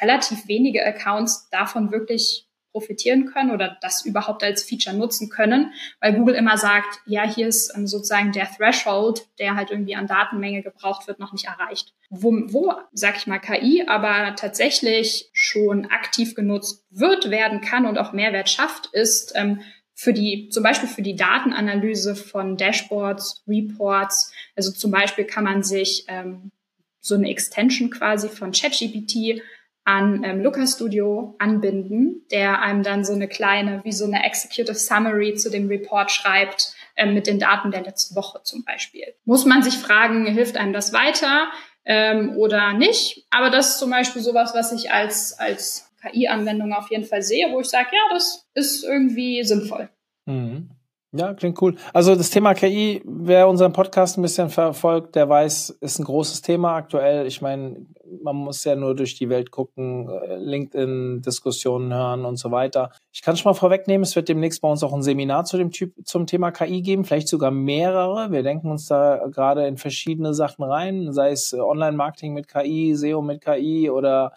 relativ 0.00 0.46
wenige 0.46 0.86
Accounts 0.86 1.48
davon 1.50 1.90
wirklich 1.90 2.45
profitieren 2.76 3.24
können 3.24 3.52
oder 3.52 3.78
das 3.80 4.04
überhaupt 4.04 4.44
als 4.44 4.62
Feature 4.62 4.94
nutzen 4.94 5.30
können, 5.30 5.72
weil 5.98 6.12
Google 6.12 6.34
immer 6.34 6.58
sagt, 6.58 7.00
ja, 7.06 7.26
hier 7.26 7.48
ist 7.48 7.74
ähm, 7.74 7.86
sozusagen 7.86 8.32
der 8.32 8.50
Threshold, 8.50 9.26
der 9.38 9.56
halt 9.56 9.70
irgendwie 9.70 9.96
an 9.96 10.06
Datenmenge 10.06 10.62
gebraucht 10.62 11.06
wird, 11.06 11.18
noch 11.18 11.32
nicht 11.32 11.46
erreicht. 11.46 11.94
Wo, 12.10 12.32
wo 12.48 12.74
sag 12.92 13.16
ich 13.16 13.26
mal, 13.26 13.38
KI 13.38 13.84
aber 13.86 14.34
tatsächlich 14.36 15.30
schon 15.32 15.86
aktiv 15.86 16.34
genutzt 16.34 16.84
wird, 16.90 17.30
werden 17.30 17.62
kann 17.62 17.86
und 17.86 17.96
auch 17.96 18.12
Mehrwert 18.12 18.50
schafft, 18.50 18.90
ist 18.92 19.32
ähm, 19.36 19.62
für 19.94 20.12
die, 20.12 20.50
zum 20.50 20.62
Beispiel 20.62 20.90
für 20.90 21.00
die 21.00 21.16
Datenanalyse 21.16 22.14
von 22.14 22.58
Dashboards, 22.58 23.42
Reports. 23.48 24.32
Also 24.54 24.70
zum 24.70 24.90
Beispiel 24.90 25.24
kann 25.24 25.44
man 25.44 25.62
sich 25.62 26.04
ähm, 26.08 26.52
so 27.00 27.14
eine 27.14 27.30
Extension 27.30 27.88
quasi 27.88 28.28
von 28.28 28.52
ChatGPT 28.52 29.40
an 29.86 30.24
ähm, 30.24 30.42
Looker 30.42 30.66
Studio 30.66 31.36
anbinden, 31.38 32.26
der 32.32 32.60
einem 32.60 32.82
dann 32.82 33.04
so 33.04 33.12
eine 33.12 33.28
kleine, 33.28 33.80
wie 33.84 33.92
so 33.92 34.04
eine 34.04 34.24
Executive 34.24 34.74
Summary 34.74 35.34
zu 35.34 35.48
dem 35.48 35.68
Report 35.68 36.10
schreibt, 36.10 36.74
ähm, 36.96 37.14
mit 37.14 37.28
den 37.28 37.38
Daten 37.38 37.70
der 37.70 37.84
letzten 37.84 38.16
Woche 38.16 38.40
zum 38.42 38.64
Beispiel. 38.64 39.14
Muss 39.24 39.44
man 39.44 39.62
sich 39.62 39.74
fragen, 39.78 40.26
hilft 40.26 40.56
einem 40.56 40.72
das 40.72 40.92
weiter 40.92 41.46
ähm, 41.84 42.36
oder 42.36 42.72
nicht? 42.72 43.26
Aber 43.30 43.48
das 43.48 43.70
ist 43.70 43.78
zum 43.78 43.90
Beispiel 43.90 44.22
sowas, 44.22 44.54
was 44.54 44.72
ich 44.72 44.90
als, 44.90 45.38
als 45.38 45.88
KI-Anwendung 46.02 46.72
auf 46.72 46.90
jeden 46.90 47.04
Fall 47.04 47.22
sehe, 47.22 47.52
wo 47.52 47.60
ich 47.60 47.68
sage, 47.68 47.90
ja, 47.92 48.12
das 48.12 48.44
ist 48.54 48.82
irgendwie 48.82 49.44
sinnvoll. 49.44 49.88
Mhm. 50.24 50.70
Ja, 51.16 51.32
klingt 51.32 51.60
cool. 51.62 51.76
Also 51.94 52.14
das 52.14 52.28
Thema 52.28 52.52
KI, 52.52 53.00
wer 53.06 53.48
unseren 53.48 53.72
Podcast 53.72 54.18
ein 54.18 54.22
bisschen 54.22 54.50
verfolgt, 54.50 55.14
der 55.14 55.26
weiß, 55.26 55.70
ist 55.80 55.98
ein 55.98 56.04
großes 56.04 56.42
Thema 56.42 56.76
aktuell. 56.76 57.26
Ich 57.26 57.40
meine, 57.40 57.86
man 58.22 58.36
muss 58.36 58.64
ja 58.64 58.76
nur 58.76 58.94
durch 58.94 59.14
die 59.14 59.30
Welt 59.30 59.50
gucken, 59.50 60.10
äh, 60.10 60.36
LinkedIn-Diskussionen 60.36 61.94
hören 61.94 62.26
und 62.26 62.36
so 62.36 62.50
weiter. 62.50 62.90
Ich 63.12 63.22
kann 63.22 63.34
schon 63.36 63.48
mal 63.48 63.54
vorwegnehmen, 63.54 64.02
es 64.02 64.14
wird 64.14 64.28
demnächst 64.28 64.60
bei 64.60 64.68
uns 64.68 64.82
auch 64.82 64.92
ein 64.92 65.02
Seminar 65.02 65.46
zu 65.46 65.56
dem 65.56 65.70
Typ, 65.70 65.94
zum 66.04 66.26
Thema 66.26 66.50
KI 66.50 66.82
geben, 66.82 67.04
vielleicht 67.04 67.28
sogar 67.28 67.50
mehrere. 67.50 68.30
Wir 68.30 68.42
denken 68.42 68.70
uns 68.70 68.86
da 68.86 69.26
gerade 69.28 69.66
in 69.66 69.78
verschiedene 69.78 70.34
Sachen 70.34 70.64
rein, 70.64 71.14
sei 71.14 71.30
es 71.30 71.54
Online-Marketing 71.54 72.34
mit 72.34 72.46
KI, 72.46 72.94
SEO 72.94 73.22
mit 73.22 73.40
KI 73.42 73.88
oder 73.88 74.32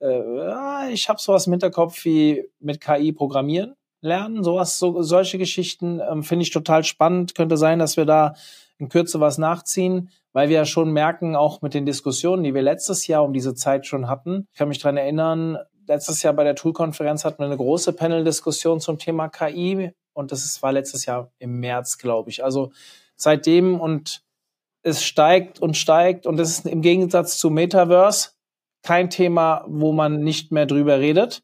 äh, 0.00 0.92
ich 0.92 1.08
habe 1.08 1.20
sowas 1.20 1.46
im 1.46 1.52
Hinterkopf 1.52 2.04
wie 2.04 2.44
mit 2.58 2.80
KI 2.80 3.12
programmieren 3.12 3.77
lernen. 4.00 4.42
Sowas, 4.44 4.78
so, 4.78 5.02
solche 5.02 5.38
Geschichten 5.38 6.00
ähm, 6.00 6.22
finde 6.22 6.44
ich 6.44 6.50
total 6.50 6.84
spannend. 6.84 7.34
Könnte 7.34 7.56
sein, 7.56 7.78
dass 7.78 7.96
wir 7.96 8.04
da 8.04 8.34
in 8.78 8.88
Kürze 8.88 9.20
was 9.20 9.38
nachziehen, 9.38 10.10
weil 10.32 10.48
wir 10.48 10.56
ja 10.56 10.64
schon 10.64 10.92
merken, 10.92 11.34
auch 11.34 11.62
mit 11.62 11.74
den 11.74 11.86
Diskussionen, 11.86 12.44
die 12.44 12.54
wir 12.54 12.62
letztes 12.62 13.06
Jahr 13.06 13.24
um 13.24 13.32
diese 13.32 13.54
Zeit 13.54 13.86
schon 13.86 14.08
hatten. 14.08 14.46
Ich 14.52 14.58
kann 14.58 14.68
mich 14.68 14.78
dran 14.78 14.96
erinnern, 14.96 15.58
letztes 15.88 16.22
Jahr 16.22 16.34
bei 16.34 16.44
der 16.44 16.54
Tool-Konferenz 16.54 17.24
hatten 17.24 17.38
wir 17.40 17.46
eine 17.46 17.56
große 17.56 17.92
Panel-Diskussion 17.92 18.80
zum 18.80 18.98
Thema 18.98 19.28
KI 19.28 19.92
und 20.12 20.32
das 20.32 20.62
war 20.62 20.72
letztes 20.72 21.06
Jahr 21.06 21.30
im 21.38 21.58
März, 21.58 21.98
glaube 21.98 22.30
ich. 22.30 22.44
Also 22.44 22.70
seitdem 23.16 23.80
und 23.80 24.22
es 24.82 25.02
steigt 25.02 25.60
und 25.60 25.76
steigt 25.76 26.26
und 26.26 26.38
es 26.38 26.50
ist 26.50 26.66
im 26.66 26.82
Gegensatz 26.82 27.38
zu 27.38 27.50
Metaverse 27.50 28.30
kein 28.82 29.10
Thema, 29.10 29.64
wo 29.66 29.92
man 29.92 30.20
nicht 30.20 30.52
mehr 30.52 30.66
drüber 30.66 31.00
redet, 31.00 31.42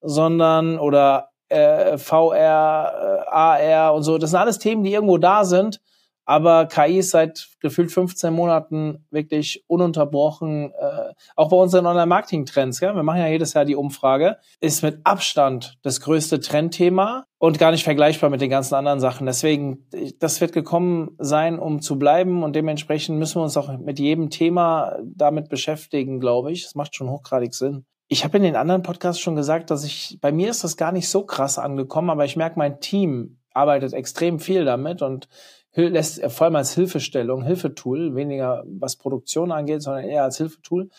sondern 0.00 0.78
oder 0.78 1.30
äh, 1.54 1.98
VR, 1.98 3.24
äh, 3.26 3.30
AR 3.30 3.94
und 3.94 4.02
so. 4.02 4.18
Das 4.18 4.30
sind 4.30 4.38
alles 4.38 4.58
Themen, 4.58 4.82
die 4.84 4.92
irgendwo 4.92 5.18
da 5.18 5.44
sind. 5.44 5.80
Aber 6.26 6.66
KI 6.66 6.98
ist 6.98 7.10
seit 7.10 7.48
gefühlt 7.60 7.92
15 7.92 8.32
Monaten 8.32 9.04
wirklich 9.10 9.62
ununterbrochen, 9.66 10.72
äh, 10.72 11.12
auch 11.36 11.50
bei 11.50 11.56
unseren 11.56 11.86
Online-Marketing-Trends, 11.86 12.80
wir 12.80 12.94
machen 13.02 13.20
ja 13.20 13.26
jedes 13.26 13.52
Jahr 13.52 13.66
die 13.66 13.76
Umfrage, 13.76 14.38
ist 14.60 14.82
mit 14.82 15.00
Abstand 15.04 15.76
das 15.82 16.00
größte 16.00 16.40
Trendthema. 16.40 17.24
und 17.38 17.58
gar 17.58 17.72
nicht 17.72 17.84
vergleichbar 17.84 18.30
mit 18.30 18.40
den 18.40 18.48
ganzen 18.48 18.74
anderen 18.74 19.00
Sachen. 19.00 19.26
Deswegen, 19.26 19.86
das 20.18 20.40
wird 20.40 20.54
gekommen 20.54 21.10
sein, 21.18 21.58
um 21.58 21.82
zu 21.82 21.98
bleiben 21.98 22.42
und 22.42 22.56
dementsprechend 22.56 23.18
müssen 23.18 23.38
wir 23.38 23.42
uns 23.42 23.58
auch 23.58 23.76
mit 23.76 23.98
jedem 23.98 24.30
Thema 24.30 24.96
damit 25.04 25.50
beschäftigen, 25.50 26.20
glaube 26.20 26.52
ich. 26.52 26.62
Das 26.62 26.74
macht 26.74 26.94
schon 26.96 27.10
hochgradig 27.10 27.52
Sinn. 27.52 27.84
Ich 28.14 28.22
habe 28.22 28.36
in 28.36 28.44
den 28.44 28.54
anderen 28.54 28.84
Podcasts 28.84 29.20
schon 29.20 29.34
gesagt, 29.34 29.72
dass 29.72 29.82
ich, 29.82 30.18
bei 30.20 30.30
mir 30.30 30.48
ist 30.48 30.62
das 30.62 30.76
gar 30.76 30.92
nicht 30.92 31.08
so 31.08 31.24
krass 31.24 31.58
angekommen, 31.58 32.10
aber 32.10 32.24
ich 32.24 32.36
merke, 32.36 32.56
mein 32.56 32.78
Team 32.78 33.38
arbeitet 33.52 33.92
extrem 33.92 34.38
viel 34.38 34.64
damit 34.64 35.02
und 35.02 35.26
lässt 35.74 36.24
vor 36.30 36.44
allem 36.44 36.54
als 36.54 36.72
Hilfestellung, 36.74 37.42
Hilfetool, 37.42 38.14
weniger 38.14 38.62
was 38.68 38.94
Produktion 38.94 39.50
angeht, 39.50 39.82
sondern 39.82 40.04
eher 40.04 40.22
als 40.22 40.36
Hilfetool. 40.36 40.90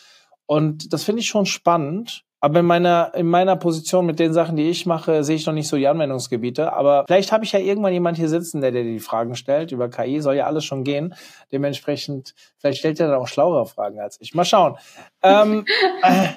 Und 0.46 0.92
das 0.92 1.06
finde 1.06 1.22
ich 1.22 1.30
schon 1.30 1.46
spannend. 1.46 2.26
Aber 2.42 2.60
in 2.60 2.66
meiner, 2.66 3.12
in 3.16 3.28
meiner 3.28 3.56
Position 3.56 4.06
mit 4.06 4.20
den 4.20 4.34
Sachen, 4.34 4.58
die 4.58 4.70
ich 4.70 4.86
mache, 4.86 5.24
sehe 5.24 5.38
ich 5.38 5.46
noch 5.46 5.54
nicht 5.54 5.70
so 5.70 5.78
die 5.78 5.88
Anwendungsgebiete. 5.88 6.74
Aber 6.74 7.06
vielleicht 7.08 7.32
habe 7.32 7.46
ich 7.46 7.54
ja 7.54 7.60
irgendwann 7.60 7.94
jemand 7.94 8.18
hier 8.18 8.30
sitzen, 8.30 8.60
der 8.62 8.72
dir 8.72 8.84
die 8.84 9.00
Fragen 9.00 9.36
stellt. 9.36 9.72
Über 9.72 9.90
KI 9.90 10.20
soll 10.20 10.36
ja 10.36 10.46
alles 10.46 10.66
schon 10.66 10.84
gehen. 10.84 11.16
Dementsprechend, 11.52 12.36
vielleicht 12.58 12.80
stellt 12.80 13.00
er 13.00 13.08
dann 13.08 13.22
auch 13.22 13.28
schlauere 13.28 13.66
Fragen 13.66 14.00
als 14.00 14.20
ich. 14.22 14.36
Mal 14.36 14.46
schauen. 14.46 14.76
ähm, 15.24 15.66
äh, 16.04 16.28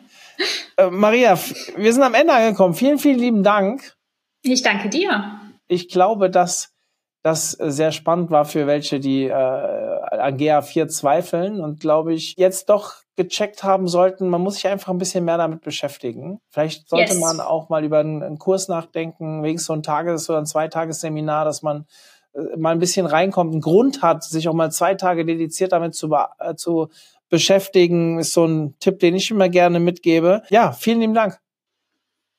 äh, 0.76 0.91
Maria, 0.91 1.39
wir 1.76 1.93
sind 1.93 2.03
am 2.03 2.14
Ende 2.14 2.32
angekommen. 2.32 2.74
Vielen, 2.74 2.99
vielen 2.99 3.18
lieben 3.18 3.43
Dank. 3.43 3.97
Ich 4.43 4.62
danke 4.62 4.89
dir. 4.89 5.41
Ich 5.66 5.89
glaube, 5.89 6.30
dass 6.30 6.74
das 7.22 7.51
sehr 7.53 7.93
spannend 7.93 8.30
war 8.30 8.45
für 8.45 8.66
welche, 8.66 9.01
die 9.01 9.24
äh, 9.24 9.32
an 9.32 10.36
GA4 10.36 10.89
zweifeln 10.89 11.61
und 11.61 11.80
glaube 11.80 12.14
ich 12.14 12.34
jetzt 12.36 12.70
doch 12.70 12.95
gecheckt 13.16 13.64
haben 13.64 13.89
sollten, 13.89 14.28
man 14.28 14.41
muss 14.41 14.55
sich 14.55 14.68
einfach 14.68 14.93
ein 14.93 14.99
bisschen 14.99 15.24
mehr 15.24 15.36
damit 15.36 15.62
beschäftigen. 15.62 16.41
Vielleicht 16.49 16.89
sollte 16.89 17.12
yes. 17.12 17.20
man 17.20 17.41
auch 17.41 17.68
mal 17.68 17.84
über 17.84 17.99
einen, 17.99 18.22
einen, 18.22 18.39
Kurs 18.39 18.68
nachdenken, 18.68 19.43
wegen 19.43 19.59
so 19.59 19.72
ein 19.72 19.82
Tages- 19.82 20.30
oder 20.30 20.39
ein 20.39 20.47
Zweitagesseminar, 20.47 21.45
dass 21.45 21.62
man 21.62 21.86
äh, 22.32 22.57
mal 22.57 22.70
ein 22.70 22.78
bisschen 22.78 23.07
reinkommt, 23.07 23.53
einen 23.53 23.61
Grund 23.61 24.03
hat, 24.03 24.22
sich 24.22 24.49
auch 24.49 24.55
mal 24.55 24.70
zwei 24.70 24.95
Tage 24.95 25.24
dediziert 25.24 25.72
damit 25.72 25.97
zu, 25.97 26.14
äh, 26.39 26.55
zu 26.55 26.89
beschäftigen, 27.29 28.18
ist 28.18 28.33
so 28.33 28.47
ein 28.47 28.74
Tipp, 28.79 28.99
den 28.99 29.14
ich 29.14 29.31
immer 29.31 29.49
gerne 29.49 29.81
mitgebe. 29.81 30.43
Ja, 30.51 30.72
vielen 30.72 31.01
lieben 31.01 31.14
Dank. 31.14 31.39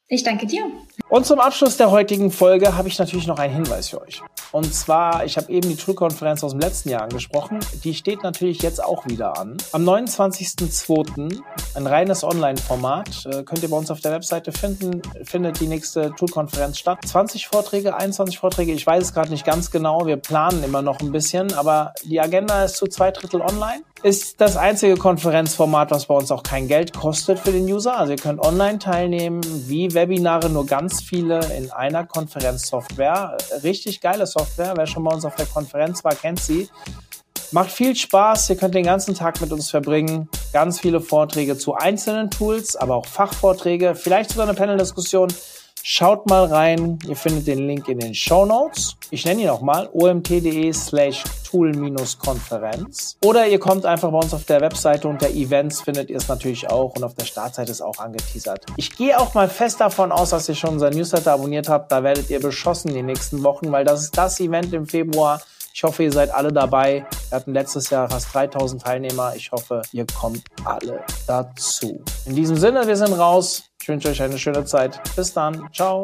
Ich 0.07 0.23
danke 0.23 0.47
dir. 0.47 0.65
Und 1.07 1.25
zum 1.25 1.39
Abschluss 1.39 1.77
der 1.77 1.91
heutigen 1.91 2.31
Folge 2.31 2.75
habe 2.75 2.87
ich 2.87 2.99
natürlich 2.99 3.27
noch 3.27 3.39
einen 3.39 3.53
Hinweis 3.53 3.89
für 3.89 4.01
euch. 4.01 4.21
Und 4.51 4.73
zwar, 4.73 5.25
ich 5.25 5.37
habe 5.37 5.51
eben 5.51 5.69
die 5.69 5.75
Tool-Konferenz 5.75 6.43
aus 6.43 6.51
dem 6.51 6.59
letzten 6.59 6.89
Jahr 6.89 7.03
angesprochen. 7.03 7.59
Die 7.83 7.93
steht 7.93 8.23
natürlich 8.23 8.61
jetzt 8.61 8.83
auch 8.83 9.05
wieder 9.05 9.37
an. 9.37 9.57
Am 9.71 9.87
29.02. 9.87 11.39
ein 11.75 11.87
reines 11.87 12.23
Online-Format. 12.23 13.25
Äh, 13.25 13.43
könnt 13.43 13.61
ihr 13.61 13.69
bei 13.69 13.77
uns 13.77 13.91
auf 13.91 14.01
der 14.01 14.11
Webseite 14.11 14.51
finden. 14.51 15.01
Findet 15.23 15.59
die 15.59 15.67
nächste 15.67 16.13
Tool-Konferenz 16.15 16.79
statt. 16.79 16.99
20 17.05 17.47
Vorträge, 17.47 17.95
21 17.95 18.39
Vorträge. 18.39 18.71
Ich 18.71 18.85
weiß 18.85 19.03
es 19.03 19.13
gerade 19.13 19.29
nicht 19.29 19.45
ganz 19.45 19.69
genau. 19.69 20.05
Wir 20.07 20.17
planen 20.17 20.63
immer 20.63 20.81
noch 20.81 20.99
ein 20.99 21.11
bisschen. 21.11 21.53
Aber 21.53 21.93
die 22.03 22.19
Agenda 22.19 22.63
ist 22.63 22.77
zu 22.77 22.87
zwei 22.87 23.11
Drittel 23.11 23.41
online 23.41 23.83
ist 24.03 24.39
das 24.39 24.55
einzige 24.55 24.95
Konferenzformat, 24.95 25.91
was 25.91 26.05
bei 26.05 26.15
uns 26.15 26.31
auch 26.31 26.43
kein 26.43 26.67
Geld 26.67 26.93
kostet 26.93 27.39
für 27.39 27.51
den 27.51 27.65
User. 27.65 27.97
Also 27.97 28.13
ihr 28.13 28.17
könnt 28.17 28.39
online 28.39 28.79
teilnehmen, 28.79 29.41
wie 29.67 29.93
Webinare, 29.93 30.49
nur 30.49 30.65
ganz 30.65 30.88
viele 30.93 31.39
in 31.55 31.71
einer 31.71 32.05
Konferenzsoftware. 32.05 33.37
Richtig 33.63 34.01
geile 34.01 34.25
Software. 34.25 34.73
Wer 34.75 34.87
schon 34.87 35.03
bei 35.03 35.13
uns 35.13 35.25
auf 35.25 35.35
der 35.35 35.45
Konferenz 35.45 36.03
war, 36.03 36.15
kennt 36.15 36.39
sie. 36.39 36.69
Macht 37.51 37.71
viel 37.71 37.95
Spaß. 37.95 38.49
Ihr 38.51 38.57
könnt 38.57 38.75
den 38.75 38.85
ganzen 38.85 39.15
Tag 39.15 39.41
mit 39.41 39.51
uns 39.51 39.69
verbringen. 39.69 40.29
Ganz 40.53 40.79
viele 40.79 41.01
Vorträge 41.01 41.57
zu 41.57 41.73
einzelnen 41.73 42.29
Tools, 42.29 42.75
aber 42.75 42.95
auch 42.95 43.05
Fachvorträge. 43.05 43.95
Vielleicht 43.95 44.31
sogar 44.31 44.47
eine 44.47 44.55
Panel-Diskussion. 44.55 45.33
Schaut 45.83 46.29
mal 46.29 46.45
rein. 46.45 46.99
Ihr 47.07 47.15
findet 47.15 47.47
den 47.47 47.67
Link 47.67 47.87
in 47.87 47.99
den 47.99 48.13
Show 48.13 48.45
Notes. 48.45 48.95
Ich 49.11 49.25
nenne 49.25 49.41
ihn 49.41 49.49
auch 49.49 49.61
mal 49.61 49.89
omt.de 49.91 50.71
slash 50.73 51.23
tool-konferenz. 51.49 53.17
Oder 53.23 53.47
ihr 53.47 53.59
kommt 53.59 53.85
einfach 53.85 54.11
bei 54.11 54.17
uns 54.17 54.33
auf 54.33 54.43
der 54.45 54.61
Webseite 54.61 55.07
unter 55.07 55.29
Events 55.29 55.81
findet 55.81 56.09
ihr 56.09 56.17
es 56.17 56.27
natürlich 56.27 56.69
auch 56.69 56.95
und 56.95 57.03
auf 57.03 57.15
der 57.15 57.25
Startseite 57.25 57.71
ist 57.71 57.81
auch 57.81 57.97
angeteasert. 57.97 58.65
Ich 58.77 58.95
gehe 58.95 59.19
auch 59.19 59.33
mal 59.33 59.49
fest 59.49 59.79
davon 59.79 60.11
aus, 60.11 60.29
dass 60.29 60.47
ihr 60.49 60.55
schon 60.55 60.71
unser 60.71 60.91
Newsletter 60.91 61.33
abonniert 61.33 61.69
habt. 61.69 61.91
Da 61.91 62.03
werdet 62.03 62.29
ihr 62.29 62.39
beschossen 62.39 62.93
die 62.93 63.03
nächsten 63.03 63.43
Wochen, 63.43 63.71
weil 63.71 63.85
das 63.85 64.03
ist 64.03 64.17
das 64.17 64.39
Event 64.39 64.73
im 64.73 64.85
Februar. 64.85 65.41
Ich 65.73 65.83
hoffe, 65.83 66.03
ihr 66.03 66.11
seid 66.11 66.31
alle 66.31 66.51
dabei. 66.51 67.05
Wir 67.29 67.35
hatten 67.35 67.53
letztes 67.53 67.89
Jahr 67.89 68.09
fast 68.09 68.33
3000 68.33 68.81
Teilnehmer. 68.81 69.33
Ich 69.35 69.51
hoffe, 69.51 69.81
ihr 69.91 70.05
kommt 70.19 70.43
alle 70.65 71.03
dazu. 71.27 72.03
In 72.25 72.35
diesem 72.35 72.57
Sinne, 72.57 72.87
wir 72.87 72.95
sind 72.95 73.13
raus. 73.13 73.63
Ich 73.81 73.87
wünsche 73.87 74.09
euch 74.09 74.21
eine 74.21 74.37
schöne 74.37 74.65
Zeit. 74.65 74.99
Bis 75.15 75.33
dann. 75.33 75.69
Ciao. 75.73 76.01